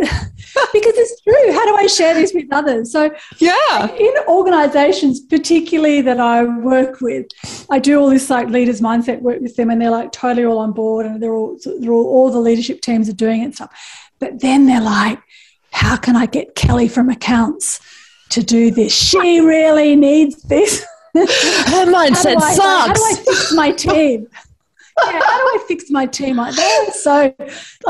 because 0.72 0.94
it's 0.96 1.20
true. 1.20 1.52
How 1.52 1.66
do 1.66 1.76
I 1.76 1.86
share 1.86 2.14
this 2.14 2.32
with 2.32 2.46
others? 2.52 2.90
So, 2.90 3.10
yeah, 3.38 3.92
in 3.96 4.14
organizations, 4.28 5.20
particularly 5.20 6.00
that 6.02 6.20
I 6.20 6.44
work 6.44 7.00
with, 7.00 7.26
I 7.70 7.78
do 7.78 8.00
all 8.00 8.08
this 8.08 8.30
like 8.30 8.48
leaders 8.48 8.80
mindset 8.80 9.20
work 9.20 9.40
with 9.40 9.56
them, 9.56 9.70
and 9.70 9.80
they're 9.80 9.90
like 9.90 10.12
totally 10.12 10.46
all 10.46 10.58
on 10.58 10.72
board, 10.72 11.06
and 11.06 11.22
they're 11.22 11.34
all, 11.34 11.58
they're 11.80 11.92
all, 11.92 12.06
all 12.06 12.30
the 12.30 12.40
leadership 12.40 12.80
teams 12.80 13.08
are 13.08 13.14
doing 13.14 13.42
it 13.42 13.44
and 13.46 13.54
stuff. 13.54 14.05
But 14.18 14.40
then 14.40 14.66
they're 14.66 14.80
like, 14.80 15.20
how 15.70 15.96
can 15.96 16.16
I 16.16 16.26
get 16.26 16.54
Kelly 16.54 16.88
from 16.88 17.10
accounts 17.10 17.80
to 18.30 18.42
do 18.42 18.70
this? 18.70 18.94
She 18.94 19.40
really 19.40 19.96
needs 19.96 20.42
this. 20.42 20.84
Her 21.14 21.86
mindset 21.86 22.34
how 22.34 22.52
sucks. 22.52 22.58
How 22.58 22.92
do 22.92 23.02
I 23.02 23.14
fix 23.24 23.52
my 23.52 23.70
team? 23.72 24.26
yeah, 25.04 25.12
how 25.12 25.38
do 25.38 25.60
I 25.60 25.64
fix 25.68 25.90
my 25.90 26.06
team? 26.06 26.36
Like 26.36 26.54
they're 26.54 26.90
so 26.92 27.34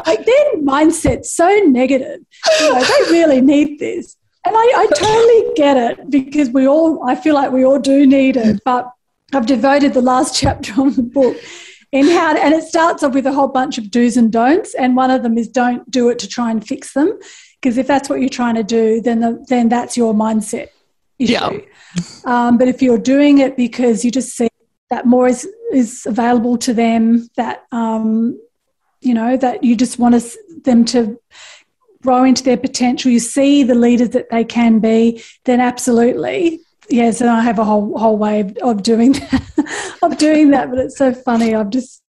like 0.07 0.25
their 0.25 0.57
mindset's 0.57 1.33
so 1.33 1.49
negative. 1.67 2.21
You 2.61 2.73
know, 2.73 2.81
they 2.83 3.11
really 3.13 3.41
need 3.41 3.79
this. 3.79 4.17
And 4.45 4.55
I, 4.57 4.59
I 4.59 4.87
totally 4.95 5.55
get 5.55 5.77
it 5.77 6.11
because 6.11 6.51
we 6.51 6.67
all 6.67 7.09
I 7.09 7.15
feel 7.15 7.35
like 7.35 7.53
we 7.53 7.65
all 7.65 7.79
do 7.79 8.07
need 8.07 8.37
it. 8.37 8.61
But 8.65 8.91
I've 9.33 9.47
devoted 9.47 9.95
the 9.95 10.03
last 10.03 10.37
chapter 10.41 10.81
of 10.81 10.97
the 10.97 11.03
book 11.03 11.37
in 11.93 12.07
how 12.07 12.33
to, 12.33 12.43
and 12.43 12.55
it 12.55 12.65
starts 12.65 13.03
off 13.03 13.15
with 13.15 13.27
a 13.27 13.33
whole 13.33 13.49
bunch 13.49 13.79
of 13.79 13.91
do's 13.91 14.17
and 14.17 14.33
don'ts 14.33 14.75
and 14.75 14.97
one 14.97 15.11
of 15.11 15.23
them 15.23 15.39
is 15.39 15.49
don't 15.49 15.89
do 15.91 16.09
it 16.09 16.19
to 16.19 16.29
try 16.29 16.51
and 16.51 16.67
fix 16.67 16.93
them 16.93 17.19
because 17.61 17.79
if 17.79 17.87
that's 17.87 18.09
what 18.09 18.21
you're 18.21 18.29
trying 18.29 18.55
to 18.55 18.65
do 18.65 19.01
then 19.01 19.21
the, 19.21 19.45
then 19.49 19.69
that's 19.69 19.97
your 19.97 20.13
mindset 20.13 20.69
issue 21.19 21.33
yeah. 21.33 21.61
um, 22.25 22.59
but 22.59 22.69
if 22.69 22.83
you're 22.83 22.99
doing 22.99 23.39
it 23.39 23.57
because 23.57 24.05
you 24.05 24.11
just 24.11 24.37
see 24.37 24.49
that 24.91 25.07
more 25.07 25.27
is 25.27 25.49
is 25.73 26.07
available 26.07 26.57
to 26.57 26.73
them 26.73 27.29
that 27.37 27.65
um, 27.73 28.39
you 29.01 29.15
know 29.15 29.37
that 29.37 29.65
you 29.65 29.77
just 29.77 29.99
want 29.99 30.21
to, 30.21 30.39
them 30.65 30.85
to 30.85 31.19
grow 32.03 32.25
into 32.25 32.43
their 32.43 32.57
potential 32.57 33.11
you 33.11 33.19
see 33.19 33.63
the 33.63 33.75
leaders 33.75 34.11
that 34.11 34.31
they 34.31 34.45
can 34.45 34.79
be 34.79 35.23
then 35.45 35.61
absolutely 35.61 36.61
yes, 36.89 37.21
and 37.21 37.31
I 37.31 37.43
have 37.43 37.59
a 37.59 37.65
whole 37.65 37.97
whole 37.99 38.17
way 38.17 38.41
of, 38.41 38.57
of 38.59 38.83
doing 38.83 39.13
that, 39.31 39.43
of 40.03 40.19
doing 40.19 40.51
that. 40.51 40.71
But 40.71 40.79
it's 40.79 40.99
so 40.99 41.13
funny. 41.13 41.55
I've 41.55 41.71
just 41.71 42.03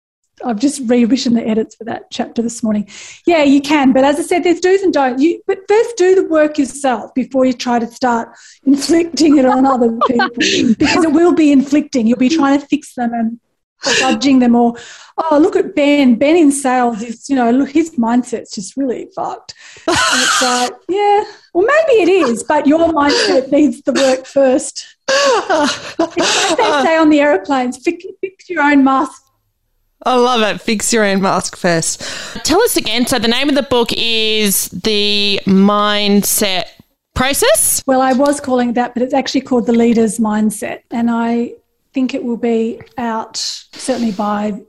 I've 0.45 0.59
just 0.59 0.83
rewritten 0.89 1.35
the 1.35 1.47
edits 1.47 1.77
for 1.77 1.85
that 1.85 2.11
chapter 2.11 2.43
this 2.43 2.63
morning. 2.63 2.89
Yeah, 3.27 3.45
you 3.45 3.61
can, 3.61 3.93
but 3.93 4.05
as 4.05 4.19
I 4.19 4.23
said, 4.23 4.43
there's 4.43 4.61
do's 4.61 4.83
and 4.83 4.93
don'ts. 4.93 5.23
You, 5.23 5.41
but 5.47 5.59
first, 5.69 5.97
do 5.97 6.15
the 6.15 6.27
work 6.29 6.59
yourself 6.59 7.15
before 7.15 7.45
you 7.45 7.53
try 7.53 7.79
to 7.79 7.87
start 7.87 8.31
inflicting 8.65 9.39
it 9.39 9.47
on 9.47 9.65
other 9.65 9.97
people, 10.07 10.29
because 10.79 11.05
it 11.05 11.13
will 11.13 11.35
be 11.35 11.53
inflicting. 11.53 12.07
You'll 12.07 12.19
be 12.19 12.29
trying 12.29 12.61
to 12.61 12.67
fix 12.67 12.95
them 12.95 13.13
and 13.13 13.41
judging 13.99 14.39
them 14.39 14.55
or 14.55 14.75
oh 15.19 15.39
look 15.39 15.57
at 15.57 15.75
ben 15.75 16.15
ben 16.15 16.37
in 16.37 16.51
sales 16.51 17.03
is 17.03 17.29
you 17.29 17.37
know 17.37 17.51
look 17.51 17.69
his 17.69 17.97
mindset's 17.97 18.55
just 18.55 18.77
really 18.77 19.09
fucked 19.15 19.55
and 19.87 19.97
it's 19.97 20.43
like 20.43 20.73
yeah 20.89 21.23
well 21.53 21.67
maybe 21.67 22.03
it 22.03 22.09
is 22.09 22.43
but 22.45 22.67
your 22.67 22.89
mindset 22.89 23.51
needs 23.51 23.83
the 23.83 23.93
work 23.93 24.25
first 24.25 24.94
it's 25.09 25.99
like 25.99 26.15
they 26.15 26.23
say 26.83 26.97
on 26.97 27.11
the 27.11 27.21
aeroplanes 27.21 27.79
fix, 27.79 28.05
fix 28.21 28.49
your 28.49 28.63
own 28.63 28.83
mask 28.85 29.25
I 30.07 30.17
love 30.17 30.43
it. 30.43 30.61
Fix 30.61 30.93
your 30.93 31.05
own 31.05 31.23
mask 31.23 31.57
first. 31.57 32.03
Tell 32.45 32.61
us 32.63 32.77
again. 32.77 33.07
So, 33.07 33.19
the 33.19 33.29
name 33.29 33.49
of 33.49 33.55
the 33.55 33.63
book 33.63 33.89
is 33.97 34.69
The 34.69 35.41
Mindset 35.47 36.65
Process. 37.15 37.83
Well, 37.87 38.03
I 38.03 38.13
was 38.13 38.39
calling 38.39 38.71
it 38.71 38.75
that, 38.75 38.93
but 38.93 39.03
it's 39.03 39.15
actually 39.15 39.41
called 39.43 39.67
The 39.67 39.73
Leader's 39.73 40.19
Mindset. 40.19 40.81
And 40.91 41.11
I 41.11 41.55
think 41.95 42.13
it 42.13 42.23
will 42.23 42.37
be 42.37 42.83
out 42.99 43.37
certainly 43.39 44.13
by 44.13 44.61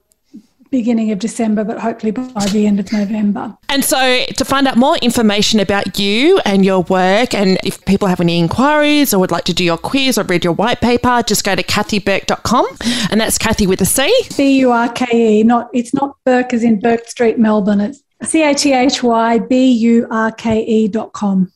beginning 0.69 1.11
of 1.11 1.19
December, 1.19 1.63
but 1.63 1.79
hopefully 1.79 2.11
by 2.11 2.45
the 2.51 2.65
end 2.67 2.79
of 2.79 2.91
November. 2.91 3.57
And 3.69 3.83
so, 3.83 4.25
to 4.25 4.45
find 4.45 4.67
out 4.67 4.77
more 4.77 4.97
information 4.97 5.59
about 5.59 5.99
you 5.99 6.39
and 6.45 6.65
your 6.65 6.83
work, 6.83 7.33
and 7.33 7.57
if 7.63 7.83
people 7.85 8.07
have 8.07 8.19
any 8.19 8.39
inquiries 8.39 9.13
or 9.13 9.19
would 9.19 9.31
like 9.31 9.45
to 9.45 9.53
do 9.53 9.63
your 9.63 9.77
quiz 9.77 10.17
or 10.17 10.23
read 10.23 10.43
your 10.43 10.53
white 10.53 10.81
paper, 10.81 11.23
just 11.23 11.43
go 11.43 11.55
to 11.55 11.63
cathyburke.com. 11.63 12.65
And 13.09 13.21
that's 13.21 13.37
Cathy 13.37 13.67
with 13.67 13.81
a 13.81 13.85
C. 13.85 14.11
B 14.37 14.59
U 14.59 14.71
R 14.71 14.89
K 14.89 15.39
E. 15.39 15.43
Not 15.43 15.69
it's 15.73 15.93
not 15.93 16.17
Bourke 16.25 16.53
as 16.53 16.63
in 16.63 16.79
Bourke 16.79 17.07
Street, 17.07 17.37
Melbourne. 17.39 17.81
It's 17.81 18.03
C 18.23 18.43
A 18.43 18.53
T 18.53 18.73
H 18.73 19.03
Y 19.03 19.39
B 19.39 19.71
U 19.71 20.07
R 20.09 20.31
K 20.31 20.63
E 20.63 20.87
dot 20.87 21.13
com. 21.13 21.51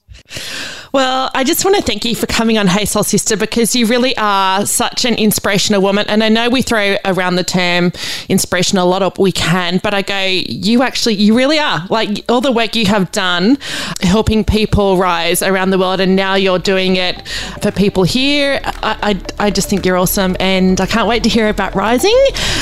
Well, 0.91 1.29
I 1.35 1.43
just 1.43 1.63
want 1.63 1.77
to 1.77 1.83
thank 1.83 2.03
you 2.03 2.15
for 2.15 2.25
coming 2.25 2.57
on 2.57 2.65
Hey 2.65 2.85
Soul 2.85 3.03
Sister 3.03 3.37
because 3.37 3.75
you 3.75 3.85
really 3.85 4.17
are 4.17 4.65
such 4.65 5.05
an 5.05 5.15
inspirational 5.15 5.81
woman. 5.81 6.07
And 6.07 6.23
I 6.23 6.29
know 6.29 6.49
we 6.49 6.63
throw 6.63 6.97
around 7.05 7.35
the 7.35 7.43
term 7.43 7.91
inspirational 8.27 8.87
a 8.87 8.89
lot 8.89 9.03
of 9.03 9.17
we 9.19 9.31
can, 9.31 9.79
but 9.83 9.93
I 9.93 10.01
go, 10.01 10.19
you 10.19 10.81
actually, 10.81 11.15
you 11.15 11.35
really 11.35 11.59
are. 11.59 11.85
Like 11.89 12.25
all 12.27 12.41
the 12.41 12.51
work 12.51 12.75
you 12.75 12.87
have 12.87 13.11
done 13.11 13.57
helping 14.01 14.43
people 14.43 14.97
rise 14.97 15.43
around 15.43 15.69
the 15.69 15.77
world, 15.77 15.99
and 15.99 16.15
now 16.15 16.35
you're 16.35 16.59
doing 16.59 16.95
it 16.95 17.27
for 17.61 17.71
people 17.71 18.03
here. 18.03 18.59
I, 18.63 19.21
I, 19.39 19.45
I 19.47 19.51
just 19.51 19.69
think 19.69 19.85
you're 19.85 19.97
awesome, 19.97 20.35
and 20.39 20.81
I 20.81 20.87
can't 20.87 21.07
wait 21.07 21.23
to 21.23 21.29
hear 21.29 21.49
about 21.49 21.75
Rising. 21.75 22.17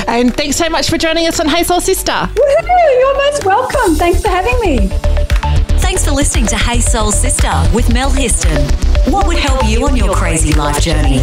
And 0.07 0.35
thanks 0.35 0.57
so 0.57 0.69
much 0.69 0.89
for 0.89 0.97
joining 0.97 1.27
us 1.27 1.39
on 1.39 1.47
Hey 1.47 1.63
Soul 1.63 1.79
Sister. 1.79 2.11
Woohoo! 2.11 2.99
You're 2.99 3.15
most 3.15 3.45
welcome. 3.45 3.95
Thanks 3.95 4.21
for 4.21 4.29
having 4.29 4.59
me. 4.59 5.36
Thanks 5.79 6.03
for 6.05 6.11
listening 6.11 6.45
to 6.47 6.57
Hey 6.57 6.81
Soul 6.81 7.11
Sister 7.11 7.51
with 7.73 7.91
Mel 7.93 8.09
Histon. 8.11 8.69
What 9.11 9.27
would 9.27 9.37
help 9.37 9.63
you 9.65 9.85
on 9.87 9.95
your 9.95 10.13
crazy 10.13 10.53
life 10.53 10.81
journey? 10.81 11.21